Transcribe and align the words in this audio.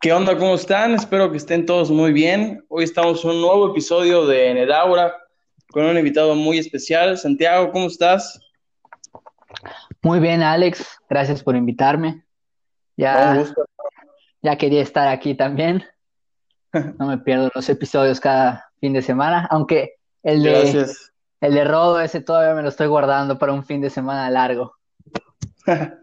¿Qué 0.00 0.14
onda? 0.14 0.34
¿Cómo 0.38 0.54
están? 0.54 0.94
Espero 0.94 1.30
que 1.30 1.36
estén 1.36 1.66
todos 1.66 1.90
muy 1.90 2.14
bien. 2.14 2.64
Hoy 2.68 2.84
estamos 2.84 3.22
en 3.22 3.32
un 3.32 3.42
nuevo 3.42 3.70
episodio 3.70 4.26
de 4.26 4.54
Nedaura 4.54 5.14
con 5.70 5.84
un 5.84 5.98
invitado 5.98 6.34
muy 6.34 6.56
especial. 6.56 7.18
Santiago, 7.18 7.70
¿cómo 7.70 7.86
estás? 7.86 8.40
Muy 10.00 10.18
bien, 10.18 10.42
Alex. 10.42 10.98
Gracias 11.06 11.42
por 11.42 11.54
invitarme. 11.54 12.24
Ya, 12.96 13.44
ya 14.40 14.56
quería 14.56 14.80
estar 14.80 15.06
aquí 15.06 15.34
también. 15.34 15.84
No 16.98 17.06
me 17.06 17.18
pierdo 17.18 17.50
los 17.54 17.68
episodios 17.68 18.20
cada 18.20 18.70
fin 18.80 18.94
de 18.94 19.02
semana, 19.02 19.46
aunque 19.50 19.96
el 20.22 20.42
de, 20.42 20.86
el 21.42 21.54
de 21.54 21.64
Rodo 21.64 22.00
ese 22.00 22.22
todavía 22.22 22.54
me 22.54 22.62
lo 22.62 22.70
estoy 22.70 22.86
guardando 22.86 23.38
para 23.38 23.52
un 23.52 23.66
fin 23.66 23.82
de 23.82 23.90
semana 23.90 24.30
largo. 24.30 24.74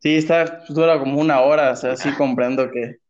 Sí, 0.00 0.16
está, 0.16 0.62
dura 0.68 0.96
como 1.00 1.20
una 1.20 1.40
hora, 1.40 1.72
o 1.72 1.76
sea, 1.76 1.96
sí 1.96 2.12
comprendo 2.16 2.70
que 2.70 3.00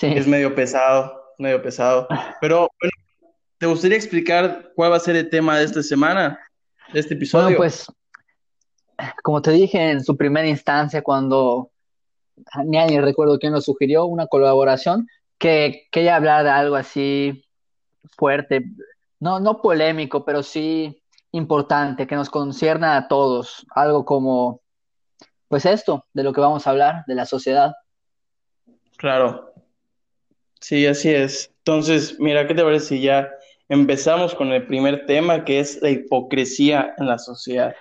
es 0.00 0.26
medio 0.26 0.54
pesado, 0.54 1.34
medio 1.38 1.62
pesado. 1.62 2.08
Pero, 2.40 2.70
bueno, 2.80 2.92
¿te 3.58 3.66
gustaría 3.66 3.96
explicar 3.96 4.72
cuál 4.74 4.92
va 4.92 4.96
a 4.96 5.00
ser 5.00 5.16
el 5.16 5.30
tema 5.30 5.58
de 5.58 5.64
esta 5.64 5.82
semana, 5.82 6.38
de 6.92 7.00
este 7.00 7.14
episodio? 7.14 7.44
Bueno, 7.44 7.58
pues, 7.58 7.86
como 9.22 9.42
te 9.42 9.52
dije 9.52 9.90
en 9.90 10.04
su 10.04 10.16
primera 10.16 10.48
instancia, 10.48 11.02
cuando 11.02 11.70
ni 12.64 13.00
recuerdo 13.00 13.38
quién 13.38 13.52
lo 13.52 13.60
sugirió, 13.60 14.06
una 14.06 14.26
colaboración, 14.26 15.06
que 15.38 15.86
quería 15.90 16.16
hablar 16.16 16.44
de 16.44 16.50
algo 16.50 16.76
así 16.76 17.44
fuerte, 18.16 18.64
no, 19.20 19.40
no 19.40 19.60
polémico, 19.60 20.24
pero 20.24 20.42
sí 20.42 21.02
importante, 21.32 22.06
que 22.06 22.16
nos 22.16 22.30
concierna 22.30 22.96
a 22.96 23.08
todos, 23.08 23.66
algo 23.70 24.04
como, 24.04 24.62
pues 25.48 25.66
esto, 25.66 26.06
de 26.12 26.22
lo 26.22 26.32
que 26.32 26.40
vamos 26.40 26.66
a 26.66 26.70
hablar, 26.70 27.04
de 27.06 27.14
la 27.14 27.26
sociedad. 27.26 27.74
Claro, 28.96 29.47
sí, 30.60 30.86
así 30.86 31.10
es. 31.10 31.52
Entonces, 31.58 32.18
mira, 32.18 32.46
¿qué 32.46 32.54
te 32.54 32.62
parece 32.62 32.86
si 32.86 33.02
ya 33.02 33.30
empezamos 33.68 34.34
con 34.34 34.52
el 34.52 34.66
primer 34.66 35.06
tema, 35.06 35.44
que 35.44 35.60
es 35.60 35.80
la 35.82 35.90
hipocresía 35.90 36.94
en 36.98 37.06
la 37.06 37.18
sociedad? 37.18 37.74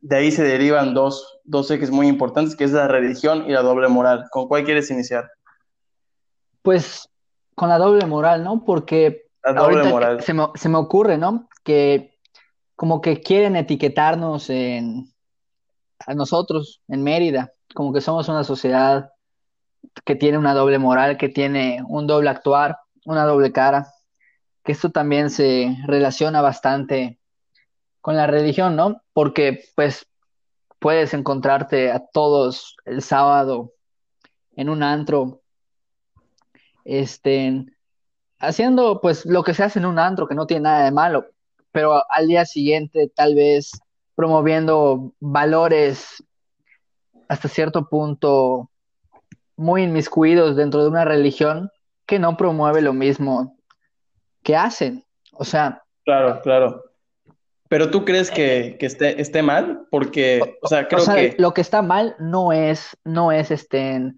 De 0.00 0.16
ahí 0.16 0.30
se 0.30 0.44
derivan 0.44 0.94
dos, 0.94 1.40
dos 1.44 1.70
ejes 1.70 1.90
muy 1.90 2.06
importantes, 2.06 2.56
que 2.56 2.64
es 2.64 2.72
la 2.72 2.88
religión 2.88 3.44
y 3.48 3.52
la 3.52 3.62
doble 3.62 3.88
moral. 3.88 4.26
¿Con 4.30 4.48
cuál 4.48 4.64
quieres 4.64 4.90
iniciar? 4.90 5.30
Pues 6.62 7.08
con 7.54 7.68
la 7.68 7.78
doble 7.78 8.06
moral, 8.06 8.44
¿no? 8.44 8.64
Porque 8.64 9.26
moral. 9.54 10.22
Se, 10.22 10.32
me, 10.34 10.46
se 10.54 10.68
me 10.68 10.78
ocurre, 10.78 11.18
¿no? 11.18 11.48
Que 11.64 12.18
como 12.76 13.00
que 13.00 13.20
quieren 13.20 13.56
etiquetarnos 13.56 14.50
en, 14.50 15.12
a 16.06 16.14
nosotros 16.14 16.80
en 16.88 17.02
Mérida, 17.02 17.52
como 17.74 17.92
que 17.92 18.00
somos 18.00 18.28
una 18.28 18.44
sociedad 18.44 19.10
que 20.04 20.16
tiene 20.16 20.38
una 20.38 20.54
doble 20.54 20.78
moral, 20.78 21.16
que 21.16 21.28
tiene 21.28 21.82
un 21.86 22.06
doble 22.06 22.30
actuar, 22.30 22.78
una 23.04 23.24
doble 23.24 23.52
cara, 23.52 23.88
que 24.64 24.72
esto 24.72 24.90
también 24.90 25.30
se 25.30 25.76
relaciona 25.86 26.40
bastante 26.40 27.18
con 28.00 28.16
la 28.16 28.26
religión, 28.26 28.76
¿no? 28.76 29.02
Porque 29.12 29.64
pues 29.74 30.06
puedes 30.78 31.14
encontrarte 31.14 31.90
a 31.90 32.00
todos 32.00 32.76
el 32.84 33.02
sábado 33.02 33.72
en 34.56 34.68
un 34.68 34.82
antro, 34.82 35.42
este, 36.84 37.66
haciendo 38.38 39.00
pues 39.00 39.26
lo 39.26 39.42
que 39.42 39.54
se 39.54 39.64
hace 39.64 39.78
en 39.78 39.86
un 39.86 39.98
antro, 39.98 40.26
que 40.26 40.34
no 40.34 40.46
tiene 40.46 40.62
nada 40.62 40.84
de 40.84 40.90
malo, 40.90 41.26
pero 41.72 42.02
al 42.10 42.26
día 42.26 42.44
siguiente 42.44 43.10
tal 43.14 43.34
vez 43.34 43.72
promoviendo 44.14 45.12
valores 45.20 46.24
hasta 47.28 47.48
cierto 47.48 47.88
punto 47.88 48.70
muy 49.58 49.82
inmiscuidos 49.82 50.56
dentro 50.56 50.82
de 50.82 50.88
una 50.88 51.04
religión 51.04 51.70
que 52.06 52.18
no 52.18 52.36
promueve 52.36 52.80
lo 52.80 52.94
mismo 52.94 53.58
que 54.42 54.56
hacen. 54.56 55.04
O 55.32 55.44
sea. 55.44 55.82
Claro, 56.04 56.40
claro. 56.40 56.84
Pero 57.68 57.90
tú 57.90 58.04
crees 58.06 58.30
que, 58.30 58.78
esté, 58.80 59.20
esté, 59.20 59.42
mal? 59.42 59.86
Porque, 59.90 60.58
o 60.62 60.68
sea, 60.68 60.88
creo 60.88 61.04
que. 61.04 61.34
Lo 61.38 61.52
que 61.52 61.60
está 61.60 61.82
mal 61.82 62.16
no 62.18 62.52
es, 62.52 62.96
no 63.04 63.30
es 63.30 63.50
este, 63.50 64.14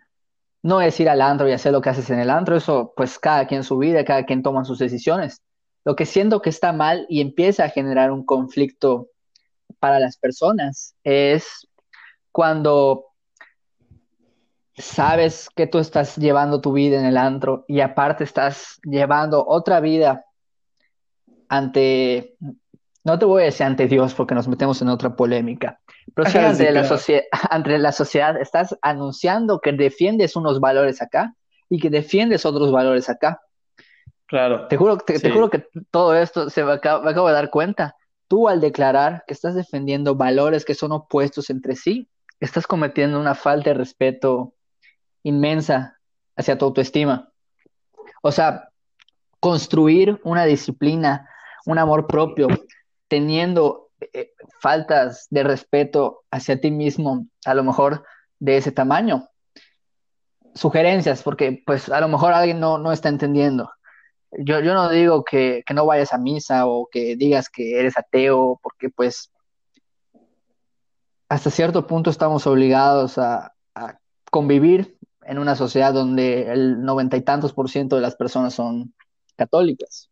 no 0.63 0.81
es 0.81 1.01
ir 1.01 1.09
al 1.09 1.21
antro 1.21 1.49
y 1.49 1.53
hacer 1.53 1.73
lo 1.73 1.81
que 1.81 1.89
haces 1.89 2.11
en 2.11 2.21
el 2.21 2.31
antro, 2.31 2.57
eso 2.57 2.93
pues 2.95 3.19
cada 3.19 3.47
quien 3.49 3.65
su 3.65 3.79
vida, 3.79 4.05
cada 4.05 4.25
quien 4.25 4.43
toma 4.43 4.65
sus 4.65 4.79
decisiones. 4.79 5.43
Lo 5.85 5.97
que 5.97 6.07
siento 6.07 6.43
que 6.43 6.51
está 6.51 6.73
mal 6.73 7.07
y 7.09 7.21
empieza 7.21 7.65
a 7.65 7.71
generar 7.71 8.13
un 8.13 8.25
conflicto 8.25 9.09
para 9.81 9.99
las 9.99 10.17
personas 10.17 10.95
es 11.03 11.67
cuando 12.31 13.10
sabes 14.77 15.49
que 15.55 15.67
tú 15.67 15.79
estás 15.79 16.17
llevando 16.17 16.61
tu 16.61 16.73
vida 16.73 16.99
en 16.99 17.05
el 17.05 17.17
antro 17.17 17.65
y 17.69 17.81
aparte 17.81 18.25
estás 18.25 18.81
llevando 18.85 19.45
otra 19.47 19.81
vida 19.81 20.25
ante, 21.49 22.37
no 23.05 23.19
te 23.19 23.25
voy 23.25 23.43
a 23.43 23.45
decir 23.47 23.67
ante 23.67 23.89
Dios 23.89 24.15
porque 24.15 24.35
nos 24.35 24.49
metemos 24.49 24.81
en 24.83 24.89
otra 24.89 25.17
polémica, 25.17 25.81
pero 26.15 26.31
sí, 26.31 26.39
ante, 26.39 26.71
la 26.71 26.83
ante 27.51 27.79
la 27.79 27.93
sociedad 27.93 28.41
estás 28.41 28.79
anunciando 28.83 29.61
que 29.61 29.73
defiendes 29.73 30.37
unos 30.37 30.61
valores 30.61 31.03
acá 31.03 31.35
y 31.69 31.79
que 31.79 31.91
defiendes 31.91 32.45
otros 32.47 32.73
valores 32.73 33.09
acá. 33.09 33.41
Claro. 34.27 34.69
Te 34.69 34.77
juro, 34.77 34.97
te, 34.99 35.31
juro 35.31 35.51
que 35.51 35.67
todo 35.91 36.15
esto 36.15 36.51
se 36.51 36.63
me 36.63 36.73
acabo, 36.73 37.03
me 37.03 37.11
acabo 37.11 37.27
de 37.29 37.35
dar 37.35 37.51
cuenta. 37.51 37.97
Tú 38.29 38.49
al 38.49 38.61
declarar 38.61 39.25
que 39.27 39.35
estás 39.35 39.57
defendiendo 39.57 40.15
valores 40.15 40.65
que 40.65 40.75
son 40.75 40.93
opuestos 40.93 41.51
entre 41.51 41.75
sí, 41.75 42.09
estás 42.39 42.69
cometiendo 42.69 43.19
una 43.19 43.35
falta 43.35 43.71
de 43.71 43.75
respeto 43.75 44.55
inmensa 45.23 45.99
hacia 46.37 46.59
tu 46.59 46.65
autoestima. 46.67 47.31
O 48.23 48.33
sea, 48.33 48.71
construir 49.41 50.21
una 50.25 50.45
disciplina, 50.45 51.29
un 51.67 51.79
amor 51.79 52.07
propio, 52.07 52.49
teniendo 53.09 53.91
eh, 54.13 54.33
faltas 54.61 55.27
de 55.31 55.43
respeto 55.43 56.23
hacia 56.31 56.61
ti 56.61 56.71
mismo, 56.71 57.27
a 57.45 57.55
lo 57.55 57.65
mejor 57.65 58.05
de 58.39 58.59
ese 58.59 58.73
tamaño. 58.73 59.29
Sugerencias, 60.55 61.23
porque 61.23 61.63
pues 61.65 61.89
a 61.89 62.01
lo 62.01 62.09
mejor 62.09 62.33
alguien 62.33 62.61
no, 62.61 62.79
no 62.79 62.93
está 62.93 63.09
entendiendo. 63.09 63.71
Yo, 64.33 64.61
yo 64.61 64.75
no 64.75 64.89
digo 64.91 65.25
que, 65.25 65.63
que, 65.67 65.75
no 65.75 65.87
vayas 65.87 66.13
a 66.13 66.19
misa 66.19 66.67
o 66.67 66.89
que 66.91 67.17
digas 67.17 67.49
que 67.49 67.79
eres 67.79 67.99
ateo, 67.99 68.61
porque 68.63 68.89
pues 68.89 69.33
hasta 71.29 71.51
cierto 71.51 71.87
punto 71.87 72.11
estamos 72.11 72.47
obligados 72.47 73.19
a, 73.19 73.53
a 73.75 73.99
convivir 74.31 74.97
en 75.31 75.39
una 75.39 75.55
sociedad 75.55 75.95
donde 75.95 76.51
el 76.51 76.83
noventa 76.83 77.17
y 77.17 77.21
tantos 77.21 77.53
por 77.53 77.71
ciento 77.71 77.95
de 77.95 78.03
las 78.03 78.17
personas 78.17 78.53
son 78.53 78.93
católicas. 79.37 80.11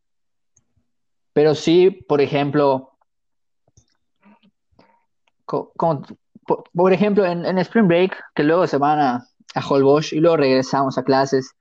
Pero 1.32 1.56
sí, 1.56 1.90
por 1.90 2.20
ejemplo, 2.20 2.92
por, 5.44 6.92
ejemplo, 6.92 7.26
en, 7.26 7.58
Spring 7.58 7.88
Break, 7.88 8.16
que 8.32 8.44
luego 8.44 8.68
se 8.68 8.78
van 8.78 9.00
a, 9.00 9.26
a 9.56 9.66
Holbox 9.68 10.12
y 10.12 10.20
luego 10.20 10.36
regresamos 10.36 10.98
a 10.98 11.02
clases, 11.02 11.52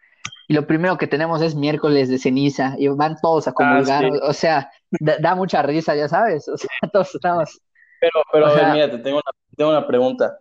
y 0.48 0.54
lo 0.54 0.68
primero 0.68 1.00
que 1.00 1.08
tenemos 1.08 1.42
es 1.42 1.56
miércoles 1.56 2.10
de 2.10 2.20
ceniza, 2.20 2.76
y 2.78 2.88
van 2.90 3.16
todos 3.20 3.48
a 3.48 3.54
comulgar, 3.54 4.06
ah, 4.06 4.20
o, 4.22 4.34
sea, 4.34 4.70
da, 5.00 5.34
mucha 5.34 5.64
risa, 5.64 5.96
ya 5.96 6.08
sabes, 6.08 6.48
o 6.48 6.58
sea, 6.58 6.70
todos 6.94 7.16
estamos... 7.16 7.60
Pero, 8.00 8.22
pero, 8.32 8.72
mira, 8.72 8.92
te 8.92 9.00
tengo 9.00 9.18
una, 9.18 9.32
tengo 9.56 9.72
una 9.72 9.88
pregunta. 9.88 10.38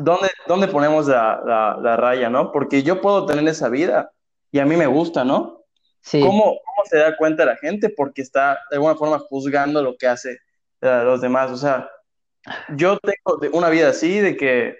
¿Dónde, 0.00 0.28
¿Dónde, 0.46 0.68
ponemos 0.68 1.06
la, 1.08 1.76
la, 1.80 1.96
raya, 1.96 2.30
no? 2.30 2.52
Porque 2.52 2.82
yo 2.82 3.00
puedo 3.00 3.26
tener 3.26 3.46
esa 3.48 3.68
vida 3.68 4.10
y 4.50 4.58
a 4.58 4.64
mí 4.64 4.76
me 4.76 4.86
gusta, 4.86 5.24
¿no? 5.24 5.62
Sí. 6.00 6.20
¿Cómo, 6.20 6.42
¿Cómo, 6.42 6.82
se 6.88 6.98
da 6.98 7.16
cuenta 7.16 7.44
la 7.44 7.56
gente? 7.56 7.90
Porque 7.90 8.22
está 8.22 8.58
de 8.70 8.76
alguna 8.76 8.94
forma 8.94 9.18
juzgando 9.18 9.82
lo 9.82 9.96
que 9.96 10.06
hace 10.06 10.38
eh, 10.80 11.02
los 11.04 11.20
demás. 11.20 11.50
O 11.50 11.56
sea, 11.56 11.88
yo 12.76 12.98
tengo 12.98 13.56
una 13.56 13.68
vida 13.68 13.90
así, 13.90 14.18
de 14.20 14.36
que 14.36 14.76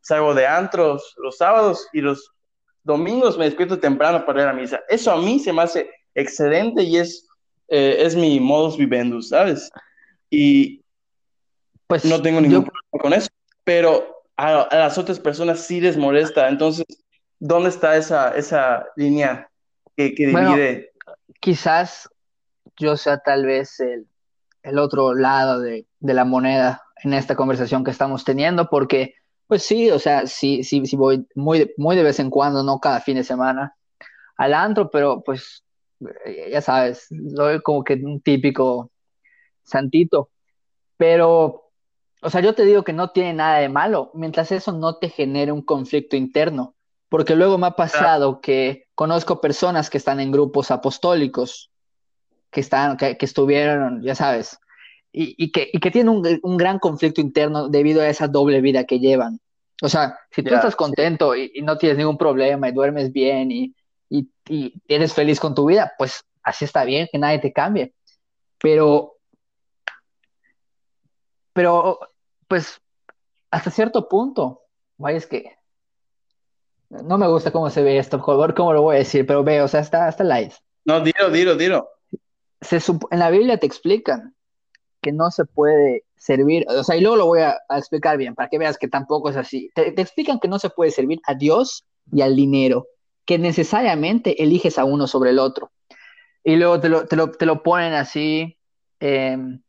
salgo 0.00 0.34
de 0.34 0.46
antros 0.46 1.14
los 1.18 1.36
sábados 1.36 1.88
y 1.92 2.00
los 2.00 2.32
domingos 2.84 3.36
me 3.36 3.46
despierto 3.46 3.78
temprano 3.78 4.24
para 4.24 4.42
ir 4.42 4.48
a 4.48 4.52
misa. 4.52 4.80
Eso 4.88 5.10
a 5.10 5.16
mí 5.16 5.40
se 5.40 5.52
me 5.52 5.62
hace 5.62 5.90
excelente 6.14 6.82
y 6.82 6.98
es, 6.98 7.26
eh, 7.68 7.96
es 8.00 8.14
mi 8.14 8.38
modus 8.38 8.76
vivendi, 8.76 9.20
¿sabes? 9.22 9.70
Y 10.30 10.82
pues 11.88 12.04
no 12.04 12.20
tengo 12.20 12.40
ningún 12.40 12.64
problema 12.64 13.02
con 13.02 13.12
eso 13.12 13.28
pero 13.66 14.22
a, 14.36 14.68
las 14.70 14.96
otras 14.96 15.18
personas 15.18 15.58
sí 15.58 15.80
les 15.80 15.96
molesta. 15.96 16.48
Entonces, 16.48 16.86
¿dónde 17.40 17.70
está 17.70 17.96
esa, 17.96 18.30
esa 18.36 18.86
línea 18.94 19.50
que, 19.96 20.10
divide? 20.10 20.92
quizás 21.40 22.08
yo 22.78 22.96
sea 22.96 23.18
tal 23.18 23.44
vez 23.44 23.80
el, 23.80 24.06
el 24.62 24.78
otro 24.78 25.14
lado 25.14 25.58
de, 25.58 25.84
de, 25.98 26.14
la 26.14 26.24
moneda 26.24 26.80
en 27.02 27.12
esta 27.12 27.34
conversación 27.34 27.82
que 27.82 27.90
estamos 27.90 28.24
teniendo, 28.24 28.68
porque, 28.70 29.14
pues 29.48 29.64
sí, 29.64 29.90
o 29.90 29.98
sea, 29.98 30.28
sí, 30.28 30.62
sí, 30.62 30.86
sí 30.86 30.94
voy 30.94 31.26
muy, 31.34 31.74
muy 31.76 31.96
de 31.96 32.04
vez 32.04 32.20
en 32.20 32.30
cuando, 32.30 32.62
no 32.62 32.78
cada 32.78 33.00
fin 33.00 33.16
de 33.16 33.24
semana, 33.24 33.74
al 34.36 34.54
antro, 34.54 34.90
pero 34.92 35.24
pues, 35.24 35.64
ya 36.52 36.60
sabes, 36.60 37.08
soy 37.34 37.60
como 37.62 37.82
que 37.82 37.94
un 37.94 38.20
típico 38.20 38.92
santito, 39.64 40.30
pero 40.96 41.65
o 42.22 42.30
sea, 42.30 42.40
yo 42.40 42.54
te 42.54 42.64
digo 42.64 42.82
que 42.82 42.92
no 42.92 43.10
tiene 43.10 43.34
nada 43.34 43.58
de 43.58 43.68
malo, 43.68 44.10
mientras 44.14 44.50
eso 44.52 44.72
no 44.72 44.96
te 44.96 45.08
genere 45.08 45.52
un 45.52 45.62
conflicto 45.62 46.16
interno. 46.16 46.74
porque 47.08 47.36
luego 47.36 47.56
me 47.56 47.68
ha 47.68 47.76
pasado 47.76 48.40
que 48.40 48.88
conozco 48.96 49.40
personas 49.40 49.90
que 49.90 49.98
están 49.98 50.18
en 50.18 50.32
grupos 50.32 50.72
apostólicos, 50.72 51.70
que, 52.50 52.60
están, 52.60 52.96
que, 52.96 53.16
estuvieron, 53.20 54.02
ya 54.02 54.16
sabes, 54.16 54.58
y, 55.12 55.50
que, 55.52 55.70
y 55.72 55.78
que, 55.78 55.90
tienen 55.90 56.40
un, 56.42 56.56
gran 56.56 56.78
conflicto 56.78 57.20
interno 57.20 57.68
debido 57.68 58.02
a 58.02 58.08
esa 58.08 58.28
doble 58.28 58.60
vida 58.60 58.84
que 58.84 58.98
llevan. 58.98 59.40
O 59.82 59.88
sea, 59.88 60.18
si 60.30 60.42
tú 60.42 60.54
estás 60.54 60.74
contento 60.74 61.36
y, 61.36 61.52
no 61.62 61.78
tienes 61.78 61.96
ningún 61.96 62.18
problema 62.18 62.68
y 62.68 62.72
duermes 62.72 63.12
bien 63.12 63.50
y, 63.52 63.74
y, 64.10 64.74
eres 64.88 65.14
feliz 65.14 65.38
con 65.40 65.54
tu 65.54 65.66
vida, 65.66 65.92
pues 65.96 66.24
así 66.42 66.64
está 66.64 66.84
bien, 66.84 67.08
que 67.10 67.18
nadie 67.18 67.38
te 67.38 67.52
cambie. 67.52 67.94
Pero, 68.58 69.15
pero, 71.56 71.98
pues, 72.48 72.82
hasta 73.50 73.70
cierto 73.70 74.10
punto, 74.10 74.60
vaya, 74.98 75.16
es 75.16 75.26
que 75.26 75.56
no 76.90 77.16
me 77.16 77.26
gusta 77.26 77.50
cómo 77.50 77.70
se 77.70 77.82
ve 77.82 77.96
esto, 77.96 78.22
por 78.22 78.54
cómo 78.54 78.74
lo 78.74 78.82
voy 78.82 78.96
a 78.96 78.98
decir, 78.98 79.24
pero 79.26 79.42
veo, 79.42 79.64
o 79.64 79.68
sea, 79.68 79.80
está, 79.80 80.06
hasta 80.06 80.22
light. 80.22 80.52
No, 80.84 81.00
dilo, 81.00 81.30
dilo, 81.30 81.56
dilo. 81.56 81.88
Se 82.60 82.76
en 83.10 83.18
la 83.18 83.30
Biblia 83.30 83.56
te 83.56 83.64
explican 83.64 84.34
que 85.00 85.12
no 85.12 85.30
se 85.30 85.46
puede 85.46 86.04
servir, 86.18 86.66
o 86.68 86.84
sea, 86.84 86.96
y 86.96 87.00
luego 87.00 87.16
lo 87.16 87.26
voy 87.26 87.40
a, 87.40 87.58
explicar 87.70 88.18
bien, 88.18 88.34
para 88.34 88.50
que 88.50 88.58
veas 88.58 88.76
que 88.76 88.88
tampoco 88.88 89.30
es 89.30 89.36
así. 89.36 89.70
Te, 89.74 89.98
explican 89.98 90.38
que 90.38 90.48
no 90.48 90.58
se 90.58 90.68
puede 90.68 90.90
servir 90.90 91.20
a 91.24 91.32
Dios 91.32 91.86
y 92.12 92.20
al 92.20 92.36
dinero, 92.36 92.86
que 93.24 93.38
necesariamente 93.38 94.42
eliges 94.42 94.78
a 94.78 94.84
uno 94.84 95.06
sobre 95.06 95.30
el 95.30 95.38
otro. 95.38 95.72
Y 96.44 96.56
luego 96.56 96.80
te 96.80 96.90
lo, 96.90 97.06
te 97.06 97.16
lo, 97.16 97.30
te 97.30 97.46
lo 97.46 97.62
ponen 97.62 97.94
así, 97.94 98.58
em, 99.00 99.62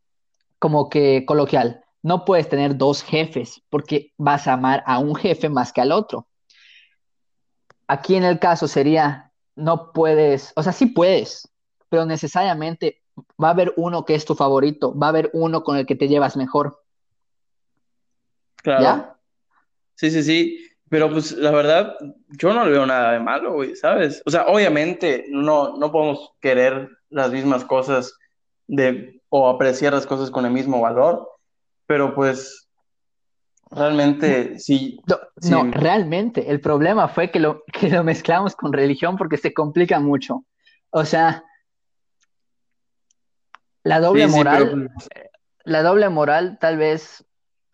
como 0.58 0.88
que 0.88 1.24
coloquial. 1.26 1.84
No 2.02 2.24
puedes 2.24 2.48
tener 2.48 2.76
dos 2.76 3.02
jefes 3.02 3.62
porque 3.70 4.12
vas 4.16 4.46
a 4.46 4.54
amar 4.54 4.82
a 4.86 4.98
un 4.98 5.14
jefe 5.14 5.48
más 5.48 5.72
que 5.72 5.80
al 5.80 5.92
otro. 5.92 6.28
Aquí 7.86 8.14
en 8.14 8.24
el 8.24 8.38
caso 8.38 8.68
sería, 8.68 9.32
no 9.56 9.92
puedes, 9.92 10.52
o 10.56 10.62
sea, 10.62 10.72
sí 10.72 10.86
puedes, 10.86 11.48
pero 11.88 12.04
necesariamente 12.04 13.02
va 13.42 13.48
a 13.48 13.52
haber 13.52 13.72
uno 13.76 14.04
que 14.04 14.14
es 14.14 14.24
tu 14.24 14.34
favorito, 14.34 14.96
va 14.96 15.06
a 15.06 15.10
haber 15.10 15.30
uno 15.32 15.64
con 15.64 15.76
el 15.76 15.86
que 15.86 15.96
te 15.96 16.08
llevas 16.08 16.36
mejor. 16.36 16.82
Claro. 18.56 18.82
¿Ya? 18.82 19.18
Sí, 19.94 20.10
sí, 20.10 20.22
sí. 20.22 20.64
Pero 20.90 21.10
pues 21.10 21.32
la 21.32 21.50
verdad, 21.50 21.96
yo 22.30 22.54
no 22.54 22.64
le 22.64 22.70
veo 22.70 22.86
nada 22.86 23.12
de 23.12 23.20
malo, 23.20 23.52
güey, 23.52 23.76
¿sabes? 23.76 24.22
O 24.24 24.30
sea, 24.30 24.46
obviamente 24.46 25.26
no, 25.28 25.76
no 25.76 25.92
podemos 25.92 26.32
querer 26.40 26.88
las 27.10 27.30
mismas 27.30 27.64
cosas 27.64 28.16
de, 28.66 29.17
o 29.30 29.48
apreciar 29.48 29.92
las 29.92 30.06
cosas 30.06 30.30
con 30.30 30.46
el 30.46 30.52
mismo 30.52 30.80
valor, 30.80 31.28
pero 31.86 32.14
pues 32.14 32.68
Realmente, 33.70 34.58
sí. 34.58 35.00
No, 35.50 35.64
realmente. 35.70 36.50
El 36.50 36.60
problema 36.60 37.08
fue 37.08 37.30
que 37.30 37.38
lo, 37.38 37.64
que 37.72 37.90
lo 37.90 38.02
mezclamos 38.02 38.56
con 38.56 38.72
religión 38.72 39.16
porque 39.16 39.36
se 39.36 39.52
complica 39.52 40.00
mucho. 40.00 40.44
O 40.90 41.04
sea, 41.04 41.44
la 43.82 44.00
doble 44.00 44.26
moral, 44.26 44.88
pues, 44.94 45.08
la 45.64 45.82
doble 45.82 46.08
moral 46.08 46.58
tal 46.58 46.78
vez 46.78 47.24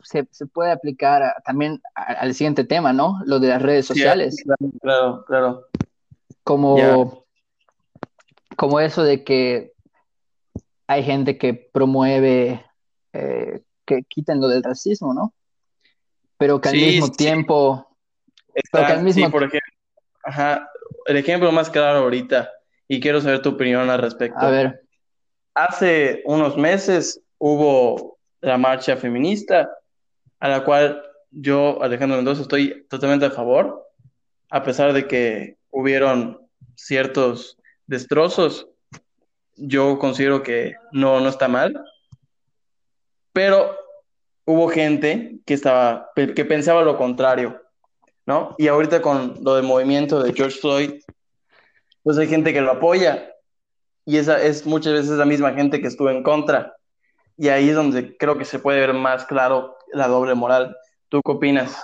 se, 0.02 0.24
puede 0.52 0.72
aplicar 0.72 1.22
también 1.44 1.80
al 1.94 2.34
siguiente 2.34 2.64
tema, 2.64 2.92
¿no? 2.92 3.20
Lo 3.24 3.38
de 3.38 3.48
las 3.48 3.62
redes 3.62 3.86
sociales. 3.86 4.42
claro, 4.80 5.24
claro. 5.26 5.66
Como, 6.42 7.24
como 8.56 8.80
eso 8.80 9.02
de 9.02 9.22
que 9.24 9.73
hay 10.86 11.02
gente 11.02 11.38
que 11.38 11.54
promueve 11.54 12.64
eh, 13.12 13.62
que 13.84 14.02
quiten 14.08 14.40
lo 14.40 14.48
del 14.48 14.62
racismo, 14.62 15.14
¿no? 15.14 15.34
pero 16.36 16.60
que 16.60 16.68
al 16.68 16.74
mismo 16.74 17.10
tiempo... 17.10 17.88
Sí, 18.54 19.26
por 19.28 19.42
ejemplo, 19.42 19.60
ajá, 20.22 20.70
el 21.06 21.16
ejemplo 21.16 21.50
más 21.52 21.70
claro 21.70 22.00
ahorita, 22.00 22.50
y 22.86 23.00
quiero 23.00 23.20
saber 23.20 23.42
tu 23.42 23.50
opinión 23.50 23.90
al 23.90 24.00
respecto. 24.00 24.38
A 24.38 24.50
ver. 24.50 24.82
Hace 25.54 26.22
unos 26.24 26.56
meses 26.56 27.20
hubo 27.38 28.18
la 28.40 28.58
marcha 28.58 28.96
feminista, 28.96 29.70
a 30.38 30.48
la 30.48 30.64
cual 30.64 31.02
yo, 31.30 31.82
Alejandro 31.82 32.16
Mendoza, 32.16 32.42
estoy 32.42 32.86
totalmente 32.88 33.26
a 33.26 33.30
favor, 33.30 33.88
a 34.50 34.62
pesar 34.62 34.92
de 34.92 35.08
que 35.08 35.56
hubieron 35.70 36.46
ciertos 36.76 37.58
destrozos, 37.86 38.68
yo 39.56 39.98
considero 39.98 40.42
que 40.42 40.74
no, 40.92 41.20
no 41.20 41.28
está 41.28 41.48
mal, 41.48 41.84
pero 43.32 43.76
hubo 44.44 44.68
gente 44.68 45.40
que 45.46 45.54
estaba, 45.54 46.10
que 46.14 46.44
pensaba 46.44 46.82
lo 46.82 46.96
contrario, 46.96 47.60
¿no? 48.26 48.54
Y 48.58 48.68
ahorita 48.68 49.02
con 49.02 49.38
lo 49.42 49.56
del 49.56 49.64
movimiento 49.64 50.22
de 50.22 50.32
George 50.32 50.58
Floyd, 50.60 51.02
pues 52.02 52.18
hay 52.18 52.28
gente 52.28 52.52
que 52.52 52.60
lo 52.60 52.72
apoya 52.72 53.30
y 54.04 54.18
esa 54.18 54.40
es 54.40 54.66
muchas 54.66 54.92
veces 54.92 55.12
la 55.12 55.24
misma 55.24 55.52
gente 55.52 55.80
que 55.80 55.88
estuvo 55.88 56.10
en 56.10 56.22
contra. 56.22 56.76
Y 57.36 57.48
ahí 57.48 57.70
es 57.70 57.74
donde 57.74 58.16
creo 58.16 58.38
que 58.38 58.44
se 58.44 58.58
puede 58.58 58.80
ver 58.80 58.94
más 58.94 59.24
claro 59.24 59.76
la 59.92 60.08
doble 60.08 60.34
moral. 60.34 60.76
¿Tú 61.08 61.20
qué 61.24 61.32
opinas? 61.32 61.82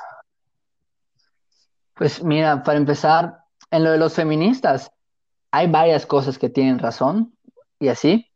Pues 1.94 2.22
mira, 2.22 2.62
para 2.62 2.78
empezar, 2.78 3.38
en 3.70 3.84
lo 3.84 3.90
de 3.90 3.98
los 3.98 4.14
feministas, 4.14 4.90
hay 5.50 5.66
varias 5.66 6.06
cosas 6.06 6.38
que 6.38 6.48
tienen 6.48 6.78
razón 6.78 7.32
y 7.80 7.88
así, 7.88 8.30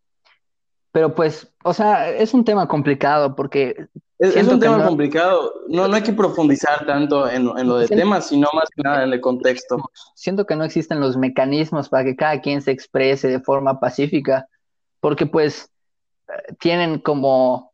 pero 0.90 1.14
pues, 1.14 1.52
o 1.62 1.72
sea, 1.72 2.10
es 2.10 2.34
un 2.34 2.44
tema 2.44 2.66
complicado 2.66 3.36
porque 3.36 3.88
es, 4.18 4.46
un 4.46 4.60
tema 4.60 4.86
complicado. 4.86 5.52
No, 5.68 5.88
no 5.88 5.96
hay 5.96 6.02
que 6.02 6.12
profundizar 6.12 6.86
tanto 6.86 7.28
en, 7.28 7.48
en 7.58 7.66
lo 7.66 7.78
de 7.78 7.88
temas, 7.88 8.28
sino 8.28 8.48
más 8.54 8.68
que 8.74 8.82
nada 8.82 9.02
en 9.02 9.12
el 9.12 9.20
contexto. 9.20 9.76
Siento 10.14 10.46
que 10.46 10.54
no 10.54 10.64
existen 10.64 11.00
los 11.00 11.16
mecanismos 11.16 11.88
para 11.88 12.04
que 12.04 12.16
cada 12.16 12.40
quien 12.40 12.62
se 12.62 12.70
exprese 12.70 13.28
de 13.28 13.40
forma 13.40 13.80
pacífica, 13.80 14.48
porque 15.00 15.26
pues 15.26 15.70
tienen 16.60 17.00
como, 17.00 17.72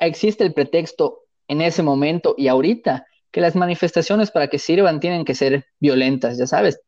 existe 0.00 0.44
el 0.44 0.54
pretexto 0.54 1.24
en 1.46 1.60
ese 1.60 1.82
momento 1.82 2.34
y 2.36 2.48
ahorita 2.48 3.06
que 3.30 3.40
las 3.40 3.54
manifestaciones 3.54 4.30
para 4.30 4.48
que 4.48 4.58
sirvan 4.58 4.98
tienen 4.98 5.24
que 5.24 5.34
ser 5.34 5.66
violentas, 5.78 6.38
ya 6.38 6.46
sabes, 6.46 6.80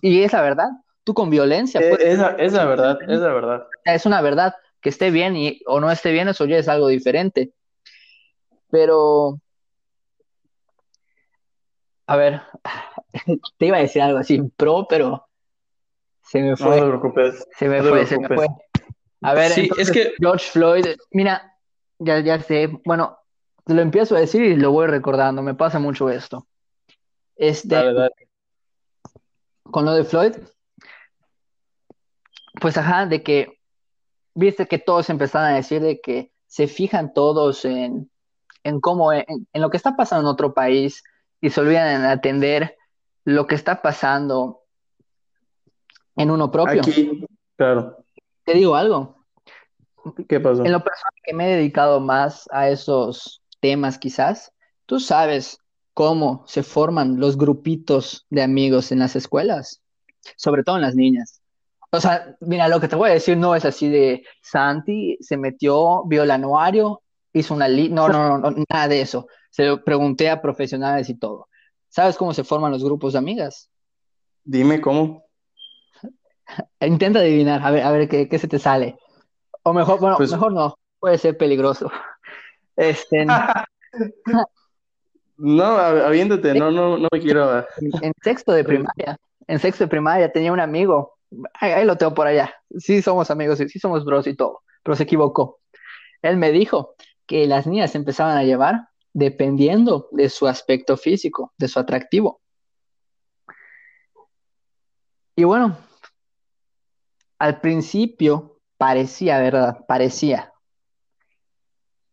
y 0.00 0.22
es 0.22 0.32
la 0.32 0.42
verdad, 0.42 0.68
tú 1.04 1.14
con 1.14 1.30
violencia. 1.30 1.80
Es, 1.80 1.98
es, 2.00 2.18
la, 2.18 2.36
es 2.38 2.52
la 2.52 2.64
verdad, 2.64 2.98
es 3.02 3.18
la 3.20 3.32
verdad. 3.32 3.66
Es 3.84 4.06
una 4.06 4.20
verdad, 4.20 4.54
que 4.80 4.88
esté 4.88 5.10
bien 5.10 5.36
y, 5.36 5.60
o 5.66 5.80
no 5.80 5.90
esté 5.90 6.12
bien, 6.12 6.28
eso 6.28 6.44
ya 6.44 6.58
es 6.58 6.68
algo 6.68 6.88
diferente 6.88 7.52
pero, 8.72 9.38
a 12.06 12.16
ver, 12.16 12.40
te 13.58 13.66
iba 13.66 13.76
a 13.76 13.80
decir 13.80 14.00
algo 14.00 14.18
así, 14.18 14.40
pro, 14.56 14.86
pero 14.88 15.28
se 16.22 16.40
me 16.40 16.56
fue. 16.56 16.80
No 16.80 16.82
te 16.82 16.88
preocupes. 16.88 17.46
Se 17.58 17.68
me 17.68 17.82
fue, 17.82 18.06
se 18.06 18.18
me 18.18 18.28
fue. 18.28 18.46
A 19.20 19.34
ver, 19.34 19.52
sí, 19.52 19.68
es 19.76 19.90
que 19.90 20.14
George 20.18 20.50
Floyd, 20.50 20.86
mira, 21.10 21.54
ya, 21.98 22.20
ya 22.20 22.40
sé, 22.40 22.70
bueno, 22.86 23.18
te 23.64 23.74
lo 23.74 23.82
empiezo 23.82 24.16
a 24.16 24.20
decir 24.20 24.42
y 24.42 24.56
lo 24.56 24.72
voy 24.72 24.86
recordando, 24.86 25.42
me 25.42 25.54
pasa 25.54 25.78
mucho 25.78 26.08
esto. 26.08 26.46
Este, 27.36 27.76
Con 29.64 29.84
lo 29.84 29.92
de 29.92 30.04
Floyd, 30.04 30.32
pues 32.62 32.78
ajá, 32.78 33.06
de 33.06 33.24
que, 33.24 33.58
viste 34.34 34.66
que 34.66 34.78
todos 34.78 35.10
empezaron 35.10 35.48
a 35.48 35.56
decir 35.56 35.82
de 35.82 36.00
que 36.00 36.32
se 36.46 36.68
fijan 36.68 37.12
todos 37.12 37.64
en, 37.64 38.08
en 38.62 38.80
cómo, 38.80 39.12
en, 39.12 39.26
lo 39.52 39.68
que 39.68 39.76
está 39.76 39.96
pasando 39.96 40.28
en 40.28 40.32
otro 40.32 40.54
país 40.54 41.02
y 41.40 41.50
se 41.50 41.60
olvidan 41.60 41.88
en 41.88 42.04
atender 42.04 42.76
lo 43.24 43.48
que 43.48 43.56
está 43.56 43.82
pasando 43.82 44.60
en 46.14 46.30
uno 46.30 46.52
propio. 46.52 46.82
Aquí, 46.82 47.26
claro. 47.56 48.04
Te 48.44 48.54
digo 48.54 48.76
algo. 48.76 49.26
¿Qué 50.28 50.38
pasó? 50.38 50.64
En 50.64 50.70
lo 50.70 50.84
personal 50.84 51.14
que 51.24 51.34
me 51.34 51.52
he 51.52 51.56
dedicado 51.56 51.98
más 51.98 52.48
a 52.52 52.68
esos 52.68 53.42
temas 53.58 53.98
quizás, 53.98 54.52
tú 54.86 55.00
sabes 55.00 55.58
cómo 55.94 56.44
se 56.46 56.62
forman 56.62 57.18
los 57.18 57.36
grupitos 57.36 58.24
de 58.30 58.42
amigos 58.42 58.92
en 58.92 59.00
las 59.00 59.16
escuelas, 59.16 59.82
sobre 60.36 60.62
todo 60.62 60.76
en 60.76 60.82
las 60.82 60.94
niñas. 60.94 61.41
O 61.92 62.00
sea, 62.00 62.36
mira, 62.40 62.68
lo 62.68 62.80
que 62.80 62.88
te 62.88 62.96
voy 62.96 63.10
a 63.10 63.14
decir 63.14 63.36
no 63.36 63.54
es 63.54 63.64
así 63.64 63.88
de 63.88 64.24
Santi 64.40 65.18
se 65.20 65.36
metió, 65.36 66.04
vio 66.06 66.22
el 66.22 66.30
anuario 66.30 67.02
hizo 67.32 67.54
una 67.54 67.68
lista, 67.68 67.94
no, 67.94 68.08
no, 68.08 68.38
no, 68.38 68.54
nada 68.68 68.88
de 68.88 69.00
eso. 69.00 69.26
Se 69.50 69.66
lo 69.66 69.82
pregunté 69.82 70.30
a 70.30 70.40
profesionales 70.40 71.08
y 71.08 71.18
todo. 71.18 71.48
¿Sabes 71.88 72.16
cómo 72.16 72.32
se 72.34 72.44
forman 72.44 72.72
los 72.72 72.84
grupos 72.84 73.12
de 73.12 73.18
amigas? 73.18 73.70
Dime 74.44 74.80
cómo. 74.80 75.24
Intenta 76.80 77.20
adivinar, 77.20 77.62
a 77.62 77.70
ver, 77.70 77.82
a 77.84 77.92
ver 77.92 78.08
qué, 78.08 78.38
se 78.38 78.48
te 78.48 78.58
sale. 78.58 78.96
O 79.62 79.72
mejor, 79.72 80.00
bueno, 80.00 80.16
pues 80.16 80.32
mejor 80.32 80.52
no, 80.52 80.76
puede 80.98 81.18
ser 81.18 81.36
peligroso. 81.36 81.90
Este. 82.74 83.26
no, 85.36 85.64
aviéndote, 85.64 86.54
no, 86.54 86.70
no, 86.70 86.96
no 86.96 87.06
me 87.12 87.20
quiero. 87.20 87.66
En, 88.00 88.14
sexto 88.22 88.52
de 88.52 88.64
primaria, 88.64 89.18
en 89.46 89.58
sexto 89.58 89.84
de 89.84 89.88
primaria 89.88 90.32
tenía 90.32 90.50
un 90.50 90.58
amigo, 90.58 91.18
ahí, 91.54 91.84
lo 91.84 91.96
tengo 91.96 92.14
por 92.14 92.26
allá. 92.26 92.54
Sí 92.78 93.02
somos 93.02 93.30
amigos, 93.30 93.58
sí 93.58 93.78
somos 93.78 94.04
bros 94.04 94.26
y 94.26 94.34
todo, 94.34 94.62
pero 94.82 94.96
se 94.96 95.04
equivocó. 95.04 95.60
Él 96.22 96.36
me 96.36 96.52
dijo 96.52 96.94
que 97.26 97.46
las 97.46 97.66
niñas 97.66 97.94
empezaban 97.94 98.36
a 98.36 98.44
llevar 98.44 98.88
dependiendo 99.12 100.08
de 100.12 100.28
su 100.28 100.46
aspecto 100.46 100.96
físico, 100.96 101.52
de 101.58 101.68
su 101.68 101.78
atractivo. 101.78 102.40
Y 105.36 105.44
bueno, 105.44 105.76
al 107.38 107.60
principio 107.60 108.60
parecía, 108.76 109.38
¿verdad? 109.38 109.84
Parecía. 109.86 110.52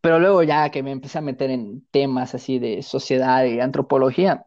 Pero 0.01 0.19
luego 0.19 0.43
ya 0.43 0.69
que 0.69 0.81
me 0.81 0.91
empecé 0.91 1.17
a 1.17 1.21
meter 1.21 1.49
en 1.49 1.85
temas 1.91 2.33
así 2.33 2.59
de 2.59 2.81
sociedad 2.81 3.43
y 3.43 3.59
antropología, 3.59 4.45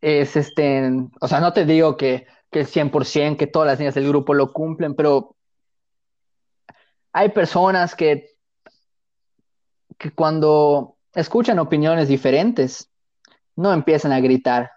es 0.00 0.36
este, 0.36 0.90
o 1.20 1.28
sea, 1.28 1.40
no 1.40 1.52
te 1.52 1.64
digo 1.64 1.96
que, 1.96 2.26
que 2.50 2.60
el 2.60 2.66
100%, 2.66 3.36
que 3.36 3.46
todas 3.46 3.66
las 3.66 3.78
niñas 3.78 3.94
del 3.94 4.08
grupo 4.08 4.34
lo 4.34 4.52
cumplen, 4.52 4.94
pero 4.94 5.36
hay 7.12 7.30
personas 7.30 7.94
que, 7.94 8.30
que 9.98 10.10
cuando 10.12 10.96
escuchan 11.14 11.58
opiniones 11.58 12.08
diferentes, 12.08 12.90
no 13.56 13.72
empiezan 13.72 14.12
a 14.12 14.20
gritar, 14.20 14.70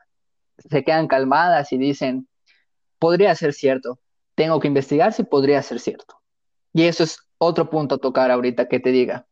se 0.58 0.84
quedan 0.84 1.08
calmadas 1.08 1.72
y 1.72 1.78
dicen, 1.78 2.28
podría 3.00 3.36
ser 3.36 3.54
cierto, 3.54 4.00
tengo 4.36 4.60
que 4.60 4.68
investigar 4.68 5.14
si 5.14 5.24
podría 5.24 5.62
ser 5.62 5.80
cierto. 5.80 6.20
Y 6.74 6.84
eso 6.84 7.04
es 7.04 7.20
otro 7.38 7.70
punto 7.70 7.96
a 7.96 8.00
tocar 8.00 8.32
ahorita 8.32 8.68
que 8.68 8.80
te 8.80 8.92
diga. 8.92 9.28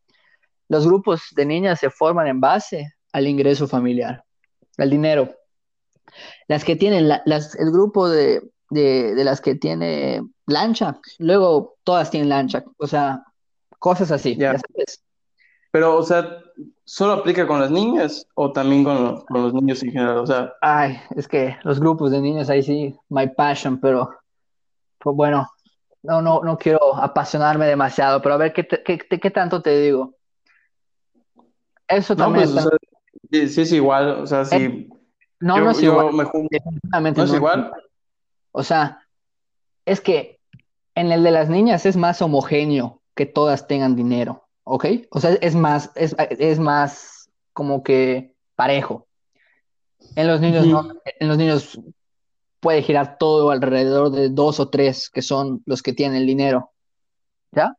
Los 0.67 0.85
grupos 0.85 1.23
de 1.35 1.45
niñas 1.45 1.79
se 1.79 1.89
forman 1.89 2.27
en 2.27 2.39
base 2.39 2.93
al 3.11 3.27
ingreso 3.27 3.67
familiar, 3.67 4.23
al 4.77 4.89
dinero. 4.89 5.35
Las 6.47 6.63
que 6.63 6.75
tienen, 6.75 7.07
las, 7.07 7.55
el 7.55 7.71
grupo 7.71 8.09
de, 8.09 8.41
las 8.69 9.41
que 9.41 9.55
tiene 9.55 10.21
lancha, 10.47 10.99
luego 11.19 11.75
todas 11.83 12.09
tienen 12.09 12.29
lancha, 12.29 12.63
o 12.77 12.87
sea, 12.87 13.23
cosas 13.79 14.11
así. 14.11 14.37
Pero, 15.71 15.97
o 15.97 16.03
sea, 16.03 16.37
¿solo 16.83 17.13
aplica 17.13 17.47
con 17.47 17.61
las 17.61 17.71
niñas 17.71 18.27
o 18.35 18.51
también 18.51 18.83
con, 18.83 19.23
los 19.29 19.53
niños 19.53 19.81
en 19.83 19.91
general? 19.91 20.17
O 20.17 20.27
sea... 20.27 20.53
Ay, 20.61 20.99
es 21.15 21.27
que 21.27 21.57
los 21.63 21.79
grupos 21.79 22.11
de 22.11 22.21
niños 22.21 22.49
ahí 22.49 22.61
sí, 22.61 22.95
my 23.09 23.27
passion, 23.27 23.79
pero 23.79 24.09
pues 24.97 25.15
bueno, 25.15 25.47
no, 26.03 26.21
no, 26.21 26.41
no 26.41 26.57
quiero 26.57 26.95
apasionarme 26.95 27.65
demasiado, 27.67 28.21
pero 28.21 28.35
a 28.35 28.37
ver 28.37 28.53
qué, 28.53 28.67
qué, 28.67 29.31
tanto 29.31 29.61
te 29.61 29.79
digo. 29.79 30.15
Eso 31.87 32.15
también. 32.15 32.53
No, 32.53 32.69
pues, 33.29 33.53
sí, 33.53 33.61
es 33.61 33.71
igual, 33.71 34.21
o 34.21 34.27
sea, 34.27 34.45
sí. 34.45 34.89
No, 35.41 35.59
no 35.59 35.71
es 35.71 35.81
igual. 35.81 36.15
no 36.15 37.23
es 37.23 37.33
igual. 37.33 37.71
O 38.51 38.63
sea, 38.63 39.05
es 39.85 39.99
que 40.01 40.39
en 40.95 41.11
el 41.11 41.23
de 41.23 41.31
las 41.31 41.49
niñas 41.49 41.85
es 41.85 41.97
más 41.97 42.21
homogéneo 42.21 43.01
que 43.15 43.25
todas 43.25 43.67
tengan 43.67 43.95
dinero, 43.95 44.47
¿ok? 44.63 44.85
O 45.09 45.19
sea, 45.19 45.31
es 45.31 45.55
más, 45.55 45.91
es, 45.95 46.15
es 46.17 46.59
más 46.59 47.29
como 47.53 47.83
que 47.83 48.33
parejo. 48.55 49.07
En 50.15 50.27
los 50.27 50.41
niños 50.41 50.65
no, 50.67 50.93
en 51.05 51.27
los 51.27 51.37
niños 51.37 51.79
puede 52.59 52.83
girar 52.83 53.17
todo 53.17 53.49
alrededor 53.51 54.11
de 54.11 54.29
dos 54.29 54.59
o 54.59 54.69
tres 54.69 55.09
que 55.09 55.21
son 55.21 55.63
los 55.65 55.81
que 55.81 55.93
tienen 55.93 56.21
el 56.21 56.27
dinero. 56.27 56.71
¿Ya? 57.51 57.75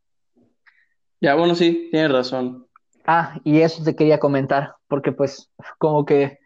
Ya, 1.20 1.34
bueno, 1.36 1.54
sí, 1.54 1.88
tienes 1.92 2.10
razón. 2.10 2.66
Ah, 3.06 3.40
y 3.44 3.60
eso 3.60 3.82
te 3.84 3.94
quería 3.94 4.18
comentar, 4.18 4.74
porque 4.88 5.12
pues 5.12 5.50
como 5.78 6.04
que 6.04 6.38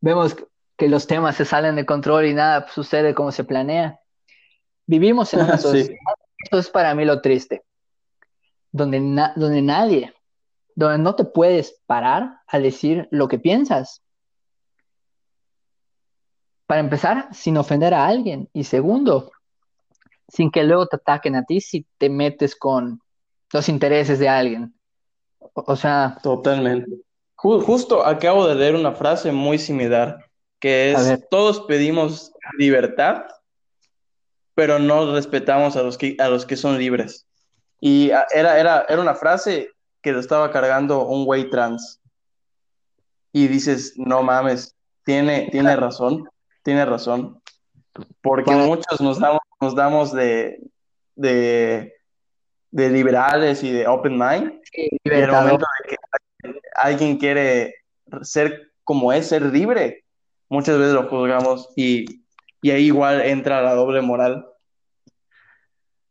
vemos 0.00 0.36
que 0.82 0.88
los 0.88 1.06
temas 1.06 1.36
se 1.36 1.44
salen 1.44 1.76
de 1.76 1.86
control 1.86 2.26
y 2.26 2.34
nada 2.34 2.66
sucede 2.66 3.14
como 3.14 3.30
se 3.30 3.44
planea. 3.44 4.00
Vivimos 4.84 5.32
en 5.32 5.40
una 5.44 5.56
sociedad, 5.56 5.94
esto 6.42 6.58
es 6.58 6.70
para 6.70 6.92
mí 6.96 7.04
lo 7.04 7.20
triste, 7.20 7.62
donde, 8.72 8.98
donde 9.36 9.62
nadie, 9.62 10.12
donde 10.74 10.98
no 10.98 11.14
te 11.14 11.22
puedes 11.22 11.80
parar 11.86 12.40
a 12.48 12.58
decir 12.58 13.06
lo 13.12 13.28
que 13.28 13.38
piensas. 13.38 14.02
Para 16.66 16.80
empezar, 16.80 17.28
sin 17.32 17.58
ofender 17.58 17.94
a 17.94 18.04
alguien. 18.04 18.50
Y 18.52 18.64
segundo, 18.64 19.30
sin 20.26 20.50
que 20.50 20.64
luego 20.64 20.88
te 20.88 20.96
ataquen 20.96 21.36
a 21.36 21.44
ti 21.44 21.60
si 21.60 21.86
te 21.96 22.10
metes 22.10 22.56
con 22.56 23.00
los 23.52 23.68
intereses 23.68 24.18
de 24.18 24.28
alguien. 24.28 24.74
O, 25.38 25.76
sea... 25.76 26.18
Totalmente. 26.24 26.90
justo 27.36 28.04
acabo 28.04 28.48
de 28.48 28.56
leer 28.56 28.74
una 28.74 28.90
frase 28.90 29.30
muy 29.30 29.58
similar, 29.58 30.28
que 30.62 30.92
es, 30.92 31.28
todos 31.28 31.60
pedimos 31.66 32.32
libertad, 32.56 33.24
pero 34.54 34.78
no 34.78 35.12
respetamos 35.12 35.76
a 35.76 35.82
los 35.82 35.98
que, 35.98 36.16
a 36.18 36.28
los 36.28 36.46
que 36.46 36.56
son 36.56 36.78
libres. 36.78 37.26
Y 37.80 38.10
era, 38.32 38.58
era, 38.58 38.86
era 38.88 39.02
una 39.02 39.14
frase 39.14 39.68
que 40.00 40.12
lo 40.12 40.20
estaba 40.20 40.50
cargando 40.50 41.04
un 41.06 41.26
güey 41.26 41.50
trans. 41.50 42.00
Y 43.32 43.48
dices, 43.48 43.94
no 43.96 44.22
mames, 44.22 44.74
tiene, 45.04 45.48
tiene 45.50 45.76
razón 45.76 46.28
tiene 46.62 46.84
razón. 46.84 47.40
Porque 48.22 48.52
muchos 48.52 49.00
nos 49.00 49.18
damos, 49.18 49.40
nos 49.60 49.74
damos 49.74 50.12
de, 50.12 50.58
de, 51.14 51.92
liberales 52.72 53.62
y 53.62 53.70
de 53.70 53.86
open 53.86 54.18
mind. 54.18 54.60
y 54.72 54.98
en 55.04 55.24
el 55.24 55.30
momento 55.30 55.66
de 55.82 55.88
que 55.90 56.60
alguien 56.74 57.18
quiere 57.18 57.74
ser 58.22 58.72
como 58.84 59.12
es, 59.12 59.28
ser 59.28 59.42
libre, 59.42 60.04
muchas 60.52 60.78
veces 60.78 60.92
lo 60.92 61.08
juzgamos 61.08 61.70
y, 61.76 62.04
ahí 62.62 62.84
igual 62.84 63.22
entra 63.22 63.62
la 63.62 63.74
doble 63.74 64.02
moral. 64.02 64.46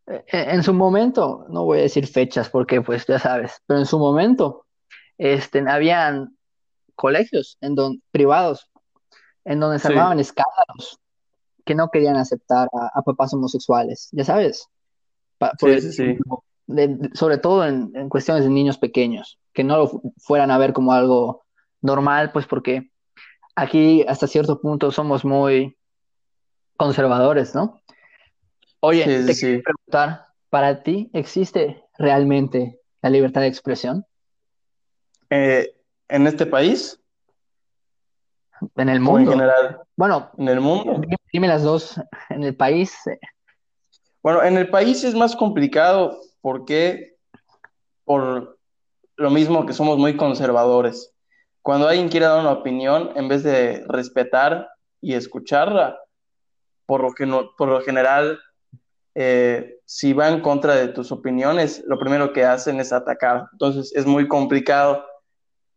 E, 0.08 0.24
en 0.32 0.64
su 0.64 0.74
momento, 0.74 1.46
no 1.50 1.64
voy 1.66 1.80
a 1.80 1.84
decir 1.84 2.08
fechas 2.08 2.50
porque 2.50 2.82
pues 2.82 3.06
ya 3.06 3.20
sabes, 3.20 3.62
pero 3.68 3.80
en 3.80 3.86
su 3.86 4.00
momento, 4.00 4.66
este, 5.20 5.64
habían 5.70 6.36
colegios 6.96 7.58
en 7.62 7.76
don, 7.76 8.02
privados 8.10 8.68
en 9.46 9.60
donde 9.60 9.78
se 9.78 9.88
armaban 9.88 10.20
escándalos 10.20 11.00
que 11.64 11.76
no 11.76 11.90
querían 11.90 12.16
aceptar 12.16 12.68
a, 12.74 13.02
papás 13.04 13.34
homosexuales, 13.36 14.10
ya 14.12 14.26
sabes. 14.26 14.68
sobre 17.14 17.38
todo 17.38 17.66
en, 17.66 18.10
cuestiones 18.10 18.44
de 18.44 18.50
niños 18.50 18.80
pequeños, 18.80 19.40
que 19.54 19.64
no 19.64 19.78
lo 19.78 20.02
fueran 20.18 20.50
a 20.50 20.58
ver 20.58 20.74
como 20.74 20.94
algo 20.94 21.44
normal, 21.82 22.32
pues 22.32 22.48
porque 22.48 22.91
aquí 23.62 24.04
hasta 24.08 24.28
cierto 24.28 24.60
punto 24.60 24.92
somos 24.92 25.24
muy 25.24 25.78
conservadores, 26.78 27.54
¿no? 27.54 27.80
Oye, 28.80 29.04
te 29.26 29.36
quiero 29.36 29.62
preguntar, 29.64 30.26
¿para 30.50 30.82
ti 30.82 31.12
existe 31.14 31.84
realmente 31.98 32.80
la 33.04 33.12
libertad 33.12 33.42
de 33.42 33.48
expresión? 33.48 34.06
Eh, 35.30 35.70
¿En 36.10 36.26
este 36.26 36.48
país? 36.48 37.00
En 38.76 38.90
el 38.90 39.00
mundo. 39.00 39.32
en 39.32 39.40
general. 39.40 39.82
Bueno, 39.96 40.32
en 40.38 40.48
el 40.48 40.60
mundo. 40.60 41.00
Dime, 41.32 41.48
las 41.48 41.62
dos. 41.62 42.02
En 42.30 42.44
el 42.44 42.56
país. 42.56 42.96
Eh. 43.06 43.20
Bueno, 44.24 44.44
en 44.44 44.58
el 44.58 44.70
país 44.70 45.04
es 45.04 45.14
más 45.14 45.36
complicado 45.36 46.20
porque 46.42 47.16
por 48.04 48.60
lo 49.16 49.30
mismo 49.30 49.66
que 49.68 49.74
somos 49.74 50.00
muy 50.00 50.18
conservadores. 50.18 51.14
Cuando 51.62 51.88
alguien 51.88 52.10
quiere 52.10 52.26
dar 52.26 52.40
una 52.40 52.52
opinión, 52.52 53.12
en 53.16 53.28
vez 53.28 53.44
de 53.44 53.84
respetar 53.88 54.70
y 55.00 55.14
escucharla, 55.14 56.00
por 56.86 57.02
lo, 57.02 57.14
que 57.14 57.26
no, 57.26 57.52
por 57.58 57.70
lo 57.70 57.82
general, 57.82 58.40
eh, 59.14 59.80
si 59.86 60.14
va 60.14 60.30
en 60.30 60.42
contra 60.42 60.76
de 60.76 60.88
tus 60.90 61.12
opiniones, 61.12 61.84
lo 61.86 62.00
primero 62.00 62.34
que 62.34 62.44
hacen 62.44 62.80
es 62.80 62.92
atacar. 62.92 63.48
Entonces 63.52 63.92
es 63.96 64.06
muy 64.06 64.28
complicado 64.28 65.06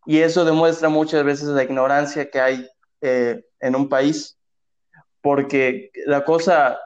y 0.06 0.18
eso 0.18 0.44
demuestra 0.44 0.88
muchas 0.88 1.24
veces 1.24 1.48
la 1.48 1.64
ignorancia 1.64 2.30
que 2.30 2.40
hay 2.40 2.68
eh, 3.00 3.44
en 3.60 3.76
un 3.76 3.88
país, 3.88 4.38
porque 5.20 5.90
la 6.06 6.24
cosa, 6.24 6.78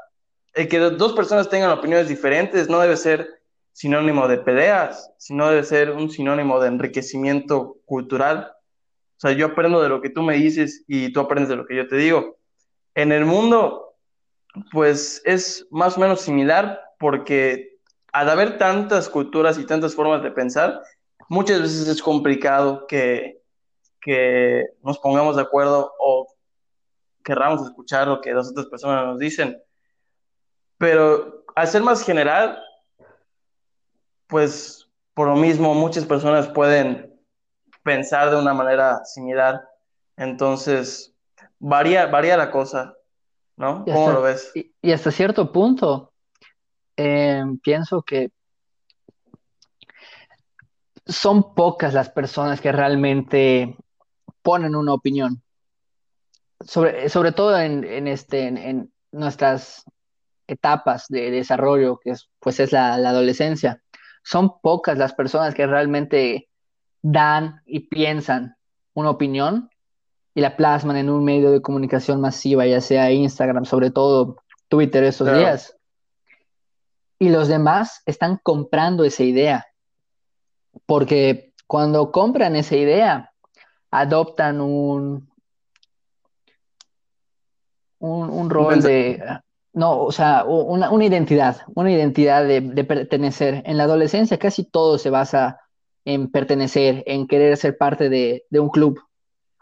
el 0.55 0.69
que 0.69 0.78
dos 0.78 1.12
personas 1.12 1.49
tengan 1.49 1.71
opiniones 1.71 2.09
diferentes 2.09 2.69
no 2.69 2.81
debe 2.81 2.97
ser 2.97 3.28
sinónimo 3.73 4.26
de 4.28 4.38
peleas, 4.38 5.12
sino 5.19 5.49
debe 5.49 5.64
ser 5.64 5.90
un 5.90 6.11
sinónimo 6.11 6.61
de 6.61 6.69
enriquecimiento 6.69 7.76
cultural. 7.85 8.52
O 9.18 9.20
sea, 9.20 9.32
yo 9.32 9.46
aprendo 9.46 9.82
de 9.82 9.88
lo 9.88 10.00
que 10.00 10.10
tú 10.10 10.22
me 10.22 10.34
dices 10.34 10.84
y 10.87 11.12
tú 11.12 11.18
aprendes 11.18 11.48
de 11.48 11.56
lo 11.56 11.66
que 11.66 11.75
yo 11.75 11.88
te 11.88 11.96
digo. 11.96 12.37
En 12.94 13.10
el 13.10 13.25
mundo, 13.25 13.96
pues 14.70 15.20
es 15.25 15.66
más 15.72 15.96
o 15.96 16.00
menos 16.00 16.20
similar 16.20 16.80
porque 17.00 17.80
al 18.12 18.30
haber 18.30 18.58
tantas 18.58 19.08
culturas 19.08 19.58
y 19.58 19.66
tantas 19.66 19.96
formas 19.96 20.22
de 20.22 20.30
pensar, 20.30 20.80
muchas 21.28 21.60
veces 21.60 21.88
es 21.88 22.00
complicado 22.00 22.87
que, 22.87 23.42
que 24.00 24.64
nos 24.84 25.00
pongamos 25.00 25.34
de 25.34 25.42
acuerdo 25.42 25.92
o 25.98 26.28
querramos 27.25 27.66
escuchar 27.66 28.06
lo 28.06 28.20
que 28.20 28.32
las 28.32 28.48
otras 28.48 28.66
personas 28.66 29.04
nos 29.04 29.18
dicen. 29.18 29.60
Pero 30.78 31.44
al 31.56 31.66
ser 31.66 31.82
más 31.82 32.04
general, 32.04 32.56
pues 34.28 34.88
por 35.12 35.26
lo 35.26 35.34
mismo 35.34 35.75
muchas 35.75 36.04
personas 36.06 36.46
pueden 36.48 37.08
pensar 37.88 38.30
de 38.30 38.37
una 38.37 38.52
manera 38.52 39.02
similar. 39.07 39.66
Entonces, 40.14 41.14
varía, 41.59 42.07
varía 42.07 42.37
la 42.37 42.50
cosa, 42.50 42.95
¿no? 43.57 43.83
¿Cómo 43.87 44.11
lo 44.11 44.21
ves? 44.21 44.52
Y, 44.54 44.92
hasta 44.92 45.11
cierto 45.11 45.50
punto, 45.50 46.12
eh, 46.99 47.42
pienso 47.62 48.02
que 48.02 48.30
son 51.07 51.54
pocas 51.54 51.95
las 51.95 52.11
personas 52.11 52.61
que 52.61 52.73
realmente 52.73 53.75
ponen 54.42 54.76
una 54.76 54.92
opinión. 54.92 55.42
Sobre, 56.61 57.09
sobre 57.09 57.33
todo 57.33 57.59
en, 57.59 58.07
este, 58.07 58.49
en, 58.49 58.92
nuestras 59.12 59.85
etapas 60.47 61.07
de 61.09 61.30
desarrollo, 61.30 61.99
que 61.99 62.11
es, 62.11 62.28
pues 62.38 62.61
es 62.61 62.73
la, 62.73 62.97
adolescencia. 62.97 63.83
Son 64.23 64.61
pocas 64.61 64.99
las 64.99 65.14
personas 65.14 65.54
que 65.54 65.66
realmente 65.66 66.48
dan 67.02 67.62
y 67.67 67.81
piensan 67.81 68.57
una 68.95 69.11
opinión 69.11 69.71
y 70.35 70.40
la 70.40 70.57
plasman 70.57 70.97
en 70.97 71.11
un 71.11 71.25
medio 71.25 71.50
de 71.50 71.62
comunicación 71.62 72.21
masiva, 72.21 72.67
ya 72.67 72.81
sea 72.81 73.11
Instagram, 73.11 73.64
sobre 73.64 73.90
todo 73.90 74.37
Twitter 74.69 75.05
estos 75.05 75.33
días. 75.33 75.76
Y 77.19 77.31
los 77.31 77.49
demás 77.49 78.02
están 78.07 78.38
comprando 78.43 79.05
esa 79.05 79.25
idea, 79.25 79.67
porque 80.87 81.52
cuando 81.67 82.12
compran 82.12 82.55
esa 82.55 82.76
idea, 82.76 83.33
adoptan 83.90 84.61
un, 84.61 85.28
un, 87.99 88.50
rol 88.50 88.81
de, 88.83 89.21
no, 89.73 90.02
o 90.02 90.12
sea, 90.12 90.45
una, 90.45 91.05
identidad, 91.05 91.59
una 91.75 91.93
identidad 91.93 92.45
de, 92.45 92.85
pertenecer. 92.85 93.62
En 93.67 93.76
la 93.76 93.85
adolescencia 93.85 94.38
casi 94.38 94.64
todo 94.64 94.99
se 94.99 95.11
basa 95.11 95.61
en 96.09 96.31
pertenecer, 96.31 97.03
en 97.07 97.27
querer 97.27 97.55
ser 97.59 97.77
parte 97.77 98.09
de, 98.09 98.47
un 98.53 98.71
club. 98.71 98.99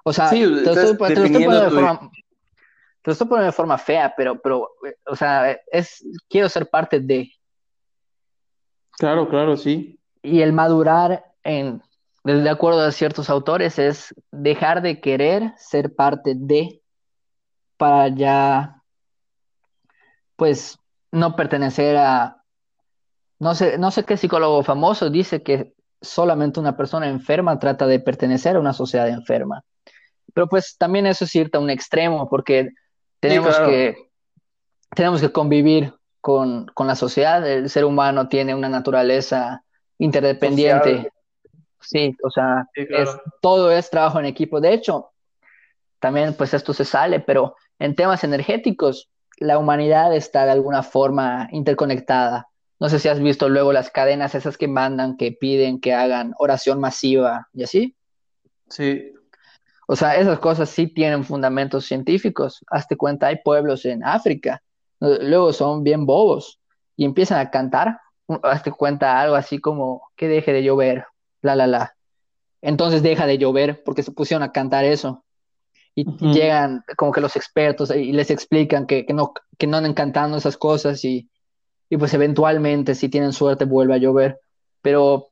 O 0.05 0.12
sea, 0.12 0.31
te, 0.31 0.47
lo 0.47 0.59
estoy, 0.59 0.97
poniendo 0.97 1.61
de 1.61 1.71
forma, 1.71 3.45
de 3.45 3.53
forma 3.53 3.79
fea, 3.79 4.15
pero, 4.17 4.41
pero, 4.41 4.71
o 5.07 5.17
sea, 5.17 5.59
es, 5.73 6.07
quiero 6.29 6.49
ser 6.49 6.71
parte 6.71 7.00
de. 7.00 7.33
Claro, 8.93 9.29
claro, 9.29 9.57
sí. 9.57 9.99
Y 10.23 10.41
el 10.41 10.53
madurar 10.53 11.25
en, 11.43 11.83
de 12.23 12.49
acuerdo 12.49 12.83
a 12.83 12.93
ciertos 12.93 13.29
autores, 13.29 13.81
es 13.81 14.15
dejar 14.31 14.83
de 14.83 15.00
querer 15.00 15.53
ser 15.57 15.97
parte 15.97 16.35
de 16.37 16.81
para 17.76 18.07
ya, 18.07 18.83
pues, 20.37 20.79
no 21.11 21.35
pertenecer 21.35 21.97
a, 21.97 22.41
no 23.41 23.57
sé, 23.57 23.79
no 23.79 23.91
sé 23.91 24.05
qué 24.05 24.17
psicólogo 24.17 24.62
famoso 24.62 25.11
dice 25.11 25.43
que 25.43 25.75
solamente 26.00 26.61
una 26.61 26.76
persona 26.76 27.09
enferma 27.09 27.59
trata 27.59 27.87
de 27.87 28.00
pertenecer 28.00 28.57
a 28.57 28.61
una 28.61 28.73
sociedad 28.73 29.09
enferma. 29.09 29.62
Pero 30.35 30.49
pues 30.49 30.76
también 30.79 31.07
eso 31.07 31.25
es 31.25 31.35
irte 31.35 31.57
a 31.57 31.61
un 31.61 31.71
extremo, 31.71 32.29
porque 32.29 32.71
tenemos 33.21 33.59
que 33.61 33.97
tenemos 34.95 35.21
que 35.21 35.33
convivir 35.33 35.95
con, 36.21 36.67
la 36.76 36.97
sociedad. 36.97 37.47
El 37.47 37.71
ser 37.71 37.85
humano 37.85 38.29
tiene 38.29 38.55
una 38.55 38.69
naturaleza 38.69 39.62
interdependiente. 39.99 41.11
Sí, 41.81 42.17
o 42.23 42.31
sea, 42.31 42.67
todo 43.41 43.71
es 43.71 43.91
trabajo 43.91 44.19
en 44.19 44.26
equipo. 44.26 44.61
De 44.61 44.73
hecho, 44.73 45.11
también 46.00 46.35
pues 46.35 46.53
esto 46.55 46.73
se 46.73 46.85
sale, 46.85 47.21
pero 47.21 47.55
en 47.79 47.95
temas 47.95 48.25
energéticos, 48.25 49.09
la 49.38 49.59
humanidad 49.59 50.15
está 50.15 50.45
de 50.47 50.53
alguna 50.53 50.83
forma 50.83 51.49
interconectada. 51.53 52.49
No 52.78 52.88
sé 52.88 52.99
si 52.99 53.09
has 53.09 53.21
visto 53.21 53.49
luego 53.49 53.73
las 53.73 53.90
cadenas 53.90 54.35
esas 54.35 54.59
que 54.59 54.68
mandan, 54.68 55.16
que 55.16 55.33
piden 55.33 55.80
que 55.80 55.95
hagan 55.95 56.35
oración 56.38 56.78
masiva 56.80 57.49
y 57.54 57.62
así. 57.62 57.97
Sí. 58.68 59.12
O 59.87 59.97
sea, 59.97 60.16
esas 60.16 60.38
cosas 60.40 60.68
sí 60.68 60.88
tienen 60.88 61.25
fundamentos 61.25 61.87
científicos. 61.87 62.64
Hazte 62.71 62.97
cuenta, 62.97 63.28
hay 63.28 63.37
pueblos 63.42 63.85
en 63.85 64.04
África, 64.04 64.62
luego 65.00 65.52
son 65.52 65.85
bien 65.85 66.06
bobos 66.06 66.61
y 66.97 67.04
empiezan 67.04 67.38
a 67.38 67.50
cantar. 67.50 68.00
Hazte 68.42 68.73
cuenta 68.73 69.21
algo 69.21 69.37
así 69.37 69.59
como 69.59 70.02
que 70.16 70.28
deje 70.28 70.52
de 70.52 70.64
llover, 70.64 71.06
la, 71.42 71.54
la, 71.54 71.66
la. 71.66 71.97
Entonces 72.61 73.02
deja 73.02 73.26
de 73.26 73.38
llover 73.38 73.85
porque 73.85 74.02
se 74.02 74.11
pusieron 74.11 74.42
a 74.42 74.52
cantar 74.52 74.85
eso 74.85 75.25
y 75.95 76.04
llegan 76.33 76.85
como 76.97 77.11
que 77.11 77.23
los 77.23 77.37
expertos 77.37 77.90
y 77.90 78.12
les 78.12 78.30
explican 78.30 78.87
que, 78.87 79.06
no, 79.14 79.33
que 79.56 79.66
no 79.66 79.78
andan 79.78 79.95
cantando 79.95 80.36
esas 80.36 80.58
cosas 80.58 81.02
y, 81.04 81.30
pues 81.90 82.12
eventualmente 82.14 82.94
si 82.94 83.08
tienen 83.08 83.32
suerte 83.32 83.64
vuelve 83.64 83.94
a 83.94 83.99
llover. 83.99 84.40
Pero 84.82 85.28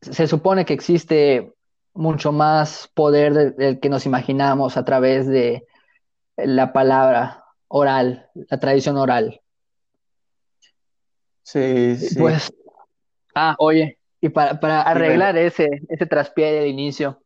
se 0.00 0.26
supone 0.26 0.64
que 0.64 0.72
existe 0.72 1.52
mucho 1.92 2.32
más 2.32 2.90
poder 2.94 3.54
del, 3.54 3.80
que 3.80 3.88
nos 3.88 4.06
imaginamos 4.06 4.76
a 4.76 4.84
través 4.84 5.26
de 5.26 5.66
la 6.36 6.72
palabra 6.72 7.44
oral, 7.68 8.30
la 8.34 8.60
tradición 8.60 8.96
oral. 8.96 9.40
Sí, 11.42 11.96
sí. 11.96 12.18
Pues, 12.18 12.52
ah, 13.34 13.54
oye, 13.58 13.98
y 14.20 14.28
para, 14.28 14.58
para 14.60 14.82
arreglar 14.82 15.36
ese, 15.36 15.68
ese 15.88 16.06
traspié 16.06 16.52
del 16.52 16.66
inicio, 16.66 17.22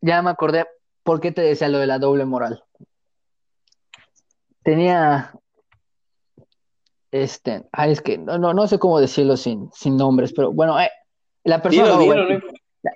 ya 0.00 0.20
me 0.20 0.30
acordé 0.30 0.66
por 1.02 1.20
qué 1.20 1.32
te 1.32 1.42
decía 1.42 1.68
lo 1.68 1.78
de 1.78 1.86
la 1.86 1.98
doble 1.98 2.24
moral. 2.24 2.64
Tenía, 4.64 5.32
este, 7.12 7.68
ay, 7.70 7.92
es 7.92 8.00
que 8.00 8.18
no, 8.18 8.38
no, 8.38 8.66
sé 8.66 8.78
cómo 8.78 8.98
decirlo 8.98 9.36
sin, 9.36 9.70
sin 9.72 9.96
nombres, 9.96 10.32
pero 10.32 10.52
bueno, 10.52 10.80
eh, 10.80 10.90
la 11.44 11.62
persona, 11.62 11.90
no, 11.90 12.00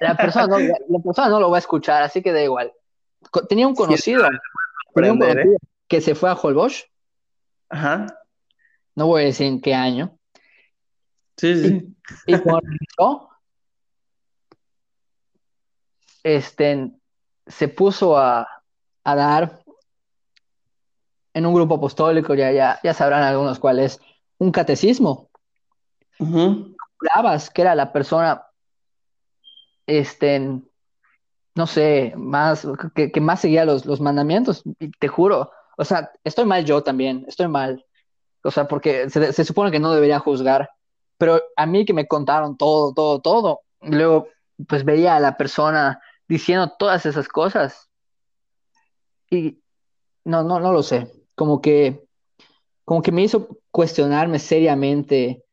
la, 0.00 0.16
persona 0.16 0.46
no, 0.46 0.59
la, 0.59 0.98
persona 1.04 1.28
no 1.28 1.40
lo 1.40 1.50
va 1.50 1.59
a 1.59 1.61
escuchar, 1.61 2.02
así 2.02 2.22
que 2.22 2.33
da 2.33 2.42
igual. 2.42 2.72
Tenía 3.48 3.68
un 3.68 3.74
conocido, 3.74 4.24
¿eh? 4.26 5.57
que 5.87 6.00
se 6.00 6.14
fue 6.14 6.31
a 6.31 6.35
Holbox. 6.35 6.87
Ajá. 7.68 8.07
No 8.94 9.07
voy 9.07 9.22
a 9.22 9.26
decir 9.26 9.46
en 9.46 9.61
qué 9.61 9.74
año. 9.74 10.18
Sí, 11.37 11.62
sí. 11.62 11.96
Y, 12.26 12.35
y 12.35 12.38
cuando 12.40 13.28
este, 16.22 16.90
se 17.46 17.68
puso 17.68 18.16
a, 18.16 18.46
dar 19.04 19.57
en 21.34 21.46
un 21.46 21.54
grupo 21.54 21.76
apostólico, 21.76 22.34
ya, 22.34 22.52
ya, 22.52 22.80
ya 22.82 22.94
sabrán 22.94 23.22
algunos 23.22 23.58
cuál 23.58 23.78
es, 23.78 24.00
un 24.38 24.52
catecismo. 24.52 25.30
Uh 26.18 26.74
que 27.54 27.62
era 27.62 27.74
la 27.74 27.92
persona, 27.92 28.44
este, 29.86 30.60
no 31.54 31.66
sé, 31.66 32.12
más, 32.16 32.66
que, 32.94 33.20
más 33.20 33.40
seguía 33.40 33.64
los, 33.64 33.86
los 33.86 34.00
mandamientos, 34.00 34.64
te 34.98 35.08
juro. 35.08 35.50
O 35.76 35.84
sea, 35.84 36.10
estoy 36.24 36.44
mal 36.44 36.64
yo 36.64 36.82
también, 36.82 37.24
estoy 37.28 37.46
mal. 37.46 37.84
O 38.42 38.50
sea, 38.50 38.66
porque 38.66 39.10
se, 39.10 39.32
se 39.32 39.44
supone 39.44 39.70
que 39.70 39.78
no 39.78 39.92
debería 39.92 40.18
juzgar, 40.18 40.70
pero 41.18 41.40
a 41.56 41.66
mí 41.66 41.84
que 41.84 41.92
me 41.92 42.08
contaron 42.08 42.56
todo, 42.56 42.92
todo, 42.92 43.20
todo, 43.20 43.60
luego 43.80 44.28
pues 44.66 44.84
veía 44.84 45.16
a 45.16 45.20
la 45.20 45.36
persona 45.36 46.00
diciendo 46.26 46.72
todas 46.78 47.06
esas 47.06 47.28
cosas. 47.28 47.88
Y 49.30 49.60
no, 50.24 50.42
no, 50.42 50.60
no 50.60 50.72
lo 50.72 50.82
sé. 50.82 51.17
Como 51.38 51.62
que, 51.62 52.05
como 52.85 53.01
que 53.01 53.12
me 53.12 53.22
hizo 53.22 53.48
cuestionarme 53.70 54.40
seriamente 54.40 55.44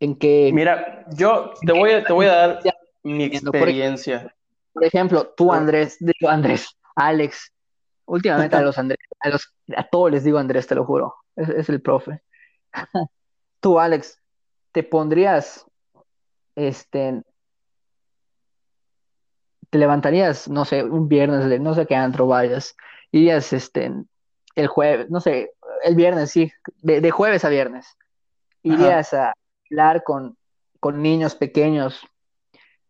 en 0.00 0.14
que. 0.16 0.50
Mira, 0.52 1.06
yo 1.16 1.54
te 1.64 1.72
voy 1.72 1.92
a, 1.92 2.04
te 2.04 2.12
voy 2.12 2.26
a 2.26 2.34
dar 2.34 2.60
mi 3.02 3.24
experiencia. 3.24 4.34
Por, 4.74 4.84
ejemplo, 4.84 5.32
tú, 5.34 5.50
Andrés, 5.50 5.96
digo 5.98 6.30
Andrés, 6.30 6.68
Alex, 6.94 7.50
últimamente 8.04 8.54
a 8.54 8.60
los 8.60 8.76
Andrés, 8.76 8.98
a 9.20 9.30
los, 9.30 9.50
a 9.74 9.82
todos 9.84 10.10
les 10.10 10.24
digo 10.24 10.36
Andrés, 10.36 10.66
te 10.66 10.74
lo 10.74 10.84
juro, 10.84 11.14
es, 11.36 11.48
es 11.48 11.68
el 11.70 11.80
profe. 11.80 12.20
tú, 13.60 13.80
Alex, 13.80 14.20
te 14.72 14.82
pondrías 14.82 15.64
este, 16.54 17.22
te 19.70 19.78
levantarías, 19.78 20.48
no 20.48 20.66
sé, 20.66 20.84
un 20.84 21.08
viernes, 21.08 21.60
no 21.60 21.74
sé 21.74 21.86
qué 21.86 21.94
antro 21.94 22.26
vayas, 22.26 22.76
irías 23.12 23.52
este, 23.52 23.92
el 24.54 24.66
jueves, 24.66 25.10
no 25.10 25.20
sé, 25.20 25.52
el 25.84 25.94
viernes, 25.94 26.30
sí, 26.30 26.52
de, 26.82 27.10
jueves 27.10 27.44
a 27.44 27.48
viernes, 27.48 27.96
irías 28.62 29.14
a 29.14 29.32
hablar 29.70 30.02
con, 30.02 30.36
con 30.80 31.02
niños 31.02 31.34
pequeños 31.34 32.06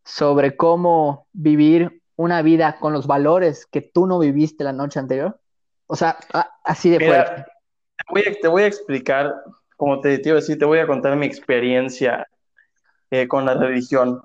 sobre 0.05 0.57
cómo 0.57 1.27
vivir 1.33 2.03
una 2.17 2.43
vida 2.43 2.79
con 2.79 2.93
los 2.93 3.07
valores 3.07 3.67
que 3.67 3.81
tú 3.81 4.07
no 4.07 4.19
viviste 4.19 4.65
la 4.65 4.73
noche 4.73 4.99
anterior. 4.99 5.39
O 5.87 5.97
sea, 5.97 6.19
así 6.65 6.91
de 6.91 7.05
fuerte. 7.05 7.45
Te 8.43 8.49
voy, 8.49 8.63
a, 8.63 8.67
explicar, 8.67 9.35
como 9.77 10.01
te, 10.01 10.19
te 10.19 10.29
iba 10.29 10.39
a 10.39 10.41
decir, 10.41 10.59
te 10.59 10.65
voy 10.65 10.79
a 10.79 10.87
contar 10.87 11.17
mi 11.17 11.27
experiencia 11.27 12.27
eh, 13.11 13.29
con 13.29 13.45
la 13.45 13.55
religión. 13.55 14.23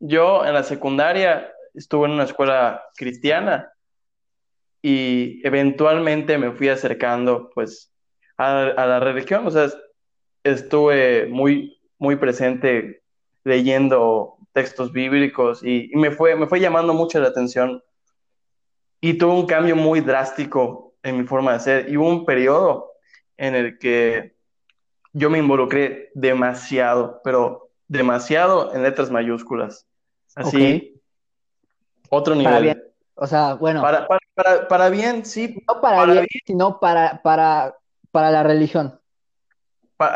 Yo 0.00 0.44
en 0.44 0.54
la 0.54 0.62
secundaria 0.62 1.52
estuve 1.74 2.06
en 2.06 2.12
una 2.12 2.24
escuela 2.24 2.82
cristiana 2.96 3.71
y 4.82 5.40
eventualmente 5.46 6.36
me 6.36 6.50
fui 6.50 6.68
acercando 6.68 7.50
pues 7.54 7.92
a, 8.36 8.74
la 8.76 8.98
religión, 8.98 9.46
o 9.46 9.50
sea, 9.50 9.68
estuve 10.42 11.26
muy, 11.28 11.80
muy 11.98 12.16
presente 12.16 13.02
leyendo 13.44 14.36
textos 14.52 14.92
bíblicos 14.92 15.62
y, 15.62 15.90
me, 15.94 16.10
fue, 16.10 16.34
me 16.34 16.48
fue 16.48 16.60
llamando 16.60 16.92
mucho 16.92 17.20
la 17.20 17.28
atención 17.28 17.82
y 19.00 19.14
tuve 19.14 19.32
un 19.32 19.46
cambio 19.46 19.76
muy 19.76 20.00
drástico 20.00 20.94
en 21.02 21.18
mi 21.18 21.24
forma 21.24 21.52
de 21.52 21.60
ser 21.60 21.88
y 21.88 21.96
hubo 21.96 22.08
un 22.08 22.24
periodo 22.24 22.90
en 23.36 23.54
el 23.54 23.78
que 23.78 24.34
yo 25.12 25.30
me 25.30 25.38
involucré 25.38 26.10
demasiado, 26.14 27.20
pero 27.22 27.70
demasiado 27.86 28.74
en 28.74 28.82
letras 28.82 29.10
mayúsculas. 29.10 29.86
Así, 30.34 31.00
otro 32.08 32.34
nivel. 32.34 32.82
o 33.14 33.26
sea, 33.26 33.54
bueno. 33.54 33.82
Para, 33.82 34.06
para, 34.06 34.21
bien, 34.90 35.24
sí. 35.24 35.62
No 35.68 35.80
para, 35.80 36.04
bien, 36.04 36.26
sino 36.46 36.80
para, 36.80 37.20
para, 37.22 37.76
para 38.10 38.30
la 38.30 38.42
religión. 38.42 38.98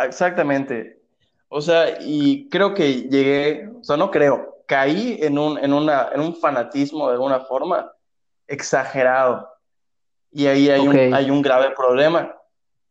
exactamente. 0.05 1.01
O 1.49 1.61
sea, 1.61 1.99
y 2.01 2.49
creo 2.49 2.75
que 2.75 3.09
llegué, 3.09 3.69
o 3.69 3.85
sea, 3.85 3.97
no 3.97 4.11
creo, 4.11 4.57
caí 4.67 5.19
en 5.23 5.39
un, 5.39 5.59
en 5.59 5.73
una, 5.73 6.09
en 6.13 6.21
un 6.21 6.35
fanatismo 6.35 7.07
de 7.07 7.15
alguna 7.15 7.41
forma 7.41 7.93
exagerado. 8.47 9.49
Y 10.33 10.47
ahí 10.47 10.69
hay, 10.69 10.87
un, 10.87 11.15
hay 11.15 11.31
un 11.31 11.41
grave 11.41 11.71
problema, 11.71 12.35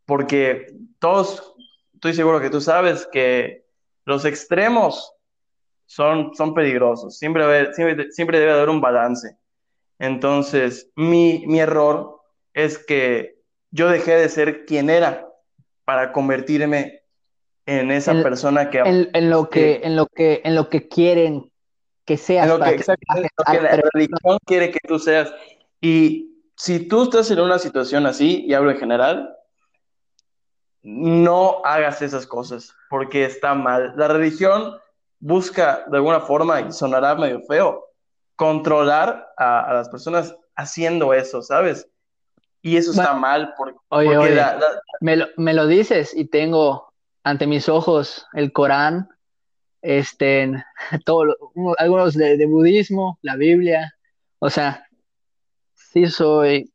porque 0.05 0.73
todos, 0.99 1.53
estoy 1.93 2.13
seguro 2.13 2.39
que 2.39 2.49
tú 2.49 2.61
sabes 2.61 3.07
que 3.11 3.65
los 4.05 4.25
extremos 4.25 5.13
son, 5.85 6.33
son 6.33 6.53
peligrosos, 6.53 7.17
siempre, 7.17 7.73
siempre, 7.73 8.11
siempre 8.11 8.39
debe 8.39 8.53
haber 8.53 8.69
un 8.69 8.81
balance. 8.81 9.38
Entonces, 9.99 10.91
mi, 10.95 11.43
mi 11.47 11.60
error 11.60 12.21
es 12.53 12.77
que 12.77 13.36
yo 13.71 13.89
dejé 13.89 14.15
de 14.15 14.29
ser 14.29 14.65
quien 14.65 14.89
era 14.89 15.27
para 15.84 16.12
convertirme 16.12 17.01
en 17.65 17.91
esa 17.91 18.13
persona 18.21 18.69
que 18.69 18.79
en, 18.79 19.29
lo 19.29 19.49
que, 19.49 19.81
en 19.84 19.95
lo 19.95 20.08
que 20.08 20.41
en 20.43 20.55
lo 20.55 20.69
que 20.69 20.88
quieren 20.88 21.51
que 22.05 22.17
seas 22.17 22.47
lo 22.47 22.60
que, 22.60 22.79
la 23.62 23.81
religión 23.93 24.38
quiere 24.45 24.69
que 24.69 24.79
tú 24.88 24.99
seas. 24.99 25.34
Y 25.81 26.43
si 26.55 26.88
tú 26.88 27.03
estás 27.03 27.31
en 27.31 27.39
una 27.39 27.58
situación 27.58 28.05
así 28.05 28.45
y 28.45 28.53
hablo 28.53 28.71
en 28.71 28.77
general 28.77 29.36
no 30.84 31.62
hagas 31.65 32.03
esas 32.03 32.27
cosas 32.27 32.75
porque 32.91 33.25
está 33.25 33.55
mal. 33.55 33.93
La 33.97 34.08
religión 34.08 34.77
busca 35.19 35.84
de 35.89 35.97
alguna 35.97 36.21
forma 36.21 36.62
y 36.62 36.71
sonará 36.71 37.15
medio 37.15 37.41
feo 37.41 37.84
controlar 38.35 39.27
a, 39.37 39.73
las 39.73 39.89
personas 39.89 40.35
haciendo 40.55 41.13
eso 41.13 41.41
sabes 41.41 41.87
y 42.61 42.77
eso 42.77 42.91
está 42.91 43.13
mal 43.13 43.53
porque, 43.57 43.77
me, 45.01 45.15
lo, 45.15 45.27
me 45.37 45.53
lo 45.53 45.67
dices 45.67 46.15
y 46.15 46.25
tengo 46.25 46.93
ante 47.25 47.47
mis 47.47 47.67
ojos 47.69 48.27
el 48.33 48.53
Corán, 48.53 49.09
este, 49.81 50.51
todo, 51.05 51.35
algunos 51.77 52.13
de, 52.13 52.45
budismo, 52.45 53.19
la 53.21 53.35
Biblia, 53.35 53.93
o 54.39 54.49
sea, 54.49 54.87
sí 55.73 56.05
soy 56.05 56.71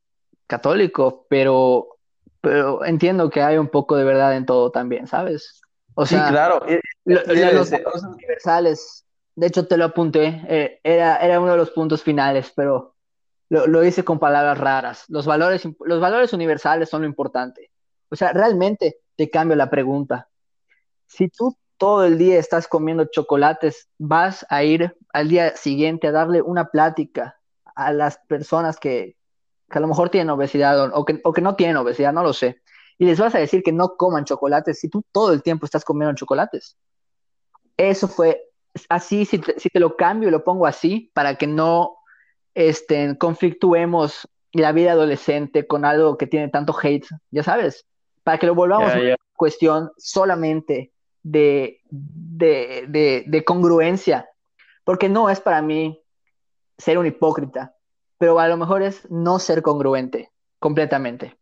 católico, 0.46 1.26
pero, 1.28 1.98
pero 2.40 2.84
entiendo 2.84 3.30
que 3.30 3.42
hay 3.42 3.58
un 3.58 3.68
poco 3.68 3.96
de 3.96 4.04
verdad 4.04 4.36
en 4.36 4.44
todo 4.44 4.70
también, 4.70 5.06
¿sabes? 5.06 5.60
O 5.94 6.04
sea, 6.04 6.26
sí, 6.26 6.32
claro. 6.32 6.60
los 7.04 8.02
universales, 8.02 9.06
de 9.36 9.46
hecho 9.46 9.66
te 9.66 9.76
lo 9.76 9.86
apunté, 9.86 10.42
eh, 10.48 10.80
era, 10.82 11.16
era 11.18 11.40
uno 11.40 11.52
de 11.52 11.58
los 11.58 11.70
puntos 11.70 12.02
finales, 12.02 12.52
pero 12.54 12.94
lo, 13.48 13.66
lo 13.66 13.84
hice 13.84 14.04
con 14.04 14.18
palabras 14.18 14.58
raras. 14.58 15.04
Los 15.08 15.26
valores, 15.26 15.66
los 15.80 16.00
valores 16.00 16.32
universales 16.32 16.88
son 16.88 17.02
lo 17.02 17.08
importante. 17.08 17.70
O 18.10 18.16
sea, 18.16 18.32
realmente 18.32 19.00
te 19.16 19.30
cambio 19.30 19.56
la 19.56 19.70
pregunta 19.70 20.30
si 21.10 21.28
tú 21.28 21.56
todo 21.76 22.04
el 22.04 22.18
día 22.18 22.38
estás 22.38 22.68
comiendo 22.68 23.06
chocolates, 23.06 23.88
vas 23.98 24.46
a 24.48 24.62
ir 24.62 24.96
al 25.12 25.28
día 25.28 25.56
siguiente 25.56 26.06
a 26.06 26.12
darle 26.12 26.40
una 26.42 26.66
plática 26.66 27.38
a 27.74 27.92
las 27.92 28.18
personas 28.28 28.78
que, 28.78 29.16
a 29.70 29.80
lo 29.80 29.88
mejor 29.88 30.10
tienen 30.10 30.30
obesidad 30.30 30.90
o, 30.92 31.04
que, 31.04 31.42
no 31.42 31.56
tienen 31.56 31.76
obesidad, 31.76 32.12
no 32.12 32.22
lo 32.22 32.32
sé. 32.32 32.62
Y 32.98 33.06
les 33.06 33.18
vas 33.18 33.34
a 33.34 33.38
decir 33.38 33.62
que 33.62 33.72
no 33.72 33.96
coman 33.96 34.24
chocolates 34.24 34.78
si 34.78 34.88
tú 34.88 35.02
todo 35.10 35.32
el 35.32 35.42
tiempo 35.42 35.64
estás 35.64 35.84
comiendo 35.84 36.14
chocolates. 36.14 36.76
Eso 37.76 38.08
fue 38.08 38.49
así, 38.88 39.24
si 39.24 39.38
te, 39.38 39.80
lo 39.80 39.96
cambio 39.96 40.28
y 40.28 40.32
lo 40.32 40.44
pongo 40.44 40.66
así, 40.66 41.10
para 41.14 41.36
que 41.36 41.46
no 41.46 41.96
este, 42.54 43.16
conflictuemos 43.18 44.28
la 44.52 44.72
vida 44.72 44.92
adolescente 44.92 45.66
con 45.66 45.84
algo 45.84 46.16
que 46.18 46.26
tiene 46.26 46.48
tanto 46.48 46.74
hate, 46.80 47.06
ya 47.30 47.42
sabes, 47.42 47.86
para 48.22 48.38
que 48.38 48.46
lo 48.46 48.54
volvamos 48.54 48.92
a 48.92 48.98
una 48.98 49.16
cuestión 49.34 49.90
solamente 49.96 50.92
de, 51.22 51.80
de, 51.90 53.44
congruencia, 53.46 54.28
porque 54.84 55.08
no 55.08 55.30
es 55.30 55.40
para 55.40 55.62
mí 55.62 56.02
ser 56.78 56.98
un 56.98 57.06
hipócrita, 57.06 57.74
pero 58.18 58.38
a 58.38 58.48
lo 58.48 58.56
mejor 58.56 58.82
es 58.82 59.08
no 59.10 59.38
ser 59.38 59.62
congruente 59.62 60.30
completamente. 60.58 61.36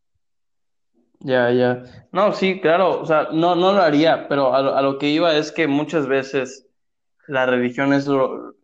Ya, 1.21 1.51
ya. 1.51 1.83
No, 2.13 2.33
sí, 2.33 2.61
claro, 2.61 3.01
o 3.01 3.07
sea, 3.07 3.29
no, 3.33 3.57
no 3.57 3.73
lo 3.73 3.83
haría, 3.83 4.29
pero 4.29 4.55
a 4.55 4.81
lo, 4.83 4.99
que 4.99 5.09
iba 5.09 5.35
es 5.35 5.51
que 5.51 5.67
muchas 5.67 6.07
veces 6.07 6.68
la 7.29 7.47
religión 7.47 7.93
es 7.93 8.07
lo, 8.07 8.55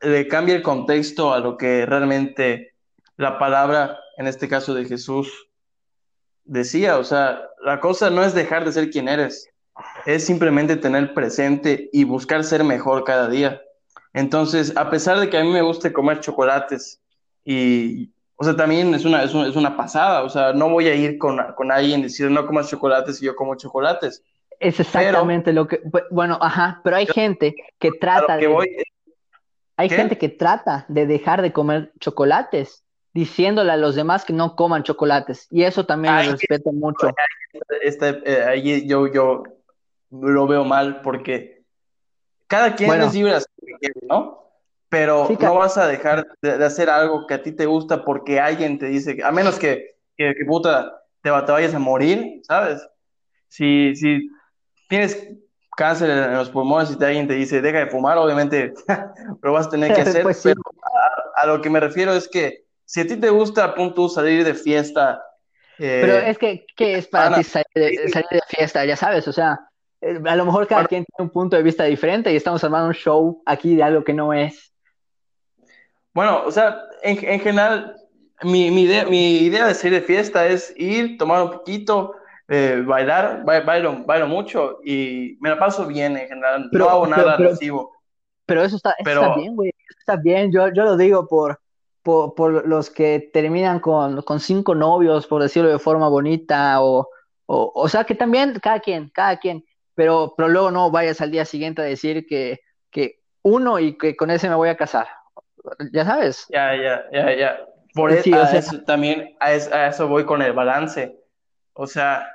le 0.00 0.26
cambia 0.26 0.56
el 0.56 0.62
contexto 0.62 1.32
a 1.32 1.38
lo 1.38 1.56
que 1.56 1.86
realmente 1.86 2.74
la 3.16 3.38
palabra, 3.38 3.98
en 4.16 4.26
este 4.26 4.48
caso 4.48 4.74
de 4.74 4.86
Jesús, 4.86 5.48
decía. 6.44 6.98
O 6.98 7.04
sea, 7.04 7.42
la 7.64 7.80
cosa 7.80 8.10
no 8.10 8.24
es 8.24 8.34
dejar 8.34 8.64
de 8.64 8.72
ser 8.72 8.90
quien 8.90 9.08
eres, 9.08 9.48
es 10.06 10.24
simplemente 10.24 10.76
tener 10.76 11.14
presente 11.14 11.90
y 11.92 12.04
buscar 12.04 12.42
ser 12.42 12.64
mejor 12.64 13.04
cada 13.04 13.28
día. 13.28 13.60
Entonces, 14.12 14.76
a 14.76 14.90
pesar 14.90 15.18
de 15.20 15.28
que 15.28 15.38
a 15.38 15.44
mí 15.44 15.50
me 15.50 15.62
guste 15.62 15.92
comer 15.92 16.20
chocolates 16.20 17.00
y, 17.44 18.12
o 18.36 18.44
sea, 18.44 18.56
también 18.56 18.94
es 18.94 19.04
una, 19.04 19.22
es 19.24 19.34
una, 19.34 19.76
pasada, 19.76 20.22
o 20.22 20.28
sea, 20.28 20.52
no 20.52 20.70
voy 20.70 20.86
a 20.86 20.94
ir 20.94 21.18
con, 21.18 21.38
con 21.56 21.70
alguien 21.70 22.00
y 22.00 22.04
decir 22.04 22.30
no 22.30 22.46
comas 22.46 22.70
chocolates 22.70 23.20
y 23.20 23.26
yo 23.26 23.36
como 23.36 23.56
chocolates. 23.56 24.22
Es 24.64 24.80
exactamente 24.80 25.52
lo 25.52 25.68
que, 25.68 25.82
bueno, 26.10 26.38
ajá, 26.40 26.80
pero 26.82 26.96
hay 26.96 27.06
gente 27.06 27.54
que 27.78 27.90
trata 28.00 28.38
de... 28.38 28.86
hay 29.76 29.90
gente 29.90 30.16
que 30.16 30.30
trata 30.30 30.86
de 30.88 31.06
dejar 31.06 31.42
de 31.42 31.52
comer 31.52 31.92
chocolates 32.00 32.82
diciéndole 33.12 33.72
a 33.72 33.76
los 33.76 33.94
demás 33.94 34.24
que 34.24 34.32
no 34.32 34.56
coman 34.56 34.82
chocolates. 34.82 35.48
Y 35.50 35.64
eso 35.64 35.84
también 35.84 36.16
lo 36.16 36.32
respeto 36.32 36.72
mucho. 36.72 37.10
Este, 37.82 38.22
eh, 38.24 38.42
ahí 38.42 38.88
yo, 38.88 39.06
yo 39.12 39.42
lo 40.10 40.46
veo 40.46 40.64
mal 40.64 41.02
porque 41.02 41.62
cada 42.46 42.74
quien 42.74 42.90
es 43.02 43.12
libre 43.12 43.36
¿no? 44.08 44.48
Pero 44.88 45.28
no 45.28 45.56
vas 45.56 45.76
a 45.76 45.86
dejar 45.86 46.26
de, 46.40 46.64
hacer 46.64 46.88
algo 46.88 47.26
que 47.26 47.34
a 47.34 47.42
ti 47.42 47.52
te 47.52 47.66
gusta 47.66 48.02
porque 48.02 48.40
alguien 48.40 48.78
te 48.78 48.86
dice, 48.86 49.18
a 49.22 49.30
menos 49.30 49.58
que, 49.58 49.96
que, 50.16 50.32
puta, 50.46 51.02
te, 51.20 51.30
te, 51.30 51.52
vayas 51.52 51.74
a 51.74 51.78
morir, 51.78 52.40
¿sabes? 52.44 52.80
Si, 53.48 53.94
si 53.94 54.30
tienes 54.94 55.28
cáncer 55.76 56.08
en 56.08 56.34
los 56.34 56.50
pulmones 56.50 56.96
y 56.98 57.04
alguien 57.04 57.26
te 57.26 57.34
dice, 57.34 57.60
deja 57.60 57.78
de 57.78 57.86
fumar, 57.88 58.16
obviamente 58.16 58.72
lo 59.42 59.52
vas 59.52 59.66
a 59.66 59.70
tener 59.70 59.92
que 59.92 60.00
hacer, 60.02 60.22
pues 60.22 60.40
pero 60.42 60.60
a, 61.34 61.46
lo 61.46 61.60
que 61.60 61.68
me 61.68 61.80
refiero 61.80 62.14
es 62.14 62.28
que 62.28 62.64
si 62.84 63.00
a 63.00 63.06
ti 63.06 63.16
te 63.16 63.28
gusta, 63.28 63.74
punto, 63.74 64.08
salir 64.08 64.44
de 64.44 64.54
fiesta. 64.54 65.20
pero 65.76 66.12
eh, 66.12 66.30
es 66.30 66.38
que, 66.38 66.64
¿qué 66.76 66.98
es 66.98 67.08
para 67.08 67.36
ti 67.36 67.42
salir 67.42 67.66
de, 67.74 68.08
salir 68.08 68.28
de 68.30 68.40
fiesta? 68.48 68.84
Ya 68.84 68.96
sabes, 68.96 69.26
o 69.26 69.32
sea, 69.32 69.58
eh, 70.00 70.20
a 70.24 70.36
lo 70.36 70.44
mejor 70.44 70.68
cada 70.68 70.86
quien 70.86 71.04
tiene 71.04 71.26
un 71.26 71.30
punto 71.30 71.56
de 71.56 71.64
vista 71.64 71.84
diferente 71.84 72.32
y 72.32 72.36
estamos 72.36 72.62
armando 72.62 72.88
un 72.88 72.94
show 72.94 73.42
aquí 73.46 73.74
de 73.74 73.82
algo 73.82 74.04
que 74.04 74.14
no 74.14 74.32
es. 74.32 74.72
Bueno, 76.12 76.44
o 76.46 76.52
sea, 76.52 76.82
en, 77.02 77.16
general, 77.16 77.96
mi, 78.42 78.70
mi, 78.70 78.82
idea, 78.82 79.06
mi 79.06 79.38
idea 79.38 79.66
de 79.66 79.74
salir 79.74 79.94
de 80.00 80.06
fiesta 80.06 80.46
es 80.46 80.72
ir, 80.76 81.18
tomar 81.18 81.42
un 81.42 81.50
poquito, 81.50 82.14
eh, 82.48 82.82
bailar, 82.86 83.44
bailo, 83.44 84.04
bailo, 84.04 84.26
mucho 84.26 84.78
y 84.84 85.36
me 85.40 85.50
la 85.50 85.58
paso 85.58 85.86
bien 85.86 86.16
en 86.16 86.28
general. 86.28 86.68
no 86.70 86.88
hago 86.88 87.06
nada 87.06 87.36
pero, 87.36 87.90
Pero 88.46 88.62
eso 88.62 88.76
está, 88.76 88.94
está 88.98 89.34
bien, 89.34 89.56
güey. 89.56 89.72
Está 89.98 90.16
bien. 90.16 90.52
Yo, 90.52 90.68
yo 90.68 90.84
lo 90.84 90.96
digo 90.96 91.26
por, 91.26 91.60
por, 92.02 92.34
por 92.34 92.66
los 92.66 92.90
que 92.90 93.30
terminan 93.32 93.80
con, 93.80 94.22
con, 94.22 94.40
cinco 94.40 94.74
novios, 94.74 95.26
por 95.26 95.42
decirlo 95.42 95.70
de 95.70 95.78
forma 95.78 96.08
bonita, 96.08 96.82
o, 96.82 97.08
o, 97.46 97.72
o 97.74 97.88
sea, 97.88 98.04
que 98.04 98.14
también 98.14 98.58
cada 98.60 98.80
quien, 98.80 99.08
cada 99.08 99.38
quien 99.38 99.64
pero, 99.94 100.34
pero 100.36 100.48
luego 100.48 100.70
no 100.70 100.90
vayas 100.90 101.20
al 101.20 101.30
día 101.30 101.44
siguiente 101.44 101.82
a 101.82 101.84
decir 101.84 102.26
que, 102.26 102.60
que 102.90 103.20
uno 103.42 103.78
y 103.78 103.96
que 103.96 104.16
con 104.16 104.30
ese 104.30 104.48
me 104.48 104.54
voy 104.54 104.68
a 104.68 104.76
casar. 104.76 105.06
Ya 105.92 106.04
sabes. 106.04 106.46
Ya, 106.50 106.74
ya, 106.76 107.04
ya, 107.12 107.34
ya. 107.34 107.58
Por 107.94 108.10
eso, 108.10 108.82
también 108.86 109.36
a 109.38 109.54
eso, 109.54 110.08
voy 110.08 110.24
con 110.24 110.42
el 110.42 110.52
balance. 110.52 111.16
O 111.74 111.86
sea, 111.86 112.28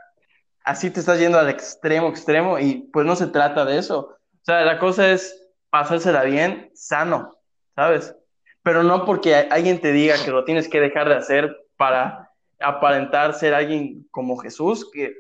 así 0.63 0.91
te 0.91 0.99
estás 0.99 1.19
yendo 1.19 1.39
al 1.39 1.49
extremo, 1.49 2.09
extremo, 2.09 2.59
y 2.59 2.89
pues 2.93 3.05
no 3.05 3.15
se 3.15 3.27
trata 3.27 3.65
de 3.65 3.77
eso. 3.77 3.99
O 3.99 4.45
sea, 4.45 4.61
la 4.63 4.79
cosa 4.79 5.09
es 5.11 5.49
pasársela 5.69 6.23
bien, 6.23 6.69
sano, 6.73 7.37
¿sabes? 7.75 8.15
Pero 8.63 8.83
no 8.83 9.05
porque 9.05 9.35
alguien 9.35 9.81
te 9.81 9.91
diga 9.91 10.15
que 10.23 10.31
lo 10.31 10.43
tienes 10.43 10.67
que 10.67 10.79
dejar 10.79 11.09
de 11.09 11.15
hacer 11.15 11.57
para 11.77 12.29
aparentar 12.59 13.33
ser 13.33 13.53
alguien 13.53 14.07
como 14.11 14.37
Jesús, 14.37 14.89
que 14.91 15.13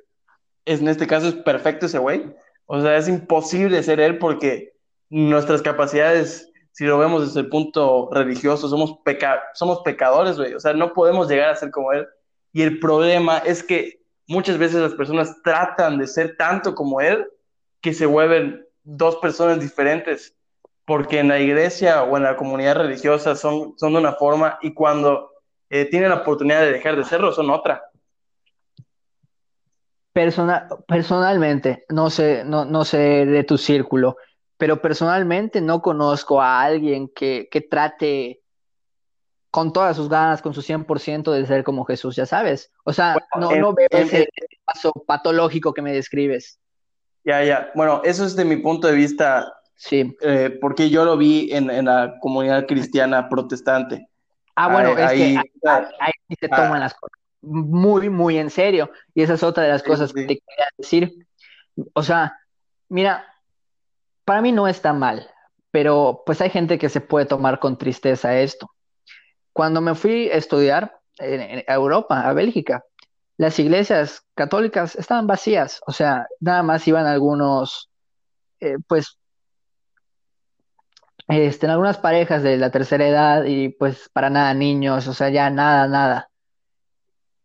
en 0.65 0.87
este 0.87 1.07
caso 1.07 1.27
es 1.27 1.35
perfecto 1.35 1.85
ese 1.85 1.97
güey. 1.97 2.33
O 2.65 2.81
sea, 2.81 2.97
es 2.97 3.07
imposible 3.07 3.81
ser 3.81 3.99
él 3.99 4.19
porque 4.19 4.73
nuestras 5.09 5.61
capacidades, 5.61 6.51
si 6.71 6.85
lo 6.85 6.99
vemos 6.99 7.25
desde 7.25 7.39
el 7.39 7.49
punto 7.49 8.09
religioso, 8.11 8.67
somos, 8.67 8.99
peca 9.03 9.41
somos 9.53 9.81
pecadores, 9.83 10.37
güey. 10.37 10.53
O 10.53 10.59
sea, 10.59 10.73
no 10.73 10.93
podemos 10.93 11.27
llegar 11.27 11.49
a 11.49 11.55
ser 11.55 11.71
como 11.71 11.93
él. 11.93 12.05
Y 12.51 12.61
el 12.61 12.79
problema 12.79 13.39
es 13.39 13.63
que 13.63 13.98
muchas 14.29 14.59
veces 14.59 14.79
las 14.79 14.93
personas 14.93 15.41
tratan 15.43 15.97
de 15.97 16.07
ser 16.07 16.37
tanto 16.37 16.75
como 16.75 17.01
él 17.01 17.27
que 17.81 17.93
se 17.93 18.05
vuelven 18.05 18.63
dos 18.83 19.17
personas 19.17 19.59
diferentes. 19.59 20.35
Porque 20.85 21.19
en 21.19 21.27
la 21.27 21.39
iglesia 21.39 22.03
o 22.03 22.15
en 22.15 22.23
la 22.23 22.37
comunidad 22.37 22.75
religiosa 22.75 23.35
son, 23.35 23.73
son 23.77 23.93
de 23.93 23.99
una 23.99 24.13
forma 24.13 24.59
y 24.61 24.73
cuando 24.73 25.31
eh, 25.69 25.85
tienen 25.85 26.09
la 26.09 26.17
oportunidad 26.17 26.61
de 26.61 26.71
dejar 26.71 26.95
de 26.95 27.03
serlo 27.03 27.31
son 27.31 27.49
otra. 27.49 27.83
personalmente, 30.87 31.85
no 31.89 32.09
sé, 32.09 32.43
no, 32.43 32.65
no 32.65 32.85
sé 32.85 33.25
de 33.25 33.43
tu 33.43 33.57
círculo, 33.57 34.17
pero 34.57 34.81
personalmente 34.81 35.61
no 35.61 35.81
conozco 35.81 36.41
a 36.41 36.61
alguien 36.61 37.09
que, 37.15 37.47
que 37.51 37.61
trate 37.61 38.41
con 39.51 39.73
todas 39.73 39.95
sus 39.95 40.09
ganas, 40.09 40.41
con 40.41 40.53
su 40.53 40.61
100% 40.61 41.31
de 41.31 41.45
ser 41.45 41.63
como 41.63 41.85
Jesús, 41.85 42.15
ya 42.15 42.25
sabes. 42.25 42.71
O 42.83 42.93
sea, 42.93 43.15
no, 43.39 43.55
no 43.55 43.73
veo 43.73 43.87
ese 43.91 44.29
paso 44.63 44.91
patológico 45.07 45.73
que 45.73 45.81
me 45.81 45.91
describes. 45.91 46.59
Ya, 47.23 47.43
ya. 47.43 47.71
Bueno, 47.75 48.01
eso 48.03 48.25
es 48.25 48.35
de 48.35 48.45
mi 48.45 48.57
punto 48.57 48.87
de 48.87 48.93
vista. 48.93 49.51
Sí. 49.75 50.15
Eh, 50.21 50.57
porque 50.61 50.89
yo 50.89 51.05
lo 51.05 51.17
vi 51.17 51.49
en, 51.51 51.69
en, 51.69 51.85
la 51.85 52.15
comunidad 52.21 52.67
cristiana 52.67 53.29
protestante. 53.29 54.07
Ah, 54.55 54.71
bueno, 54.71 54.89
es 54.89 54.95
que 54.95 55.03
ahí, 55.03 55.39
se 56.39 56.47
ah. 56.51 56.55
toman 56.55 56.81
las 56.81 56.93
cosas 56.93 57.17
muy, 57.41 58.09
muy 58.09 58.37
en 58.37 58.49
serio. 58.49 58.91
Y 59.13 59.23
esa 59.23 59.33
es 59.33 59.43
otra 59.43 59.63
de 59.63 59.69
las 59.69 59.83
cosas 59.83 60.13
que 60.13 60.21
te 60.21 60.39
quería 60.39 60.67
decir. 60.77 61.27
O 61.93 62.03
sea, 62.03 62.37
mira, 62.89 63.25
para 64.25 64.41
mí 64.41 64.51
no 64.51 64.67
está 64.67 64.93
mal, 64.93 65.29
pero 65.71 66.23
pues 66.25 66.41
hay 66.41 66.49
gente 66.49 66.77
que 66.77 66.89
se 66.89 67.01
puede 67.01 67.25
tomar 67.25 67.59
con 67.59 67.77
tristeza 67.77 68.37
esto. 68.37 68.69
Cuando 69.59 69.81
me 69.81 69.93
fui 69.93 70.29
a 70.29 70.35
estudiar 70.35 71.01
en, 71.17 71.65
Europa, 71.67 72.21
a 72.21 72.31
Bélgica, 72.31 72.85
las 73.35 73.59
iglesias 73.59 74.25
católicas 74.33 74.95
estaban 74.95 75.27
vacías, 75.27 75.81
o 75.85 75.91
sea, 75.91 76.27
nada 76.39 76.63
más 76.63 76.87
iban 76.87 77.05
algunos, 77.05 77.89
eh, 78.61 78.77
pues, 78.87 79.19
este, 81.27 81.65
en 81.65 81.73
algunas 81.73 81.97
parejas 81.97 82.41
de 82.41 82.55
la 82.55 82.71
tercera 82.71 83.05
edad 83.05 83.43
y 83.43 83.67
pues 83.67 84.07
para 84.13 84.29
nada 84.29 84.53
niños, 84.53 85.09
o 85.09 85.13
sea, 85.13 85.27
ya 85.27 85.49
nada, 85.49 85.89
nada. 85.89 86.29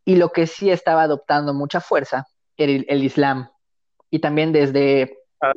Y 0.04 0.14
lo 0.14 0.28
que 0.30 0.46
sí 0.46 0.70
estaba 0.70 1.02
adoptando 1.02 1.52
mucha 1.52 1.80
fuerza 1.80 2.28
era 2.56 2.70
el, 2.70 3.02
Islam. 3.02 3.50
Y 4.08 4.20
también 4.20 4.52
desde 4.52 5.18
ah, 5.40 5.50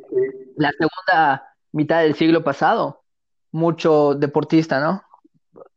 la 0.56 0.72
segunda 0.72 1.54
mitad 1.70 2.00
del 2.00 2.16
siglo 2.16 2.42
pasado, 2.42 3.04
mucho 3.52 4.16
deportista, 4.16 4.80
¿no? 4.80 5.04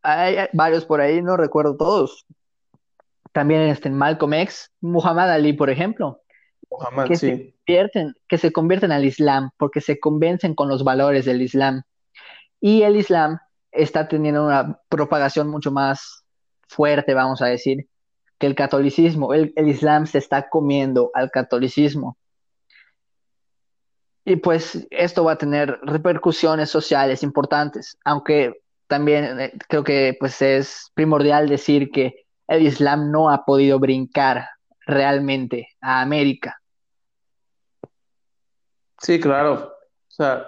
Hay, 0.03 0.37
varios 0.53 0.85
por 0.85 1.01
ahí, 1.01 1.21
no 1.21 1.37
recuerdo 1.37 1.77
todos. 1.77 2.25
También 3.31 3.61
este, 3.61 3.89
Malcolm 3.89 4.33
X, 4.33 4.71
Muhammad 4.81 5.31
Ali, 5.31 5.53
por 5.53 5.69
ejemplo. 5.69 6.21
que, 7.07 7.15
se 7.15 7.53
convierten, 7.65 8.15
que 8.27 8.37
se 8.37 8.51
convierten 8.51 8.91
al 8.91 9.05
Islam 9.05 9.51
porque 9.57 9.81
se 9.81 9.99
convencen 9.99 10.55
con 10.55 10.67
los 10.69 10.83
valores 10.83 11.25
del 11.25 11.41
Islam. 11.41 11.83
Y 12.59 12.83
el 12.83 12.95
Islam 12.95 13.39
está 13.71 14.07
teniendo 14.07 14.45
una 14.45 14.79
propagación 14.89 15.47
mucho 15.49 15.71
más 15.71 16.23
fuerte, 16.67 17.13
vamos 17.13 17.41
a 17.41 17.47
decir, 17.47 17.87
que 18.37 18.47
el 18.47 18.55
catolicismo. 18.55 19.33
El, 19.33 19.53
Islam 19.55 20.07
se 20.07 20.17
está 20.17 20.49
comiendo 20.49 21.11
al 21.13 21.31
catolicismo. 21.31 22.17
Y 24.25 24.35
pues 24.35 24.87
esto 24.91 25.23
va 25.23 25.33
a 25.33 25.37
tener 25.37 25.79
repercusiones 25.83 26.69
sociales 26.69 27.23
importantes, 27.23 27.97
aunque 28.05 28.60
también 28.91 29.39
eh, 29.39 29.53
creo 29.69 29.85
que 29.85 30.17
pues 30.19 30.41
es 30.41 30.91
primordial 30.93 31.47
decir 31.47 31.91
que 31.91 32.25
el 32.49 32.63
Islam 32.63 33.09
no 33.09 33.29
ha 33.29 33.45
podido 33.45 33.79
brincar 33.79 34.49
realmente 34.85 35.69
a 35.79 36.01
América. 36.01 36.61
Sí, 38.99 39.17
claro. 39.17 39.73
O 40.09 40.11
sea, 40.11 40.45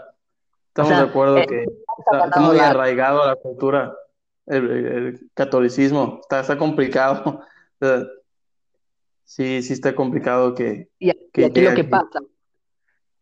estamos 0.67 0.91
de 0.91 1.03
acuerdo 1.03 1.37
eh, 1.37 1.45
que 1.47 1.63
está, 1.63 2.41
muy 2.41 2.59
arraigado 2.59 3.23
a 3.23 3.27
la 3.27 3.35
cultura, 3.37 3.95
el, 4.47 5.29
catolicismo. 5.33 6.19
Está, 6.21 6.41
está 6.41 6.57
complicado. 6.57 7.45
sí, 9.23 9.63
sí 9.63 9.71
está 9.71 9.95
complicado 9.95 10.53
que... 10.53 10.89
Y, 10.99 11.11
aquí 11.11 11.61
lo 11.61 11.73
que 11.73 11.85
pasa 11.85 12.19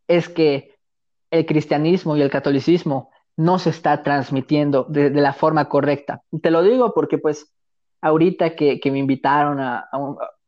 es 0.07 0.27
que 0.27 0.79
el 1.29 1.45
cristianismo 1.45 2.17
y 2.17 2.23
el 2.23 2.31
catolicismo 2.31 3.11
no 3.38 3.60
se 3.60 3.70
está 3.70 4.04
transmitiendo 4.04 4.86
de, 4.89 5.10
la 5.10 5.34
forma 5.34 5.70
correcta. 5.70 6.22
Te 6.41 6.52
lo 6.52 6.63
digo 6.63 6.94
porque 6.94 7.17
pues 7.17 7.54
ahorita 8.02 8.56
que, 8.56 8.80
me 8.86 9.00
invitaron 9.00 9.60
a, 9.60 9.89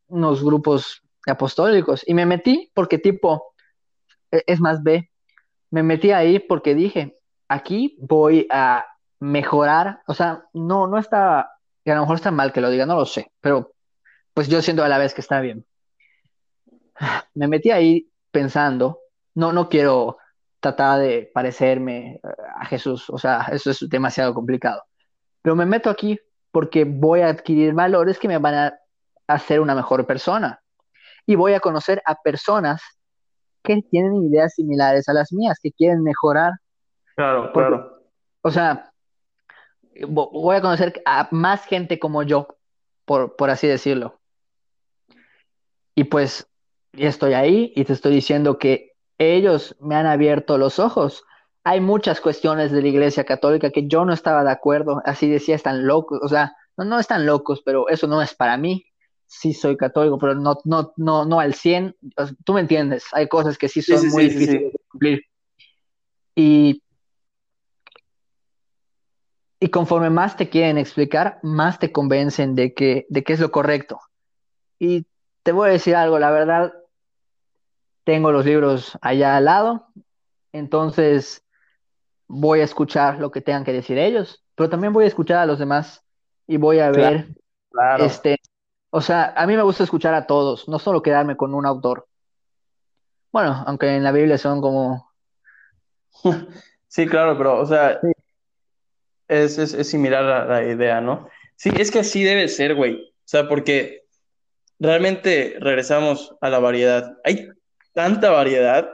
unos 0.07 0.43
grupos 0.43 1.01
apostólicos 1.25 2.03
y 2.05 2.13
me 2.13 2.25
metí 2.25 2.71
porque 2.73 2.97
tipo, 2.97 3.53
e, 4.31 4.43
es 4.45 4.59
más 4.59 4.83
B, 4.83 5.09
me 5.71 5.83
metí 5.83 6.11
ahí 6.11 6.39
porque 6.39 6.75
dije, 6.75 7.17
aquí 7.47 7.97
voy 7.99 8.47
a 8.51 8.85
mejorar, 9.19 10.01
o 10.05 10.13
sea, 10.13 10.43
no, 10.53 10.87
no 10.87 10.97
está, 10.97 11.39
a 11.39 11.49
lo 11.85 12.01
mejor 12.01 12.17
está 12.17 12.31
mal 12.31 12.51
que 12.51 12.61
lo 12.61 12.69
diga, 12.69 12.85
no 12.85 12.95
lo 12.95 13.05
sé, 13.05 13.31
pero 13.41 13.73
pues 14.33 14.47
yo 14.49 14.61
siento 14.61 14.83
a 14.83 14.89
la 14.89 14.97
vez 14.97 15.13
que 15.13 15.21
está 15.21 15.39
bien. 15.39 15.65
Me 17.33 17.47
metí 17.47 17.71
ahí 17.71 18.09
pensando, 18.31 18.99
no, 19.35 19.53
no 19.53 19.69
quiero 19.69 20.17
tratar 20.63 20.99
de 20.99 21.29
parecerme 21.33 22.15
eh, 22.15 22.19
a 22.55 22.65
Jesús, 22.65 23.09
o 23.09 23.17
sea, 23.17 23.41
eso 23.51 23.69
es 23.69 23.87
demasiado 23.89 24.33
complicado. 24.33 24.81
Pero 25.41 25.55
me 25.55 25.65
meto 25.65 25.89
aquí 25.89 26.19
porque 26.51 26.85
voy 26.85 27.21
a 27.21 27.27
adquirir 27.27 27.73
valores 27.73 28.17
que 28.17 28.27
me 28.27 28.37
van 28.37 28.55
a 28.55 28.73
hacer 29.27 29.59
una 29.59 29.75
mejor 29.75 30.07
persona. 30.07 30.61
Y 31.25 31.35
voy 31.35 31.53
a 31.53 31.59
conocer 31.59 32.01
a 32.05 32.15
personas 32.15 32.81
que 33.63 33.81
tienen 33.89 34.15
ideas 34.23 34.53
similares 34.55 35.07
a 35.07 35.13
las 35.13 35.31
mías, 35.31 35.59
que 35.61 35.71
quieren 35.71 36.03
mejorar. 36.03 36.51
Claro, 37.15 37.51
claro. 37.53 38.03
O 38.41 38.51
sea, 38.51 38.91
voy 40.07 40.55
a 40.55 40.61
conocer 40.61 41.01
a 41.05 41.27
más 41.31 41.65
gente 41.65 41.97
como 41.97 42.23
yo, 42.23 42.47
por, 43.05 43.35
por 43.35 43.49
así 43.49 43.67
decirlo. 43.67 44.19
Y 45.95 46.05
pues 46.05 46.47
estoy 46.93 47.33
ahí 47.33 47.73
y 47.75 47.85
te 47.85 47.93
estoy 47.93 48.13
diciendo 48.13 48.57
que 48.57 48.92
ellos 49.23 49.75
me 49.79 49.95
han 49.95 50.05
abierto 50.05 50.57
los 50.57 50.79
ojos. 50.79 51.23
Hay 51.63 51.79
muchas 51.79 52.19
cuestiones 52.19 52.71
de 52.71 52.81
la 52.81 52.87
Iglesia 52.87 53.23
Católica 53.23 53.69
que 53.69 53.87
yo 53.87 54.05
no 54.05 54.13
estaba 54.13 54.43
de 54.43 54.51
acuerdo, 54.51 55.01
así 55.05 55.29
decía, 55.29 55.55
están 55.55 55.87
locos, 55.87 56.19
o 56.21 56.27
sea, 56.27 56.53
no, 56.77 56.83
no 56.85 56.99
están 56.99 57.25
locos, 57.25 57.61
pero 57.63 57.87
eso 57.89 58.07
no 58.07 58.21
es 58.21 58.33
para 58.33 58.57
mí. 58.57 58.85
Sí 59.25 59.53
soy 59.53 59.77
católico, 59.77 60.17
pero 60.19 60.35
no, 60.35 60.59
no, 60.65 60.93
no, 60.97 61.25
no 61.25 61.39
al 61.39 61.53
100. 61.53 61.95
Tú 62.43 62.53
me 62.53 62.61
entiendes, 62.61 63.05
hay 63.13 63.27
cosas 63.27 63.57
que 63.57 63.69
sí 63.69 63.81
son 63.81 64.07
muy 64.09 64.25
difíciles 64.25 64.73
de 64.73 64.79
cumplir. 64.89 65.23
Y, 66.35 66.83
y 69.59 69.69
conforme 69.69 70.09
más 70.09 70.35
te 70.37 70.49
quieren 70.49 70.77
explicar, 70.77 71.39
más 71.41 71.79
te 71.79 71.91
convencen 71.91 72.53
de 72.53 72.73
que, 72.73 73.05
de 73.09 73.23
que 73.23 73.33
es 73.33 73.39
lo 73.39 73.51
correcto. 73.51 73.99
Y 74.77 75.07
te 75.43 75.51
voy 75.51 75.69
a 75.69 75.73
decir 75.73 75.95
algo, 75.95 76.19
la 76.19 76.31
verdad, 76.31 76.73
tengo 78.03 78.31
los 78.31 78.45
libros 78.45 78.97
allá 79.01 79.37
al 79.37 79.45
lado, 79.45 79.87
entonces 80.51 81.43
voy 82.27 82.61
a 82.61 82.65
escuchar 82.65 83.19
lo 83.19 83.31
que 83.31 83.41
tengan 83.41 83.63
que 83.63 83.73
decir 83.73 83.97
ellos, 83.97 84.43
pero 84.55 84.69
también 84.69 84.93
voy 84.93 85.05
a 85.05 85.07
escuchar 85.07 85.37
a 85.37 85.45
los 85.45 85.59
demás 85.59 86.03
y 86.47 86.57
voy 86.57 86.79
a 86.79 86.91
ver, 86.91 87.27
este, 87.99 88.39
o 88.89 89.01
sea, 89.01 89.33
a 89.35 89.47
mí 89.47 89.55
me 89.55 89.63
gusta 89.63 89.83
escuchar 89.83 90.13
a 90.13 90.27
todos, 90.27 90.67
no 90.67 90.79
solo 90.79 91.01
quedarme 91.01 91.35
con 91.35 91.53
un 91.53 91.65
autor. 91.65 92.07
Bueno, 93.31 93.63
aunque 93.65 93.95
en 93.95 94.03
la 94.03 94.11
Biblia 94.11 94.37
son 94.37 94.61
como... 94.61 95.11
Sí, 96.87 97.07
claro, 97.07 97.35
pero, 97.35 97.59
o 97.59 97.65
sea, 97.65 97.99
es, 99.27 99.57
es, 99.57 99.89
similar 99.89 100.23
a 100.25 100.45
la 100.45 100.63
idea, 100.63 101.01
¿no? 101.01 101.27
Sí, 101.55 101.71
es 101.75 101.89
que 101.89 102.01
así 102.01 102.23
debe 102.23 102.47
ser, 102.47 102.75
güey. 102.75 103.01
O 103.01 103.25
sea, 103.25 103.49
porque 103.49 104.05
realmente 104.77 105.57
regresamos 105.59 106.35
a 106.39 106.51
la 106.51 106.59
variedad. 106.59 107.17
Hay 107.23 107.49
tanta 107.93 108.29
variedad 108.31 108.89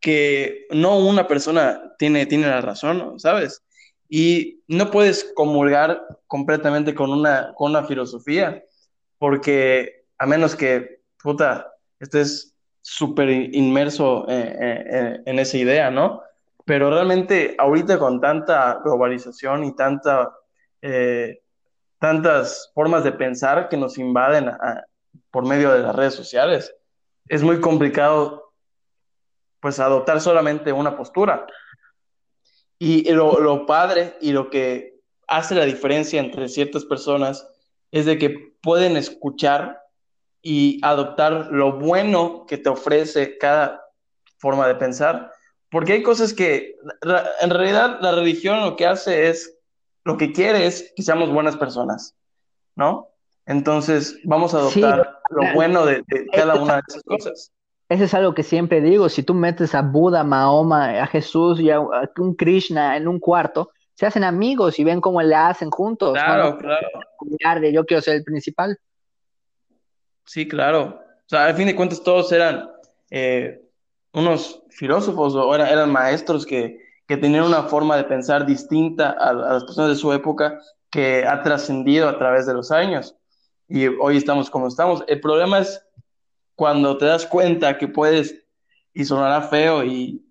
que 0.00 0.66
no 0.70 0.98
una 0.98 1.26
persona 1.26 1.94
tiene, 1.98 2.26
tiene 2.26 2.46
la 2.46 2.60
razón, 2.60 3.18
¿sabes? 3.20 3.62
Y 4.08 4.62
no 4.66 4.90
puedes 4.90 5.32
comulgar 5.34 6.02
completamente 6.26 6.94
con 6.94 7.10
una, 7.12 7.52
con 7.54 7.70
una 7.70 7.84
filosofía, 7.84 8.62
porque 9.18 10.04
a 10.18 10.26
menos 10.26 10.56
que, 10.56 11.02
puta, 11.22 11.72
estés 11.98 12.54
súper 12.82 13.30
inmerso 13.30 14.26
en, 14.28 15.38
esa 15.38 15.56
idea, 15.56 15.90
¿no? 15.90 16.22
Pero 16.64 16.90
realmente 16.90 17.54
ahorita 17.58 17.98
con 17.98 18.20
tanta 18.20 18.80
globalización 18.82 19.64
y 19.64 19.76
tanta, 19.76 20.30
eh, 20.82 21.42
tantas 21.98 22.70
formas 22.74 23.04
de 23.04 23.12
pensar 23.12 23.68
que 23.68 23.76
nos 23.76 23.98
invaden 23.98 24.50
por 25.30 25.46
medio 25.46 25.72
de 25.72 25.80
las 25.80 25.94
redes 25.94 26.14
sociales. 26.14 26.74
Es 27.30 27.42
muy 27.42 27.60
complicado, 27.60 28.52
pues, 29.60 29.78
adoptar 29.78 30.20
solamente 30.20 30.72
una 30.72 30.96
postura. 30.96 31.46
Y 32.78 33.10
lo, 33.12 33.66
padre 33.66 34.16
y 34.20 34.32
lo 34.32 34.50
que 34.50 35.00
hace 35.28 35.54
la 35.54 35.64
diferencia 35.64 36.18
entre 36.20 36.48
ciertas 36.48 36.84
personas 36.84 37.46
es 37.92 38.04
de 38.04 38.18
que 38.18 38.56
pueden 38.62 38.96
escuchar 38.96 39.80
y 40.42 40.80
adoptar 40.82 41.48
lo 41.52 41.78
bueno 41.78 42.46
que 42.46 42.58
te 42.58 42.68
ofrece 42.68 43.38
cada 43.38 43.86
forma 44.38 44.66
de 44.66 44.74
pensar, 44.74 45.30
porque 45.70 45.92
hay 45.92 46.02
cosas 46.02 46.32
que 46.32 46.76
en 47.42 47.50
realidad 47.50 47.98
la 48.00 48.12
religión 48.12 48.62
lo 48.62 48.74
que 48.74 48.86
hace 48.86 49.28
es, 49.28 49.58
lo 50.04 50.16
que 50.16 50.32
quiere 50.32 50.66
es 50.66 50.92
que 50.96 51.02
seamos 51.02 51.30
buenas 51.30 51.56
personas 51.56 52.16
¿no? 52.74 53.10
Entonces, 53.46 54.18
vamos 54.24 54.54
a 54.54 54.58
adoptar 54.58 55.09
lo 55.30 55.54
bueno 55.54 55.86
de, 55.86 56.02
cada 56.32 56.60
una 56.60 56.76
de 56.76 56.82
esas 56.88 57.02
cosas. 57.02 57.52
Eso 57.88 58.04
es 58.04 58.14
algo 58.14 58.34
que 58.34 58.44
siempre 58.44 58.80
digo, 58.80 59.08
si 59.08 59.22
tú 59.22 59.34
metes 59.34 59.74
a 59.74 59.82
Buda, 59.82 60.22
Mahoma, 60.22 61.00
a 61.00 61.06
Jesús 61.08 61.60
y 61.60 61.70
a, 61.70 61.80
un 61.80 62.36
Krishna 62.36 62.96
en 62.96 63.08
un 63.08 63.18
cuarto, 63.18 63.70
se 63.94 64.06
hacen 64.06 64.22
amigos 64.22 64.78
y 64.78 64.84
ven 64.84 65.00
cómo 65.00 65.20
le 65.20 65.34
hacen 65.34 65.70
juntos. 65.70 66.12
Claro, 66.12 66.56
claro. 66.56 67.60
De 67.60 67.72
yo 67.72 67.84
quiero 67.84 68.00
ser 68.00 68.16
el 68.16 68.24
principal. 68.24 68.78
Sí, 70.24 70.46
claro. 70.46 71.00
O 71.02 71.28
sea, 71.28 71.46
al 71.46 71.54
fin 71.54 71.66
de 71.66 71.74
cuentas 71.74 72.02
todos 72.02 72.30
eran 72.32 72.70
eh, 73.10 73.60
unos 74.12 74.62
filósofos 74.70 75.34
o 75.34 75.54
eran, 75.54 75.90
maestros 75.90 76.46
que, 76.46 76.88
tenían 77.08 77.42
una 77.42 77.64
forma 77.64 77.96
de 77.96 78.04
pensar 78.04 78.46
distinta 78.46 79.10
a, 79.10 79.32
las 79.32 79.64
personas 79.64 79.90
de 79.90 79.96
su 79.96 80.12
época 80.12 80.60
que 80.92 81.26
ha 81.26 81.42
trascendido 81.42 82.08
a 82.08 82.16
través 82.16 82.46
de 82.46 82.54
los 82.54 82.70
años. 82.70 83.16
Y 83.70 83.86
hoy 83.86 84.16
estamos 84.16 84.50
como 84.50 84.66
estamos. 84.66 85.04
El 85.06 85.20
problema 85.20 85.60
es 85.60 85.80
cuando 86.56 86.98
te 86.98 87.06
das 87.06 87.24
cuenta 87.24 87.78
que 87.78 87.86
puedes, 87.86 88.44
y 88.92 89.04
sonará 89.04 89.42
feo, 89.42 89.84
y 89.84 90.26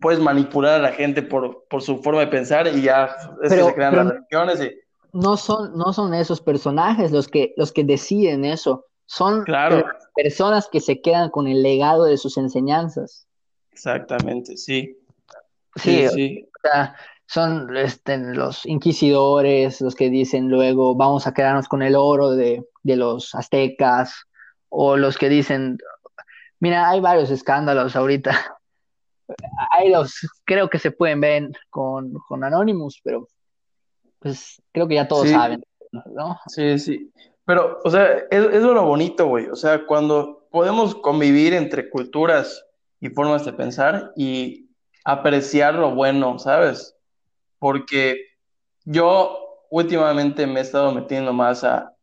puedes 0.00 0.20
manipular 0.20 0.74
a 0.74 0.82
la 0.82 0.92
gente 0.92 1.22
por, 1.22 1.64
su 1.80 2.02
forma 2.02 2.20
de 2.20 2.26
pensar 2.26 2.68
y 2.68 2.82
ya 2.82 3.16
se 3.42 3.74
crean 3.74 3.96
las 3.96 4.08
religiones. 4.08 4.74
No, 5.12 5.38
son, 5.38 5.76
no 5.76 5.94
son 5.94 6.12
esos 6.12 6.42
personajes 6.42 7.10
los 7.12 7.28
que, 7.28 7.54
los 7.56 7.72
que 7.72 7.82
deciden 7.82 8.44
eso, 8.44 8.86
son 9.06 9.42
claro. 9.44 9.82
personas 10.14 10.68
que 10.70 10.80
se 10.80 11.00
quedan 11.00 11.30
con 11.30 11.48
el 11.48 11.62
legado 11.62 12.04
de 12.04 12.18
sus 12.18 12.36
enseñanzas. 12.36 13.26
Exactamente, 13.72 14.58
sí. 14.58 14.98
Sí, 15.76 16.06
sí, 16.08 16.48
son 17.30 17.76
este, 17.76 18.18
los 18.18 18.66
inquisidores, 18.66 19.80
los 19.80 19.94
que 19.94 20.10
dicen 20.10 20.48
luego 20.48 20.96
vamos 20.96 21.28
a 21.28 21.32
quedarnos 21.32 21.68
con 21.68 21.80
el 21.80 21.94
oro 21.94 22.32
de, 22.32 22.64
de 22.82 22.96
los 22.96 23.36
aztecas, 23.36 24.24
o 24.68 24.96
los 24.96 25.16
que 25.16 25.28
dicen, 25.28 25.78
mira, 26.58 26.90
hay 26.90 26.98
varios 26.98 27.30
escándalos 27.30 27.94
ahorita. 27.94 28.32
Hay 29.78 29.90
los, 29.90 30.28
creo 30.44 30.68
que 30.68 30.80
se 30.80 30.90
pueden 30.90 31.20
ver 31.20 31.50
con, 31.68 32.14
con 32.26 32.42
Anonymous, 32.42 33.00
pero 33.04 33.28
pues 34.18 34.60
creo 34.72 34.88
que 34.88 34.96
ya 34.96 35.06
todos 35.06 35.30
saben, 35.30 35.62
¿no? 35.92 36.36
Sí, 36.48 36.80
sí. 36.80 37.12
Pero, 37.44 37.78
o 37.84 37.90
sea, 37.92 38.08
es, 38.28 38.44
es 38.44 38.60
lo 38.60 38.84
bonito, 38.84 39.28
güey. 39.28 39.46
O 39.46 39.54
sea, 39.54 39.86
cuando 39.86 40.48
podemos 40.50 40.96
convivir 40.96 41.54
entre 41.54 41.88
culturas 41.90 42.66
y 42.98 43.08
formas 43.10 43.44
de 43.44 43.52
pensar 43.52 44.10
y 44.16 44.68
apreciar 45.04 45.74
lo 45.74 45.94
bueno, 45.94 46.36
¿sabes? 46.40 46.96
Porque 47.60 48.16
yo 48.84 49.66
últimamente 49.70 50.48
me 50.48 50.58
he 50.58 50.62
estado 50.64 50.92
metiendo 50.92 51.32
más 51.32 51.62
a, 51.62 51.94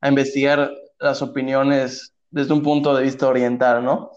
a 0.00 0.08
investigar 0.08 0.72
las 0.98 1.20
opiniones 1.20 2.14
desde 2.30 2.54
un 2.54 2.62
punto 2.62 2.94
de 2.94 3.02
vista 3.02 3.28
oriental, 3.28 3.84
¿no? 3.84 4.12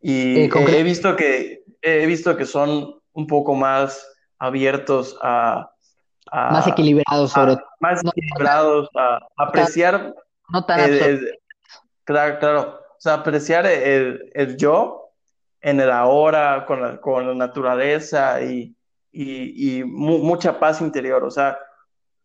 Y 0.00 0.42
eh, 0.42 0.50
he 0.68 0.82
visto 0.82 1.16
que 1.16 1.64
he 1.82 2.06
visto 2.06 2.36
que 2.36 2.46
son 2.46 3.00
un 3.12 3.26
poco 3.26 3.54
más 3.54 4.06
abiertos 4.38 5.18
a, 5.22 5.70
más 6.32 6.66
equilibrados 6.66 7.32
sobre 7.32 7.56
más 7.80 8.00
equilibrados 8.04 8.88
a, 8.96 9.18
apreciar 9.36 10.14
no 10.48 10.64
tan 10.64 10.80
claro, 12.04 12.38
claro, 12.38 12.80
o 12.96 13.00
sea, 13.00 13.14
apreciar 13.14 13.66
el, 13.66 14.30
el, 14.34 14.56
yo 14.56 15.12
en 15.60 15.80
el 15.80 15.90
ahora 15.90 16.64
con 16.66 16.80
la, 16.80 17.00
con 17.00 17.26
la 17.26 17.34
naturaleza 17.34 18.42
y, 18.42 18.74
y, 19.12 19.80
y 19.80 19.84
mucha 19.84 20.58
paz 20.58 20.80
interior, 20.80 21.24
o 21.24 21.30
sea, 21.30 21.58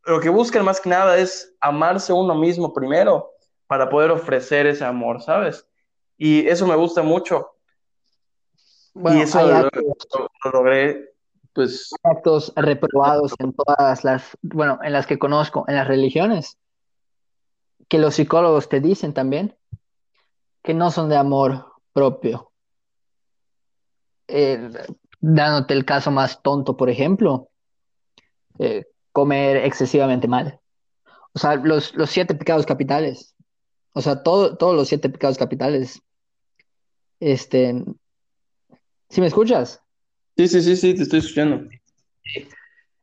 lo 0.06 0.20
que 0.20 0.30
buscan 0.30 0.64
más 0.64 0.80
que 0.80 0.90
nada 0.90 1.18
es 1.18 1.56
amarse 1.60 2.14
uno 2.14 2.36
mismo 2.36 2.74
primero 2.74 3.32
para 3.68 3.90
poder 3.90 4.12
ofrecer 4.12 4.68
ese 4.68 4.86
amor, 4.86 5.22
¿sabes? 5.22 5.68
Y 6.18 6.48
eso 6.48 6.68
me 6.68 6.76
gusta 6.76 7.02
mucho. 7.02 7.56
y 8.96 9.22
eso 9.22 9.42
lo, 9.46 9.70
logré, 10.52 11.14
pues... 11.54 11.90
actos 12.04 12.54
reprobados 12.56 13.34
en 13.40 13.54
todas 13.54 14.04
las, 14.04 14.38
bueno, 14.42 14.80
en 14.84 14.94
las 14.94 15.08
que 15.08 15.20
conozco, 15.20 15.66
en 15.68 15.76
las 15.76 15.88
religiones, 15.88 16.58
que 17.90 17.98
los 17.98 18.16
psicólogos 18.16 18.70
te 18.70 18.80
dicen 18.80 19.14
también, 19.14 19.58
que 20.64 20.74
no 20.74 20.92
son 20.92 21.10
de 21.10 21.18
amor 21.18 21.66
propio. 21.94 22.52
Eh, 24.28 24.72
dándote 25.34 25.74
el 25.74 25.86
caso 25.86 26.12
más 26.12 26.42
tonto, 26.42 26.78
por 26.78 26.90
ejemplo, 26.90 27.50
eh, 28.60 28.86
comer 29.12 29.58
excesivamente 29.58 30.28
mal. 30.28 30.60
O 31.34 31.40
sea, 31.40 31.56
los, 31.56 31.94
los 31.96 32.10
siete 32.10 32.36
pecados 32.36 32.66
capitales 32.66 33.36
o 33.98 34.02
sea, 34.02 34.22
todos 34.24 34.76
los 34.76 34.90
siete 34.90 35.10
pecados 35.10 35.38
capitales. 35.38 36.02
Este. 37.22 37.82
¿Sí 39.10 39.22
me 39.22 39.28
escuchas? 39.28 39.82
Sí, 40.36 40.50
sí, 40.50 40.62
sí, 40.62 40.76
sí, 40.76 40.94
te 40.94 41.04
estoy 41.04 41.20
escuchando. 41.20 41.70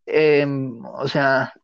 Em, 0.05 0.85
o 0.85 1.09
sea, 1.09 1.55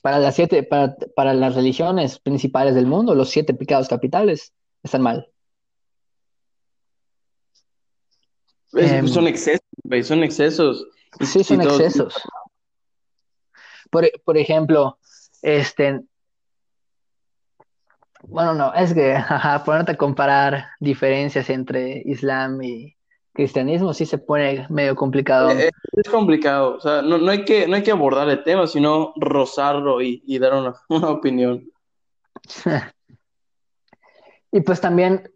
para 0.00 0.20
las 0.20 0.36
siete, 0.36 0.62
para, 0.62 0.94
para 1.16 1.34
las 1.34 1.56
religiones 1.56 2.20
principales 2.20 2.76
del 2.76 2.86
mundo, 2.86 3.16
los 3.16 3.30
siete 3.30 3.52
pecados 3.52 3.88
capitales 3.88 4.52
están 4.84 5.02
mal. 5.02 5.28
Em, 8.74 9.06
son 9.08 9.26
excesos, 9.26 9.60
son 10.04 10.22
excesos. 10.22 10.86
Sí, 11.20 11.42
son 11.42 11.62
excesos. 11.62 12.14
Por, 13.90 14.08
por 14.24 14.38
ejemplo, 14.38 14.98
este, 15.42 16.00
bueno, 18.22 18.54
no, 18.54 18.74
es 18.74 18.94
que, 18.94 19.12
ajá, 19.14 19.64
ponerte 19.64 19.92
a 19.92 19.96
comparar 19.96 20.68
diferencias 20.78 21.50
entre 21.50 22.02
Islam 22.04 22.62
y 22.62 22.96
cristianismo 23.32 23.94
sí 23.94 24.06
se 24.06 24.18
pone 24.18 24.66
medio 24.68 24.94
complicado. 24.94 25.50
Eh, 25.50 25.70
es, 25.92 26.08
complicado, 26.08 26.76
o 26.76 26.80
sea, 26.80 27.02
no, 27.02 27.18
no, 27.18 27.30
hay 27.30 27.44
que, 27.44 27.66
no 27.66 27.76
hay 27.76 27.82
que 27.82 27.90
abordar 27.90 28.28
el 28.28 28.42
tema, 28.44 28.66
sino 28.66 29.12
rozarlo 29.16 30.02
y, 30.02 30.22
y 30.26 30.38
dar 30.38 30.54
una, 30.54 30.74
una 30.88 31.10
opinión. 31.10 31.70
y 34.52 34.60
pues 34.60 34.80
también, 34.80 35.30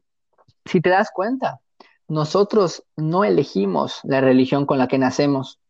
si 0.65 0.81
te 0.81 0.91
das 0.91 1.11
cuenta, 1.13 1.61
nosotros 2.09 2.85
no 2.97 3.25
elegimos 3.25 4.01
la 4.05 4.21
religión 4.21 4.67
con 4.67 4.79
la 4.79 4.89
que 4.89 4.99
nacemos. 4.99 5.61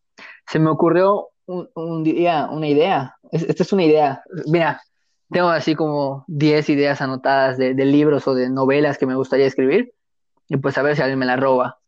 Se 0.47 0.59
me 0.59 0.71
ocurrió 0.71 1.29
un, 1.47 2.05
día 2.05 2.49
una 2.51 2.69
idea. 2.69 3.17
Esta 3.31 3.63
es 3.63 3.73
una 3.73 3.85
idea. 3.85 4.23
Mira, 4.47 4.83
tengo 5.31 5.49
así 5.49 5.75
como 5.75 6.25
10 6.29 6.69
ideas 6.71 7.01
anotadas 7.01 7.59
de, 7.59 7.75
libros 7.75 8.27
o 8.29 8.35
de 8.35 8.51
novelas 8.51 8.99
que 8.99 9.07
me 9.07 9.17
gustaría 9.17 9.47
escribir, 9.47 9.93
y 10.49 10.57
pues 10.57 10.77
a 10.79 10.83
ver 10.83 10.97
si 10.97 11.03
alguien 11.03 11.19
me 11.19 11.27
la 11.27 11.37
roba. 11.37 11.79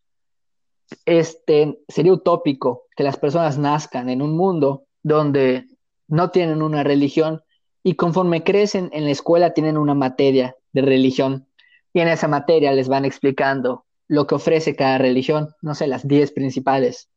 Este, 1.05 1.79
sería 1.89 2.13
utópico 2.13 2.85
que 2.97 3.03
las 3.03 3.17
personas 3.17 3.59
nazcan 3.59 4.09
en 4.09 4.23
un 4.23 4.37
mundo 4.37 4.85
donde 5.03 5.67
no 6.09 6.31
tienen 6.31 6.63
una 6.63 6.85
religión 6.85 7.43
y 7.83 7.95
conforme 7.95 8.45
crecen 8.45 8.91
en 8.93 9.05
la 9.05 9.11
escuela 9.11 9.53
tienen 9.53 9.77
una 9.79 9.95
materia 9.95 10.57
de 10.73 10.83
religión 10.83 11.49
y 11.93 12.01
en 12.01 12.09
esa 12.09 12.29
materia 12.29 12.73
les 12.73 12.89
van 12.89 13.05
explicando 13.05 13.86
lo 14.09 14.27
que 14.27 14.37
ofrece 14.37 14.77
cada 14.77 14.99
religión, 14.99 15.55
no 15.63 15.75
sé, 15.75 15.87
las 15.87 16.07
10 16.07 16.33
principales. 16.33 17.09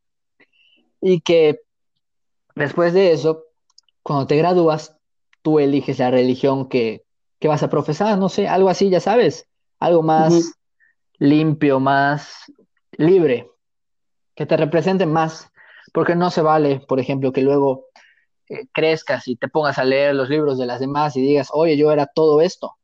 Y 1.01 1.21
que 1.21 1.61
después 2.55 2.93
de 2.93 3.11
eso, 3.11 3.45
cuando 4.03 4.27
te 4.27 4.37
gradúas, 4.37 4.97
tú 5.41 5.59
eliges 5.59 5.99
la 5.99 6.11
religión 6.11 6.67
que, 6.67 7.05
vas 7.43 7.63
a 7.63 7.69
profesar, 7.69 8.17
no 8.17 8.27
sé, 8.29 8.47
algo 8.47 8.69
así, 8.69 8.89
ya 8.89 8.99
sabes, 8.99 9.47
algo 9.79 10.03
más 10.03 10.53
limpio, 11.19 11.79
más 11.79 12.51
libre, 12.91 13.49
que 14.35 14.45
te 14.45 14.57
represente 14.57 15.05
más, 15.05 15.49
porque 15.93 16.15
no 16.15 16.31
se 16.31 16.41
vale, 16.41 16.81
por 16.81 16.99
ejemplo, 16.99 17.31
que 17.31 17.41
luego 17.41 17.85
eh, 18.49 18.67
crezcas 18.73 19.27
y 19.27 19.35
te 19.35 19.47
pongas 19.47 19.77
a 19.77 19.85
leer 19.85 20.15
los 20.15 20.29
libros 20.29 20.57
de 20.57 20.65
las 20.65 20.79
demás 20.79 21.15
y 21.15 21.21
digas, 21.21 21.49
oye, 21.53 21.77
yo 21.77 21.91
era 21.91 22.07
todo 22.07 22.41
esto, 22.41 22.75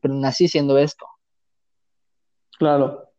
pero 0.00 0.14
nací 0.14 0.48
siendo 0.48 0.76
esto. 0.76 1.06
Claro. 2.58 3.11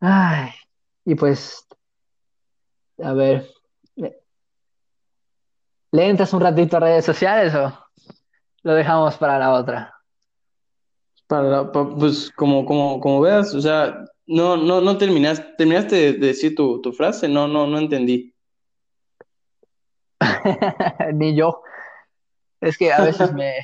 Ay, 0.00 0.50
y 1.04 1.14
pues, 1.14 1.66
a 3.02 3.12
ver, 3.12 3.46
¿Le 5.92 6.08
entras 6.08 6.32
un 6.32 6.40
ratito 6.40 6.76
a 6.76 6.80
redes 6.80 7.04
sociales 7.04 7.54
o 7.54 7.72
lo 8.62 8.74
dejamos 8.74 9.16
para 9.16 9.38
la 9.38 9.52
otra? 9.52 9.94
Para 11.26 11.70
pues 11.72 12.30
como, 12.36 12.64
como, 12.64 13.00
como 13.00 13.20
veas, 13.20 13.54
o 13.54 13.60
sea, 13.60 14.04
no, 14.26 14.56
no, 14.56 14.80
no 14.80 14.98
terminaste, 14.98 15.54
terminaste 15.58 16.12
de 16.12 16.26
decir 16.26 16.54
tu, 16.54 16.80
tu 16.80 16.92
frase, 16.92 17.28
no, 17.28 17.48
no, 17.48 17.66
no 17.66 17.78
entendí. 17.78 18.32
Ni 21.14 21.34
yo. 21.34 21.62
Es 22.60 22.78
que 22.78 22.92
a 22.92 23.02
veces 23.02 23.32
me. 23.34 23.54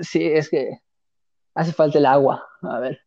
Sí, 0.00 0.24
es 0.24 0.50
que 0.50 0.78
hace 1.54 1.72
falta 1.72 1.98
el 1.98 2.06
agua. 2.06 2.46
A 2.62 2.80
ver. 2.80 3.00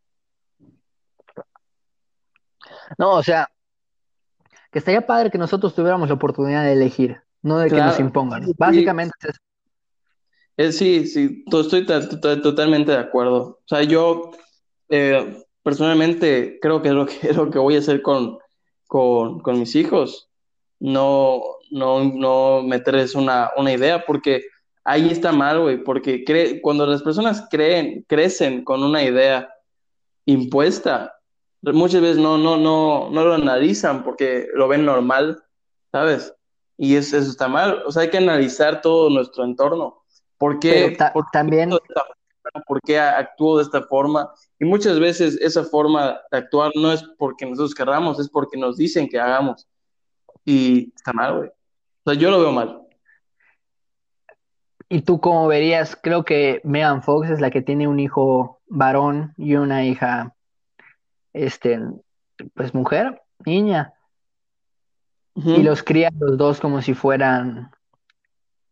No, 2.98 3.12
o 3.16 3.24
sea, 3.24 3.50
que 4.72 4.80
estaría 4.80 5.06
padre 5.06 5.32
que 5.32 5.38
nosotros 5.38 5.74
tuviéramos 5.74 6.10
la 6.10 6.16
oportunidad 6.16 6.64
de 6.64 6.74
elegir. 6.74 7.22
no 7.42 7.60
de 7.60 7.70
que 7.70 7.78
nos 7.78 8.00
impongan. 8.00 8.46
Básicamente 8.58 9.14
es 10.58 10.76
sí, 10.78 11.06
sí, 11.08 11.46
estoy 11.46 11.86
totalmente 12.42 12.92
de 12.92 12.98
acuerdo. 12.98 13.60
O 13.64 13.68
sea, 13.68 13.84
yo 13.84 14.32
eh, 14.90 15.44
personalmente 15.62 16.58
creo 16.62 16.82
que 16.82 16.90
es 16.90 16.94
lo 16.96 17.06
que, 17.06 17.34
lo 17.34 17.50
que 17.50 17.60
voy 17.60 17.76
a 17.76 17.80
hacer 17.80 18.02
con, 18.02 18.40
con, 18.88 19.40
con 19.40 19.60
mis 19.60 19.76
hijos. 19.76 20.30
No, 20.80 21.42
no, 21.72 22.04
no 22.04 22.64
meterles 22.64 23.16
una, 23.16 23.52
una 23.58 23.74
idea, 23.74 24.04
porque 24.06 24.44
ahí 24.84 25.10
está 25.10 25.32
mal, 25.32 25.62
güey, 25.62 25.84
porque 25.84 26.24
cuando 26.62 26.86
las 26.86 27.02
personas 27.02 27.48
creen, 27.50 28.06
crecen 28.08 28.64
con 28.64 28.84
una 28.84 29.04
idea 29.04 29.50
impuesta, 30.26 31.17
muchas 31.62 32.02
veces 32.02 32.18
no, 32.18 32.38
no, 32.38 32.58
no, 32.58 33.10
no 33.10 33.26
lo 33.26 33.34
analizan 33.34 34.04
porque 34.04 34.48
lo 34.54 34.68
ven 34.68 34.86
normal, 34.86 35.44
¿sabes? 35.92 36.34
Y 36.78 36.96
eso, 36.96 37.18
está 37.18 37.48
mal. 37.48 37.84
O 37.86 37.92
sea, 37.92 38.04
hay 38.04 38.10
que 38.10 38.18
analizar 38.18 38.82
todo 38.82 39.10
nuestro 39.10 39.44
entorno. 39.44 40.04
¿Por 40.38 40.60
qué, 40.60 40.98
también... 41.32 41.72
¿Por 42.66 42.82
qué 42.82 42.98
actúo 42.98 43.58
de 43.58 43.64
esta 43.64 43.84
forma? 43.84 44.32
Y 44.58 44.66
muchas 44.66 45.00
veces 45.00 45.38
esa 45.42 45.64
forma 45.64 46.20
de 46.32 46.38
actuar 46.38 46.72
no 46.76 46.92
es 46.92 47.04
porque 47.18 47.46
nosotros 47.46 47.76
querramos, 47.76 48.20
es 48.20 48.30
porque 48.30 48.58
nos 48.58 48.78
dicen 48.78 49.08
que 49.10 49.20
hagamos. 49.20 49.68
Y 50.46 50.94
está 50.96 51.12
mal, 51.12 51.38
güey. 51.38 51.50
O 51.50 52.12
sea, 52.12 52.14
yo 52.14 52.32
lo 52.32 52.40
veo 52.40 52.52
mal. 52.52 52.88
¿Y 54.90 55.02
tú 55.02 55.20
cómo 55.20 55.48
verías? 55.48 55.98
Creo 56.02 56.24
que 56.24 56.62
Megan 56.64 57.04
Fox 57.04 57.30
es 57.30 57.42
la 57.42 57.52
que 57.52 57.62
tiene 57.62 57.88
un 57.88 58.00
hijo 58.00 58.62
varón 58.68 59.34
y 59.38 59.56
una 59.56 59.86
hija, 59.86 60.34
este, 61.46 61.80
pues 62.54 62.74
mujer, 62.74 63.22
niña. 63.46 63.94
Y 65.36 65.62
los 65.62 65.84
cría 65.84 66.10
los 66.20 66.36
dos 66.36 66.60
como 66.60 66.82
si 66.82 66.96
fueran, 66.96 67.70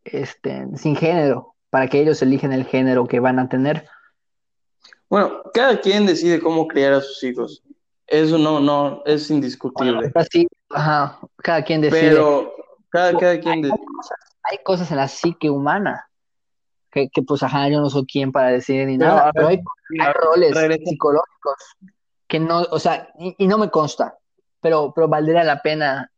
este, 0.04 0.66
sin 0.78 0.96
género, 0.96 1.54
para 1.70 1.88
que 1.88 2.02
ellos 2.02 2.22
eligen 2.24 2.52
el 2.52 2.66
género 2.66 3.06
que 3.06 3.20
van 3.20 3.38
a 3.38 3.48
tener. 3.48 3.88
Bueno, 5.08 5.44
cada 5.54 5.80
quien 5.80 6.08
decide 6.08 6.40
cómo 6.40 6.68
criar 6.68 6.94
a 6.94 7.02
sus 7.02 7.24
hijos. 7.24 7.64
Eso 8.08 8.40
no, 8.40 8.60
no, 8.60 9.04
es 9.06 9.30
indiscutible. 9.30 10.12
sí, 10.32 10.48
ajá, 10.70 11.20
cada 11.38 11.64
quien 11.64 11.82
decide. 11.82 12.10
Pero 12.10 12.52
cada, 12.90 13.16
cada 13.16 13.40
quien 13.40 13.62
decide 13.62 13.86
hay 14.50 14.60
cosas 14.64 14.90
en 14.92 14.98
la 14.98 15.08
psique 15.08 15.50
humana 15.50 16.08
que, 16.92 17.10
pues, 17.28 17.44
ajá, 17.44 17.68
yo 17.68 17.82
no 17.82 17.90
soy 17.90 18.06
quien 18.06 18.32
para 18.32 18.52
decir 18.52 18.88
ni 18.88 18.98
nada, 18.98 19.30
pero 19.34 19.48
hay, 19.48 19.60
roles 20.14 20.80
psicológicos 20.86 21.56
que 22.28 22.40
no, 22.40 22.62
o 22.72 22.80
sea, 22.80 23.10
y, 23.18 23.48
no 23.48 23.58
me 23.58 23.70
consta, 23.70 24.18
pero, 24.62 24.94
pero 24.94 25.08
valdría 25.08 25.44
la 25.44 25.62
pena, 25.62 26.12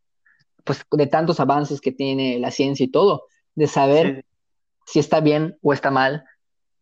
pues, 0.64 0.84
de 0.90 1.06
tantos 1.06 1.40
avances 1.40 1.80
que 1.80 1.92
tiene 1.92 2.38
la 2.38 2.50
ciencia 2.50 2.84
y 2.84 2.90
todo, 2.90 3.24
de 3.54 3.66
saber 3.66 4.24
si 4.86 4.98
está 4.98 5.20
bien 5.20 5.58
o 5.62 5.72
está 5.72 5.90
mal, 5.90 6.24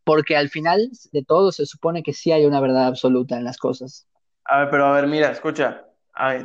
porque 0.05 0.37
al 0.37 0.49
final 0.49 0.89
de 1.13 1.25
todo 1.25 1.51
se 1.51 1.67
supone 1.67 2.03
que 2.03 2.13
sí 2.13 2.31
hay 2.31 2.47
una 2.47 2.61
verdad 2.61 2.87
absoluta 2.87 3.37
en 3.37 3.45
las 3.45 3.59
cosas. 3.59 4.07
A 4.45 4.61
ver, 4.61 4.71
pero 4.71 4.87
a 4.87 4.93
ver, 4.93 5.09
mira, 5.09 5.33
escucha, 5.33 5.85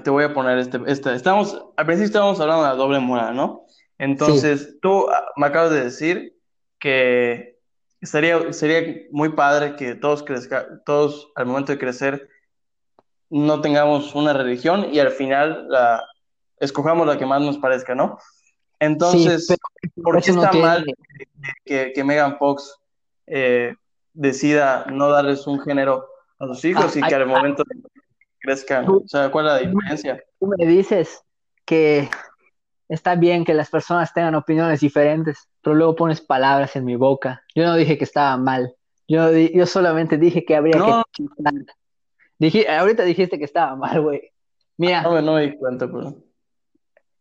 te 0.03 0.09
voy 0.09 0.23
a 0.23 0.33
poner 0.33 0.57
este, 0.57 0.79
este, 0.87 1.13
estamos, 1.13 1.53
al 1.77 1.85
principio 1.85 2.07
estábamos 2.07 2.39
hablando 2.39 2.63
de 2.63 2.69
la 2.69 2.75
doble 2.75 2.99
moral, 2.99 3.35
¿no? 3.35 3.65
Entonces, 3.99 4.79
tú 4.81 5.07
ah, 5.09 5.25
me 5.35 5.45
acabas 5.45 5.69
de 5.69 5.83
decir 5.83 6.35
que 6.79 7.59
sería, 8.01 8.51
sería 8.51 9.05
muy 9.11 9.29
padre 9.33 9.75
que 9.75 9.93
todos, 9.93 10.23
crezca, 10.23 10.65
todos 10.85 11.31
al 11.35 11.45
momento 11.45 11.71
de 11.71 11.77
crecer 11.77 12.27
no 13.31 13.61
tengamos 13.61 14.13
una 14.13 14.33
religión 14.33 14.87
y 14.91 14.99
al 14.99 15.11
final 15.11 15.67
la, 15.69 16.03
escojamos 16.59 17.07
la 17.07 17.17
que 17.17 17.25
más 17.25 17.41
nos 17.41 17.57
parezca, 17.57 17.95
¿no? 17.95 18.19
Entonces, 18.79 19.47
¿por 20.03 20.21
qué 20.21 20.31
está 20.31 20.51
mal 20.51 20.85
que, 21.65 21.93
que, 21.93 22.03
Megan 22.03 22.37
Fox 22.37 22.77
eh, 23.27 23.75
decida 24.13 24.85
no 24.91 25.09
darles 25.09 25.47
un 25.47 25.61
género 25.61 26.07
a 26.39 26.47
sus 26.47 26.65
hijos 26.65 26.95
y 26.97 27.01
que 27.01 27.15
al 27.15 27.27
momento 27.27 27.63
de 27.67 27.81
crezcan? 28.39 28.85
o 28.89 29.03
sea, 29.07 29.31
¿cuál 29.31 29.45
es 29.47 29.51
la 29.53 29.69
diferencia? 29.69 30.23
Tú 30.39 30.47
me 30.47 30.65
dices 30.65 31.23
que 31.63 32.09
está 32.89 33.15
bien 33.15 33.45
que 33.45 33.53
las 33.53 33.69
personas 33.69 34.13
tengan 34.13 34.35
opiniones 34.35 34.81
diferentes, 34.81 35.47
pero 35.61 35.75
luego 35.75 35.95
pones 35.95 36.19
palabras 36.19 36.75
en 36.75 36.83
mi 36.83 36.95
boca. 36.95 37.43
Yo 37.55 37.63
no 37.63 37.75
dije 37.75 37.97
que 37.97 38.03
estaba 38.03 38.35
mal. 38.35 38.75
Yo, 39.07 39.31
yo 39.31 39.65
solamente 39.67 40.17
dije 40.17 40.43
que 40.43 40.55
habría 40.55 41.03
que... 41.13 41.23
Dije, 42.41 42.67
ahorita 42.67 43.03
dijiste 43.03 43.37
que 43.37 43.45
estaba 43.45 43.75
mal, 43.75 44.01
güey. 44.01 44.31
Mira. 44.75 45.03
No, 45.03 45.21
no 45.21 45.35
me 45.35 45.43
di 45.43 45.57
cuenta, 45.59 45.85
pero... 45.85 46.15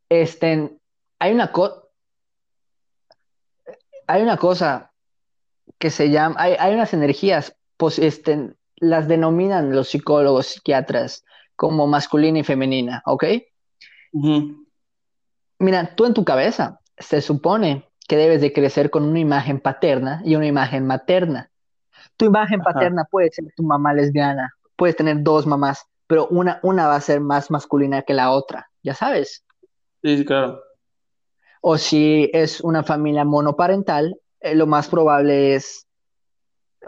Este, 0.08 0.78
hay 1.18 1.32
una 1.34 1.52
cosa... 1.52 1.82
Hay 4.06 4.22
una 4.22 4.38
cosa 4.38 4.92
que 5.78 5.90
se 5.90 6.08
llama... 6.08 6.36
Hay, 6.38 6.56
hay 6.58 6.72
unas 6.72 6.94
energías, 6.94 7.54
pues, 7.76 7.98
este, 7.98 8.54
las 8.76 9.08
denominan 9.08 9.74
los 9.74 9.90
psicólogos, 9.90 10.46
psiquiatras, 10.46 11.22
como 11.54 11.86
masculina 11.86 12.38
y 12.38 12.44
femenina, 12.44 13.02
¿ok? 13.04 13.24
Mira, 15.58 15.94
tú 15.96 16.06
en 16.06 16.14
tu 16.14 16.24
cabeza 16.24 16.80
se 16.96 17.20
supone 17.20 17.90
que 18.08 18.16
debes 18.16 18.40
de 18.40 18.54
crecer 18.54 18.88
con 18.88 19.04
una 19.04 19.18
imagen 19.18 19.60
paterna 19.60 20.22
y 20.24 20.34
una 20.36 20.46
imagen 20.46 20.86
materna. 20.86 21.50
Tu 22.16 22.24
imagen 22.24 22.62
paterna 22.62 23.04
puede 23.04 23.30
ser 23.30 23.44
tu 23.54 23.62
mamá 23.62 23.92
lesbiana, 23.92 24.54
puedes 24.80 24.96
tener 24.96 25.22
dos 25.22 25.46
mamás, 25.46 25.84
pero 26.06 26.26
una, 26.28 26.58
una 26.62 26.86
va 26.86 26.96
a 26.96 27.00
ser 27.02 27.20
más 27.20 27.50
masculina 27.50 28.00
que 28.00 28.14
la 28.14 28.30
otra, 28.30 28.70
ya 28.82 28.94
sabes. 28.94 29.44
Sí, 30.02 30.24
claro. 30.24 30.58
O 31.60 31.76
si 31.76 32.30
es 32.32 32.62
una 32.62 32.82
familia 32.82 33.26
monoparental, 33.26 34.18
eh, 34.40 34.54
lo 34.54 34.66
más 34.66 34.88
probable 34.88 35.54
es, 35.54 35.86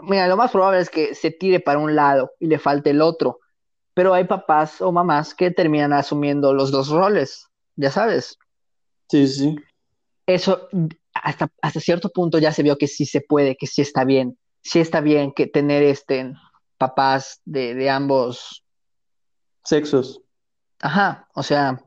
mira, 0.01 0.27
lo 0.27 0.35
más 0.37 0.49
probable 0.49 0.79
es 0.79 0.89
que 0.89 1.13
se 1.13 1.29
tire 1.29 1.59
para 1.59 1.77
un 1.77 1.95
lado 1.95 2.31
y 2.39 2.47
le 2.47 2.57
falte 2.57 2.89
el 2.89 2.99
otro, 2.99 3.41
pero 3.93 4.15
hay 4.15 4.23
papás 4.23 4.81
o 4.81 4.91
mamás 4.91 5.35
que 5.35 5.51
terminan 5.51 5.93
asumiendo 5.93 6.51
los 6.51 6.71
dos 6.71 6.89
roles, 6.89 7.45
ya 7.75 7.91
sabes. 7.91 8.39
Sí, 9.07 9.27
sí. 9.27 9.55
Eso 10.25 10.67
hasta, 11.13 11.47
hasta 11.61 11.79
cierto 11.79 12.09
punto 12.09 12.39
ya 12.39 12.51
se 12.51 12.63
vio 12.63 12.75
que 12.79 12.87
sí 12.87 13.05
se 13.05 13.21
puede, 13.21 13.55
que 13.55 13.67
sí 13.67 13.83
está 13.83 14.03
bien. 14.03 14.35
Sí 14.63 14.79
está 14.79 14.99
bien 14.99 15.31
que 15.31 15.45
tener 15.45 15.83
este 15.83 16.33
papás 16.83 17.41
de, 17.45 17.73
de 17.75 17.89
ambos 17.89 18.63
sexos. 19.63 20.19
Ajá, 20.81 21.29
o 21.33 21.43
sea, 21.43 21.81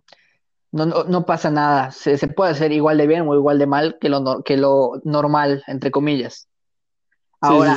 no, 0.72 0.86
no, 0.86 1.26
pasa 1.26 1.50
nada. 1.50 1.90
Se, 1.90 2.16
se, 2.16 2.28
puede 2.28 2.52
hacer 2.52 2.72
igual 2.72 2.96
de 2.96 3.06
bien 3.06 3.28
o 3.28 3.34
igual 3.34 3.58
de 3.58 3.66
mal 3.66 3.98
que 4.00 4.08
lo, 4.08 4.42
que 4.42 4.56
lo 4.56 5.00
normal, 5.04 5.62
entre 5.66 5.90
comillas. 5.90 6.48
Ahora, 7.40 7.76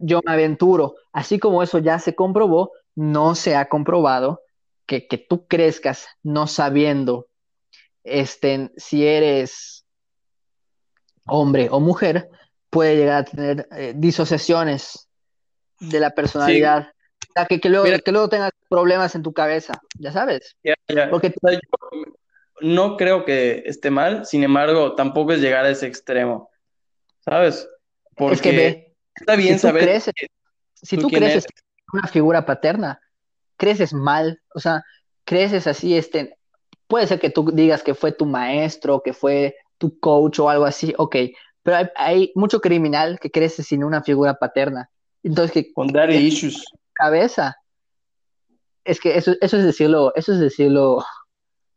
yo 0.00 0.20
me 0.24 0.32
aventuro, 0.32 0.94
así 1.12 1.40
como 1.40 1.62
eso 1.64 1.78
ya 1.78 1.98
se 1.98 2.14
comprobó, 2.14 2.70
no 2.94 3.34
se 3.34 3.56
ha 3.56 3.68
comprobado 3.68 4.40
que, 4.86 5.08
que 5.08 5.18
tú 5.18 5.46
crezcas 5.48 6.06
no 6.22 6.46
sabiendo 6.46 7.26
este, 8.04 8.70
si 8.76 9.04
eres 9.04 9.84
hombre 11.26 11.68
o 11.70 11.80
mujer, 11.80 12.30
puede 12.70 12.96
llegar 12.96 13.22
a 13.22 13.24
tener 13.24 13.68
eh, 13.72 13.92
disociaciones 13.96 15.09
de 15.80 16.00
la 16.00 16.10
personalidad. 16.10 16.92
que, 17.48 17.60
que, 17.60 17.68
luego, 17.68 17.86
que 18.04 18.12
luego 18.12 18.28
tengas 18.28 18.52
problemas 18.68 19.14
en 19.14 19.22
tu 19.22 19.32
cabeza, 19.32 19.80
ya 19.98 20.12
sabes. 20.12 20.56
Porque 21.10 21.34
no 22.60 22.96
creo 22.96 23.24
que 23.24 23.62
esté 23.66 23.90
mal, 23.90 24.26
sin 24.26 24.44
embargo, 24.44 24.94
tampoco 24.94 25.32
es 25.32 25.40
llegar 25.40 25.64
a 25.64 25.70
ese 25.70 25.86
extremo, 25.86 26.50
¿sabes? 27.24 27.68
Porque 28.16 28.94
está 29.14 29.36
bien 29.36 29.54
si 29.54 29.60
saber. 29.60 29.82
Creces, 29.84 30.14
si 30.74 30.96
tú 30.96 31.08
creces 31.08 31.46
una 31.92 32.06
figura 32.06 32.44
paterna, 32.44 33.00
creces 33.56 33.92
mal, 33.92 34.40
o 34.54 34.60
sea, 34.60 34.84
creces 35.24 35.66
así, 35.66 35.96
este, 35.96 36.36
puede 36.86 37.06
ser 37.06 37.20
que 37.20 37.30
tú 37.30 37.50
digas 37.52 37.82
que 37.82 37.94
fue 37.94 38.12
tu 38.12 38.26
maestro, 38.26 39.02
que 39.02 39.12
fue 39.12 39.56
tu 39.78 39.98
coach 39.98 40.38
o 40.40 40.50
algo 40.50 40.64
así, 40.64 40.94
ok, 40.98 41.16
pero 41.62 41.90
hay, 41.96 42.32
mucho 42.34 42.60
criminal 42.60 43.18
que 43.20 43.30
crece 43.30 43.62
sin 43.62 43.84
una 43.84 44.02
figura 44.02 44.34
paterna. 44.34 44.90
Entonces, 45.22 45.52
que... 45.52 45.72
Con 45.72 45.88
daddy 45.88 46.16
issues. 46.16 46.64
Cabeza. 46.92 47.56
Es 48.84 49.00
que 49.00 49.16
eso, 49.16 49.34
eso 49.40 49.56
es 49.58 49.64
decirlo, 49.64 50.12
eso 50.14 50.32
es 50.32 50.40
decirlo 50.40 51.04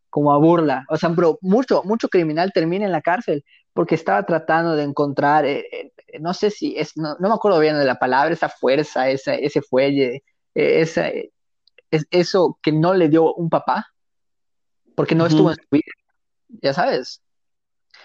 como 0.10 0.32
a 0.32 0.38
burla. 0.38 0.86
O 0.90 0.98
sea, 0.98 1.12
pero 1.16 1.40
mucho, 1.42 1.82
mucho 1.84 2.08
criminal 2.08 2.52
termina 2.54 2.86
en 2.86 2.92
la 2.92 3.02
cárcel 3.02 3.44
porque 3.74 3.96
estaba 3.96 4.24
tratando 4.24 4.76
de 4.76 4.84
encontrar, 4.84 5.46
eh, 5.46 5.66
eh, 5.72 6.20
no 6.20 6.34
sé 6.34 6.52
si 6.52 6.78
es, 6.78 6.96
no, 6.96 7.16
me 7.20 7.34
acuerdo 7.34 7.60
bien 7.60 7.78
de 7.78 7.86
la 7.86 7.98
palabra, 7.98 8.34
esa 8.34 8.50
fuerza, 8.50 9.10
esa, 9.10 9.34
ese 9.34 9.62
fuelle, 9.62 10.24
eh, 10.54 10.82
esa, 10.82 11.10
es, 11.90 12.08
eso 12.12 12.60
que 12.62 12.72
no 12.72 12.94
le 12.94 13.10
dio 13.10 13.34
un 13.34 13.50
papá 13.50 13.88
porque 14.96 15.16
no 15.16 15.26
estuvo 15.26 15.50
en 15.50 15.56
su 15.56 15.68
vida, 15.72 15.92
ya 16.62 16.74
sabes. 16.74 17.22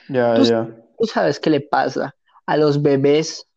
Ya, 0.08 0.38
ya. 0.38 0.66
Tú 0.98 1.06
sabes 1.06 1.38
qué 1.38 1.50
le 1.50 1.60
pasa 1.60 2.16
a 2.46 2.56
los 2.56 2.80
bebés 2.80 3.47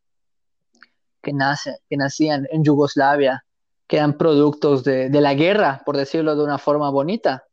que, 1.21 1.33
nacen, 1.33 1.75
que 1.89 1.97
nacían 1.97 2.47
en 2.51 2.63
Yugoslavia, 2.63 3.45
que 3.87 3.97
eran 3.97 4.17
productos 4.17 4.83
de, 4.83 5.09
la 5.09 5.33
guerra, 5.33 5.81
por 5.85 5.97
decirlo 5.97 6.35
de 6.35 6.43
una 6.43 6.57
forma 6.57 6.89
bonita. 6.89 7.45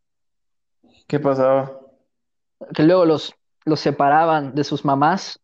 ¿Qué 1.06 1.18
pasaba? 1.18 1.80
Que 2.74 2.82
luego 2.82 3.04
los, 3.04 3.34
los 3.64 3.80
separaban 3.80 4.54
de 4.54 4.64
sus 4.64 4.84
mamás 4.84 5.40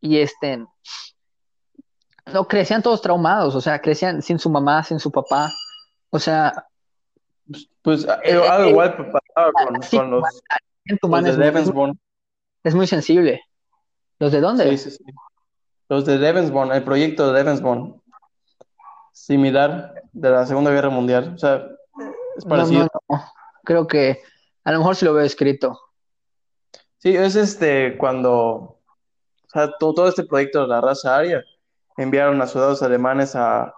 y 0.00 0.18
este, 0.18 0.64
no, 2.32 2.46
crecían 2.46 2.82
todos 2.82 3.02
traumados, 3.02 3.54
o 3.54 3.60
sea, 3.60 3.80
crecían 3.80 4.22
sin 4.22 4.38
su 4.38 4.50
mamá, 4.50 4.84
sin 4.84 5.00
su 5.00 5.10
papá, 5.10 5.50
o 6.10 6.18
sea... 6.18 6.66
Pues 7.82 8.04
eh, 8.04 8.08
eh, 8.24 8.48
algo 8.48 8.64
eh, 8.64 8.70
igual 8.70 8.96
pasaba 8.96 9.52
con, 9.52 9.80
con 9.90 10.10
los, 10.10 10.22
los 11.02 11.24
de 11.24 11.36
Devensborn. 11.36 11.98
Es 12.62 12.74
muy 12.74 12.86
sensible. 12.86 13.42
¿Los 14.18 14.32
de 14.32 14.40
dónde? 14.40 14.68
Sí, 14.76 14.90
sí, 14.90 14.90
sí. 14.90 15.04
Los 15.88 16.04
de 16.04 16.18
Devensborn, 16.18 16.72
el 16.72 16.84
proyecto 16.84 17.32
de 17.32 17.38
Devensborn. 17.38 18.00
Similar 19.12 19.94
de 20.12 20.30
la 20.30 20.46
Segunda 20.46 20.70
Guerra 20.70 20.90
Mundial. 20.90 21.32
O 21.34 21.38
sea, 21.38 21.66
es 22.36 22.44
parecido. 22.44 22.88
Creo 23.64 23.86
que 23.86 24.22
a 24.64 24.72
lo 24.72 24.78
mejor 24.78 24.96
sí 24.96 25.04
lo 25.04 25.14
veo 25.14 25.24
escrito. 25.24 25.78
Sí, 26.98 27.16
es 27.16 27.36
este 27.36 27.96
cuando, 27.96 28.34
o 28.34 28.80
sea, 29.52 29.70
todo, 29.78 30.08
este 30.08 30.24
proyecto 30.24 30.62
de 30.62 30.68
la 30.68 30.80
raza 30.80 31.16
aria 31.16 31.44
enviaron 31.96 32.40
a 32.42 32.46
soldados 32.46 32.82
alemanes 32.82 33.34
a, 33.34 33.72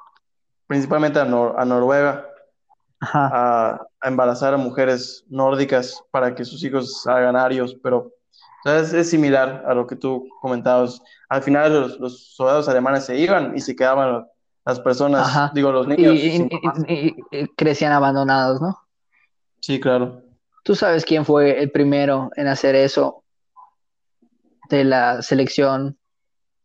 principalmente 0.66 1.20
a, 1.20 1.24
Noruega, 1.24 2.26
a, 3.00 3.86
embarazar 4.02 4.54
a 4.54 4.58
mujeres 4.58 5.24
nórdicas 5.28 6.02
para 6.10 6.34
que 6.34 6.44
sus 6.44 6.64
hijos 6.64 7.02
salgan 7.02 7.36
arios, 7.36 7.76
pero 7.82 8.10
es, 8.64 9.10
similar 9.10 9.64
a 9.66 9.74
lo 9.74 9.86
que 9.86 9.96
tú 9.96 10.28
comentabas. 10.40 11.02
Al 11.28 11.42
final 11.42 11.98
los, 11.98 12.34
soldados 12.34 12.68
alemanes 12.68 13.04
se 13.04 13.18
iban 13.18 13.56
y 13.56 13.60
se 13.60 13.74
quedaban 13.74 14.26
las 14.64 14.80
personas, 14.80 15.52
digo, 15.54 15.72
los 15.72 15.86
niños. 15.88 16.14
y, 16.14 17.46
crecían 17.56 17.92
abandonados, 17.92 18.60
¿no? 18.60 18.78
Sí, 19.60 19.80
claro. 19.80 20.22
¿Tú 20.62 20.74
sabes 20.74 21.04
quién 21.04 21.24
fue 21.24 21.62
el 21.62 21.70
primero 21.70 22.30
en 22.36 22.46
hacer 22.46 22.74
eso 22.74 23.24
de 24.68 24.84
la 24.84 25.22
selección 25.22 25.98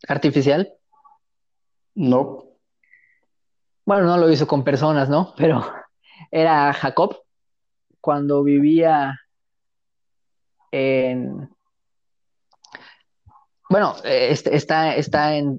artificial? 0.06 0.72
No. 1.94 2.44
Bueno, 3.84 4.04
no 4.04 4.18
lo 4.18 4.30
hizo 4.30 4.46
con 4.46 4.64
personas, 4.64 5.08
¿no? 5.08 5.34
Pero 5.36 5.64
era 6.30 6.72
Jacob 6.72 7.16
cuando 8.00 8.42
vivía 8.42 9.18
en... 10.70 11.55
Bueno, 13.68 13.96
este, 14.04 14.54
está, 14.54 14.94
está 14.94 15.36
en, 15.36 15.58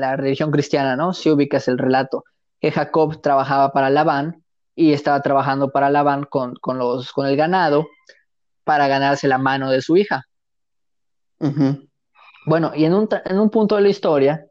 la 0.00 0.16
religión 0.16 0.50
cristiana, 0.50 0.96
¿no? 0.96 1.12
Si 1.12 1.30
ubicas 1.30 1.66
el 1.68 1.78
relato, 1.78 2.24
que 2.60 2.70
Jacob 2.70 3.20
trabajaba 3.20 3.72
para 3.72 3.90
Labán 3.90 4.44
y 4.74 4.92
estaba 4.92 5.20
trabajando 5.20 5.70
para 5.70 5.90
Labán 5.90 6.24
con, 6.24 6.54
con, 6.56 6.78
los, 6.78 7.12
con 7.12 7.26
el 7.26 7.36
ganado 7.36 7.88
para 8.64 8.86
ganarse 8.86 9.26
la 9.26 9.38
mano 9.38 9.70
de 9.70 9.82
su 9.82 9.96
hija. 9.96 10.26
Bueno, 12.46 12.72
y 12.74 12.84
en 12.84 12.94
un, 12.94 13.08
en 13.24 13.38
un 13.38 13.50
punto 13.50 13.76
de 13.76 13.82
la 13.82 13.88
historia, 13.88 14.46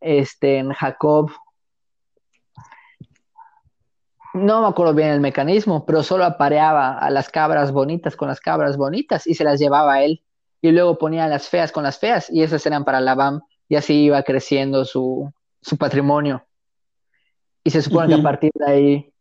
este, 0.00 0.64
Jacob, 0.74 1.30
no 4.34 4.62
me 4.62 4.68
acuerdo 4.68 4.94
bien 4.94 5.08
el 5.08 5.20
mecanismo, 5.20 5.84
pero 5.84 6.02
solo 6.02 6.24
apareaba 6.24 6.98
a 6.98 7.10
las 7.10 7.28
cabras 7.28 7.72
bonitas 7.72 8.14
con 8.14 8.28
las 8.28 8.40
cabras 8.40 8.76
bonitas 8.76 9.26
y 9.26 9.34
se 9.34 9.44
las 9.44 9.58
llevaba 9.58 9.94
a 9.94 10.04
él. 10.04 10.22
Y 10.60 10.72
luego 10.72 10.98
ponía 10.98 11.28
las 11.28 11.48
feas 11.48 11.72
con 11.72 11.84
las 11.84 11.98
feas 11.98 12.28
y 12.30 12.42
esas 12.42 12.64
eran 12.66 12.84
para 12.84 13.00
Labán 13.00 13.42
y 13.68 13.76
así 13.76 14.04
iba 14.04 14.22
creciendo 14.22 14.84
su, 14.84 15.32
su 15.60 15.76
patrimonio. 15.76 16.44
Y 17.64 17.70
se 17.70 17.82
supone 17.82 18.08
que 18.08 18.20
a 18.20 18.22
partir 18.22 18.50
de 18.54 18.70
ahí 18.70 19.12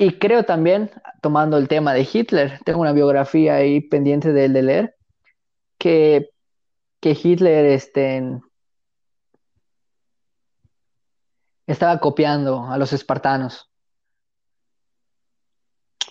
y 0.00 0.18
creo 0.18 0.44
también, 0.44 0.90
tomando 1.20 1.58
el 1.58 1.68
tema 1.68 1.92
de 1.92 2.08
Hitler, 2.10 2.58
tengo 2.64 2.80
una 2.80 2.94
biografía 2.94 3.56
ahí 3.56 3.82
pendiente 3.82 4.32
de, 4.32 4.48
de 4.48 4.62
leer, 4.62 4.96
que, 5.76 6.30
que 7.00 7.10
Hitler 7.22 7.66
este, 7.66 8.40
estaba 11.66 12.00
copiando 12.00 12.64
a 12.64 12.78
los 12.78 12.94
espartanos. 12.94 13.70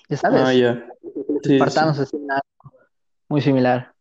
¿Ya 0.08 0.18
sabes? 0.18 0.42
Ah, 0.44 0.54
ya. 0.54 0.88
Los 1.28 1.48
espartanos 1.48 1.98
es 1.98 2.12
muy 3.28 3.42
similar. 3.42 3.92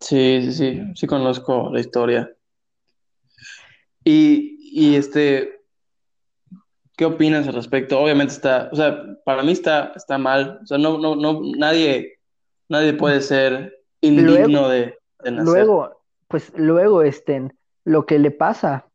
Sí, 0.00 0.42
sí, 0.42 0.52
sí, 0.52 0.82
sí 0.94 1.06
conozco 1.06 1.70
la 1.72 1.80
historia. 1.80 2.30
Y, 4.04 4.58
y 4.72 4.96
este, 4.96 5.60
¿Qué 7.00 7.06
opinas 7.06 7.48
al 7.48 7.54
respecto? 7.54 7.98
Obviamente 7.98 8.34
está, 8.34 8.68
o 8.70 8.76
sea, 8.76 9.02
para 9.24 9.42
mí 9.42 9.52
está, 9.52 9.94
está 9.96 10.18
mal. 10.18 10.60
O 10.62 10.66
sea, 10.66 10.76
no, 10.76 10.98
no, 10.98 11.16
no, 11.16 11.40
nadie, 11.56 12.18
nadie 12.68 12.92
puede 12.92 13.22
ser 13.22 13.72
indigno 14.02 14.68
de, 14.68 14.98
nacer. 15.24 15.42
Luego, 15.42 16.02
pues 16.28 16.52
luego, 16.58 17.02
este, 17.02 17.52
lo 17.86 18.04
que 18.04 18.18
le 18.18 18.30
pasa, 18.30 18.86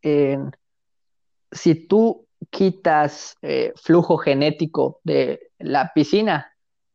si 0.00 1.74
tú 1.74 2.26
quitas 2.48 3.36
eh, 3.42 3.74
flujo 3.76 4.16
genético 4.16 5.00
de 5.04 5.50
la 5.58 5.92
piscina, 5.94 6.50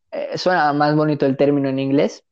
eh, 0.10 0.40
suena 0.40 0.74
más 0.74 0.96
bonito 0.96 1.28
el 1.28 1.38
término 1.38 1.70
en 1.70 1.78
inglés, 1.78 2.24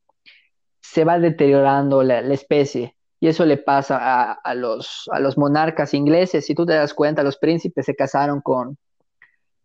se 0.82 1.04
va 1.04 1.20
deteriorando 1.20 2.04
la 2.04 2.20
especie. 2.20 2.96
Y 3.22 3.28
eso 3.28 3.46
le 3.46 3.58
pasa 3.58 4.32
a, 4.32 4.56
los, 4.56 5.10
a 5.12 5.20
los 5.20 5.38
monarcas 5.38 5.94
ingleses. 5.94 6.46
Si 6.46 6.56
tú 6.56 6.66
te 6.66 6.74
das 6.74 6.94
cuenta, 6.94 7.22
los 7.22 7.38
príncipes 7.38 7.86
se 7.86 7.96
casaron 7.96 8.40
con, 8.40 8.78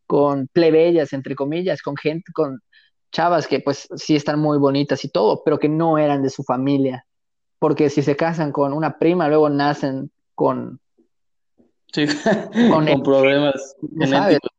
con 0.07 0.49
plebeyas, 0.49 1.12
entre 1.12 1.37
comillas, 1.37 1.81
con 1.81 1.97
gente, 1.97 2.33
con 2.33 2.61
chavas 3.12 3.47
que 3.47 3.61
pues 3.61 3.89
sí 3.95 4.17
están 4.17 4.41
muy 4.41 4.59
bonitas 4.59 5.05
y 5.05 5.09
todo, 5.09 5.43
pero 5.45 5.61
que 5.61 5.69
no 5.69 5.99
eran 5.99 6.23
de 6.23 6.31
su 6.31 6.43
familia. 6.43 7.07
Porque 7.61 7.91
si 7.91 8.03
se 8.03 8.17
casan 8.17 8.51
con 8.51 8.73
una 8.73 8.99
prima, 8.99 9.29
luego 9.29 9.49
nacen 9.49 10.11
con... 10.35 10.81
Sí, 11.93 12.07
con, 12.71 12.87
problemas 13.05 13.77
genéticos. 13.97 14.51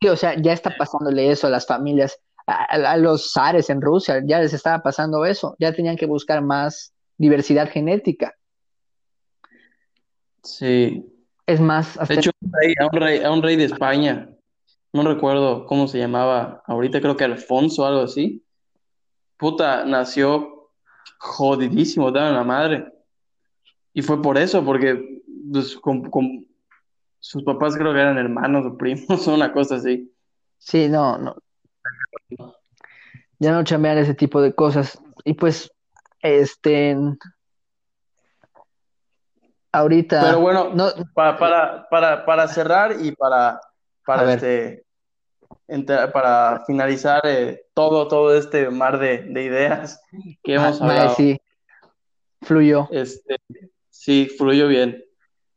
Sí, 0.00 0.08
o 0.08 0.16
sea, 0.16 0.40
ya 0.40 0.52
está 0.52 0.76
pasándole 0.76 1.28
eso 1.32 1.48
a 1.48 1.50
las 1.50 1.66
familias, 1.66 2.20
a, 2.48 2.64
a, 2.64 2.96
los 2.96 3.32
zares 3.32 3.68
en 3.70 3.82
Rusia, 3.82 4.22
ya 4.26 4.40
les 4.40 4.54
estaba 4.54 4.82
pasando 4.82 5.24
eso, 5.24 5.54
ya 5.58 5.72
tenían 5.72 5.96
que 5.96 6.06
buscar 6.06 6.42
más 6.42 6.94
diversidad 7.18 7.68
genética. 7.68 8.34
Sí. 10.42 11.04
Es 11.46 11.60
más, 11.60 11.98
de 12.08 12.14
hecho, 12.14 12.30
a 12.80 13.30
un, 13.30 13.42
rey, 13.42 13.56
de 13.56 13.64
España, 13.64 14.28
no 14.92 15.02
recuerdo 15.02 15.64
cómo 15.64 15.88
se 15.88 15.98
llamaba, 15.98 16.62
ahorita 16.66 17.00
creo 17.00 17.16
que 17.16 17.24
Alfonso 17.24 17.82
o 17.82 17.86
algo 17.86 18.02
así, 18.02 18.44
puta, 19.38 19.84
nació 19.84 20.70
jodidísimo, 21.18 22.10
de 22.12 22.20
la 22.20 22.44
madre. 22.44 22.92
Y 23.94 24.02
fue 24.02 24.20
por 24.20 24.36
eso, 24.36 24.62
porque 24.62 25.22
pues, 25.50 25.76
con, 25.76 26.46
sus 27.18 27.42
papás 27.44 27.76
creo 27.76 27.94
que 27.94 28.00
eran 28.00 28.18
hermanos 28.18 28.66
o 28.66 28.76
primos 28.76 29.26
o 29.26 29.34
una 29.34 29.50
cosa 29.50 29.76
así. 29.76 30.12
Sí, 30.58 30.88
no, 30.88 31.16
no. 31.16 31.36
Ya 33.38 33.52
no 33.52 33.62
chambean 33.64 33.98
ese 33.98 34.14
tipo 34.14 34.40
de 34.40 34.54
cosas. 34.54 35.00
Y 35.24 35.34
pues 35.34 35.70
este. 36.22 36.96
Ahorita. 39.72 40.22
Pero 40.22 40.40
bueno, 40.40 40.72
para, 41.14 41.88
para, 41.88 42.24
para, 42.24 42.48
cerrar 42.48 42.96
y 43.00 43.12
para, 43.12 43.60
para, 44.04 44.32
este, 44.32 44.84
para 46.12 46.64
finalizar 46.66 47.20
eh, 47.24 47.66
todo, 47.74 48.08
todo 48.08 48.34
este 48.34 48.70
mar 48.70 48.98
de, 48.98 49.30
ideas 49.42 50.00
que 50.42 50.54
hemos 50.54 50.80
hablado. 50.80 51.14
Sí. 51.14 51.40
Fluyó. 52.42 52.88
Este, 52.90 53.36
sí, 53.90 54.28
fluyó 54.38 54.68
bien. 54.68 55.04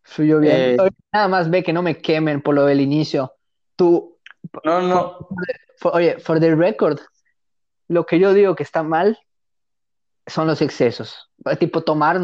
Fluyó 0.04 0.40
bien. 0.40 0.56
Eh, 0.56 0.78
nada 1.14 1.28
más 1.28 1.50
ve 1.50 1.64
que 1.64 1.74
no 1.74 1.82
me 1.82 1.98
quemen 2.02 2.42
por 2.42 2.54
lo 2.54 2.66
del 2.66 2.82
inicio. 2.82 3.34
Tú. 3.76 4.20
No, 4.64 4.82
no. 4.82 5.30
Oye, 5.84 6.20
for 6.20 6.40
the 6.40 6.56
record, 6.56 7.00
lo 7.88 8.06
que 8.06 8.20
yo 8.20 8.34
digo 8.34 8.56
que 8.56 8.64
está 8.64 8.84
mal 8.84 9.18
son 10.28 10.48
los 10.48 10.62
excesos. 10.62 11.30
Tipo, 11.60 11.84
tomar, 11.84 12.20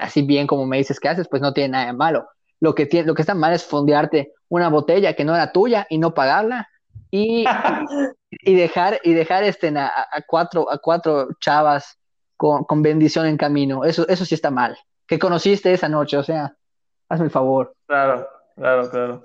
así 0.00 0.22
bien 0.22 0.46
como 0.46 0.66
me 0.66 0.78
dices 0.78 1.00
que 1.00 1.08
haces, 1.08 1.28
pues 1.28 1.42
no 1.42 1.52
tiene 1.52 1.70
nada 1.70 1.86
de 1.86 1.92
malo. 1.92 2.28
Lo 2.60 2.74
que, 2.74 2.86
tiene, 2.86 3.06
lo 3.06 3.14
que 3.14 3.22
está 3.22 3.34
mal 3.34 3.52
es 3.52 3.64
fondearte 3.64 4.32
una 4.48 4.68
botella 4.68 5.14
que 5.14 5.24
no 5.24 5.34
era 5.34 5.52
tuya 5.52 5.86
y 5.88 5.98
no 5.98 6.14
pagarla 6.14 6.68
y, 7.10 7.44
y 8.30 8.54
dejar, 8.54 9.00
y 9.04 9.14
dejar 9.14 9.44
este, 9.44 9.68
a, 9.78 9.92
cuatro, 10.26 10.70
a 10.70 10.78
cuatro 10.78 11.28
chavas 11.40 11.98
con, 12.36 12.64
con, 12.64 12.82
bendición 12.82 13.26
en 13.26 13.36
camino. 13.36 13.84
Eso, 13.84 14.06
eso 14.08 14.24
sí 14.24 14.34
está 14.34 14.50
mal. 14.50 14.76
Que 15.06 15.18
conociste 15.18 15.72
esa 15.72 15.88
noche, 15.88 16.16
o 16.16 16.22
sea, 16.22 16.54
hazme 17.08 17.26
el 17.26 17.30
favor. 17.30 17.72
Claro, 17.86 18.28
claro, 18.56 18.90
claro. 18.90 19.22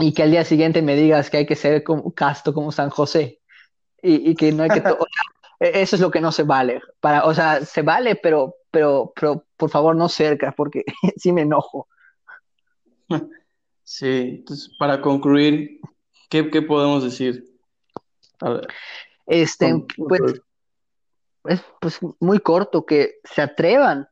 Y 0.00 0.12
que 0.12 0.22
al 0.22 0.30
día 0.30 0.44
siguiente 0.44 0.82
me 0.82 0.96
digas 0.96 1.30
que 1.30 1.38
hay 1.38 1.46
que 1.46 1.56
ser 1.56 1.84
como, 1.84 2.12
casto 2.12 2.52
como 2.54 2.72
San 2.72 2.90
José 2.90 3.40
y, 4.02 4.30
y 4.30 4.34
que 4.34 4.52
no 4.52 4.62
hay 4.62 4.70
que... 4.70 4.82
E, 5.60 5.82
eso 5.82 5.96
es 5.96 6.02
lo 6.02 6.10
que 6.10 6.20
no 6.20 6.32
se 6.32 6.42
vale. 6.42 6.80
Para, 7.00 7.24
o 7.26 7.34
sea, 7.34 7.64
se 7.64 7.82
vale, 7.82 8.16
pero, 8.16 8.56
pero, 8.70 9.12
pero 9.14 9.44
por 9.56 9.70
favor 9.70 9.94
no 9.94 10.08
cerca, 10.08 10.52
porque 10.56 10.84
sí 11.16 11.32
me 11.32 11.42
enojo. 11.42 11.86
Sí, 13.82 14.36
entonces 14.38 14.70
para 14.78 15.00
concluir, 15.00 15.80
¿qué, 16.28 16.48
qué 16.48 16.62
podemos 16.62 17.02
decir? 17.02 17.44
Este, 19.26 19.84
pues, 19.96 20.40
es 21.46 21.64
pues 21.80 21.98
muy 22.20 22.38
corto, 22.38 22.86
que 22.86 23.16
se 23.24 23.42
atrevan 23.42 24.08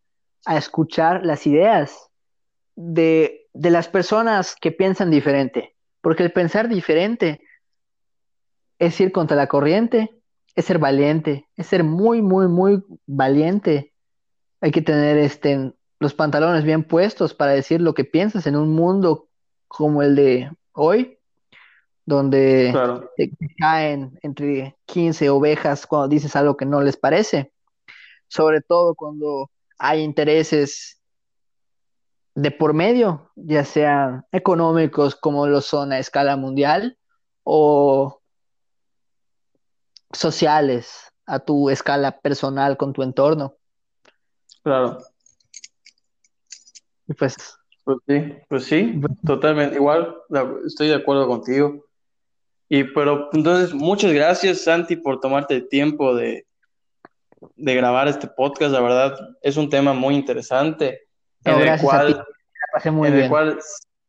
a 0.46 0.56
escuchar 0.56 1.24
las 1.24 1.46
ideas 1.46 2.10
de, 2.74 3.46
de 3.52 3.70
las 3.70 3.86
personas 3.86 4.56
que 4.56 4.72
piensan 4.72 5.12
diferente, 5.12 5.76
porque 6.00 6.22
el 6.22 6.32
pensar 6.32 6.68
diferente 6.68 7.40
es 8.78 9.00
ir 9.00 9.12
contra 9.12 9.36
la 9.36 9.48
corriente, 9.48 10.10
es 10.54 10.64
ser 10.64 10.78
valiente, 10.78 11.48
es 11.56 11.66
ser 11.66 11.84
muy, 11.84 12.22
muy, 12.22 12.48
muy 12.48 12.82
valiente. 13.06 13.92
Hay 14.60 14.70
que 14.70 14.82
tener 14.82 15.18
este, 15.18 15.72
los 16.00 16.14
pantalones 16.14 16.64
bien 16.64 16.84
puestos 16.84 17.34
para 17.34 17.52
decir 17.52 17.80
lo 17.80 17.94
que 17.94 18.04
piensas 18.04 18.46
en 18.46 18.56
un 18.56 18.74
mundo 18.74 19.28
como 19.66 20.02
el 20.02 20.16
de 20.16 20.50
hoy, 20.72 21.18
donde 22.06 22.72
te 23.16 23.30
caen 23.58 24.18
entre 24.22 24.76
15 24.86 25.28
ovejas 25.30 25.86
cuando 25.86 26.08
dices 26.08 26.34
algo 26.36 26.56
que 26.56 26.64
no 26.64 26.80
les 26.80 26.96
parece, 26.96 27.52
sobre 28.28 28.60
todo 28.62 28.94
cuando 28.94 29.50
hay 29.78 30.02
intereses 30.02 30.97
de 32.34 32.50
por 32.50 32.72
medio, 32.72 33.30
ya 33.34 33.64
sean 33.64 34.24
económicos 34.32 35.16
como 35.16 35.46
lo 35.46 35.60
son 35.60 35.92
a 35.92 35.98
escala 35.98 36.36
mundial 36.36 36.96
o 37.42 38.20
sociales 40.12 41.12
a 41.26 41.38
tu 41.40 41.68
escala 41.68 42.20
personal 42.20 42.76
con 42.76 42.92
tu 42.92 43.02
entorno. 43.02 43.54
Claro. 44.62 44.98
pues, 47.18 47.36
pues 47.84 47.98
sí, 48.06 48.34
pues 48.48 48.64
sí, 48.64 49.00
totalmente 49.24 49.76
igual, 49.76 50.16
estoy 50.66 50.88
de 50.88 50.94
acuerdo 50.94 51.26
contigo. 51.26 51.84
Y 52.68 52.84
pero 52.84 53.30
entonces, 53.32 53.72
muchas 53.74 54.12
gracias 54.12 54.62
Santi 54.62 54.96
por 54.96 55.20
tomarte 55.20 55.54
el 55.54 55.68
tiempo 55.68 56.14
de, 56.14 56.46
de 57.56 57.74
grabar 57.74 58.08
este 58.08 58.28
podcast, 58.28 58.72
la 58.72 58.80
verdad 58.80 59.18
es 59.42 59.56
un 59.56 59.70
tema 59.70 59.92
muy 59.92 60.14
interesante, 60.14 61.07
en 61.44 61.60
el 61.60 61.80
cual, 61.80 62.26
en 62.84 63.14
el 63.14 63.28
cual 63.28 63.58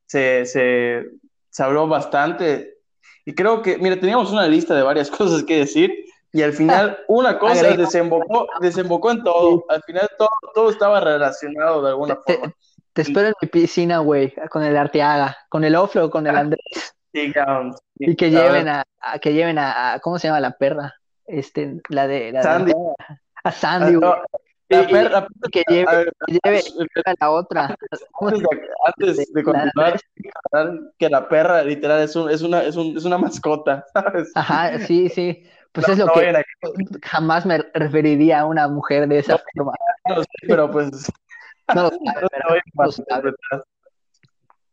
se, 0.05 0.45
se, 0.45 1.05
se 1.49 1.63
habló 1.63 1.87
bastante 1.87 2.79
y 3.29 3.35
creo 3.35 3.61
que, 3.61 3.77
mira, 3.77 3.99
teníamos 3.99 4.31
una 4.31 4.47
lista 4.47 4.73
de 4.75 4.81
varias 4.81 5.11
cosas 5.11 5.43
que 5.43 5.59
decir 5.59 6.05
y 6.31 6.41
al 6.41 6.53
final 6.53 6.97
una 7.07 7.37
cosa 7.37 7.75
desembocó, 7.75 8.47
desembocó 8.59 9.11
en 9.11 9.23
todo. 9.23 9.65
Al 9.69 9.83
final 9.83 10.09
todo, 10.17 10.29
todo 10.55 10.69
estaba 10.71 10.99
relacionado 10.99 11.83
de 11.83 11.89
alguna 11.89 12.17
forma. 12.25 12.53
Te, 12.93 13.03
espero 13.03 13.27
en 13.27 13.33
mi 13.39 13.47
piscina, 13.47 13.99
güey, 13.99 14.33
con 14.49 14.63
el 14.63 14.75
Arteaga, 14.75 15.37
con 15.47 15.63
el 15.63 15.75
Oflo, 15.75 16.09
con 16.09 16.25
el 16.25 16.35
Andrés. 16.37 16.95
y 17.13 18.15
que 18.15 18.31
lleven 18.31 18.67
a, 18.67 18.83
que 19.21 19.33
lleven 19.33 19.59
a, 19.59 19.99
¿cómo 20.01 20.17
se 20.17 20.27
llama 20.27 20.39
la 20.39 20.57
perra? 20.57 20.95
Este, 21.27 21.79
la 21.89 22.07
de 22.07 22.31
la 22.31 22.41
Sandy. 22.41 22.73
a 23.43 23.51
Sandy, 23.51 23.93
güey. 23.93 24.11
La 24.69 24.87
perra, 24.87 25.27
que 25.51 25.63
lleve, 25.67 26.61
a 27.05 27.13
la 27.19 27.31
otra. 27.31 27.75
Antes 28.85 29.33
de, 29.33 29.43
continuar, 29.43 29.99
que 30.97 31.09
la 31.09 31.27
perra 31.27 31.63
literal 31.63 32.03
es, 32.03 32.15
un, 32.15 32.29
es, 32.29 32.41
una, 32.43 32.61
es, 32.63 32.75
un, 32.75 32.95
es 32.95 33.03
una 33.03 33.17
mascota, 33.17 33.83
¿sabes? 33.93 34.31
Ajá, 34.35 34.77
sí, 34.79 35.09
sí. 35.09 35.43
Pues 35.71 35.89
es 35.89 35.97
lo 35.97 36.07
que 36.07 36.33
jamás 37.03 37.45
me 37.45 37.59
referiría 37.73 38.41
a 38.41 38.45
una 38.45 38.67
mujer 38.67 39.07
de 39.07 39.19
esa 39.19 39.39
forma. 39.55 39.73
No 40.07 40.21
sé, 40.21 40.29
pero 40.47 40.69
pues. 40.71 41.11
No 41.75 41.83
lo 41.83 41.89
sabe, 42.91 43.33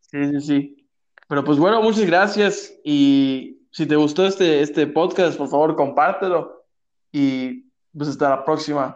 Sí, 0.01 0.24
sí, 0.30 0.40
sí. 0.40 0.88
Pero 1.28 1.44
pues 1.44 1.59
bueno, 1.59 1.82
muchas 1.82 2.07
gracias. 2.07 2.72
Y 2.84 3.66
si 3.70 3.84
te 3.84 3.97
gustó 3.97 4.24
este, 4.26 4.62
este 4.62 4.86
podcast, 4.86 5.36
por 5.36 5.49
favor, 5.49 5.76
compártelo. 5.76 6.64
Y 7.12 7.70
pues 7.97 8.09
hasta 8.09 8.30
la 8.30 8.44
próxima. 8.44 8.94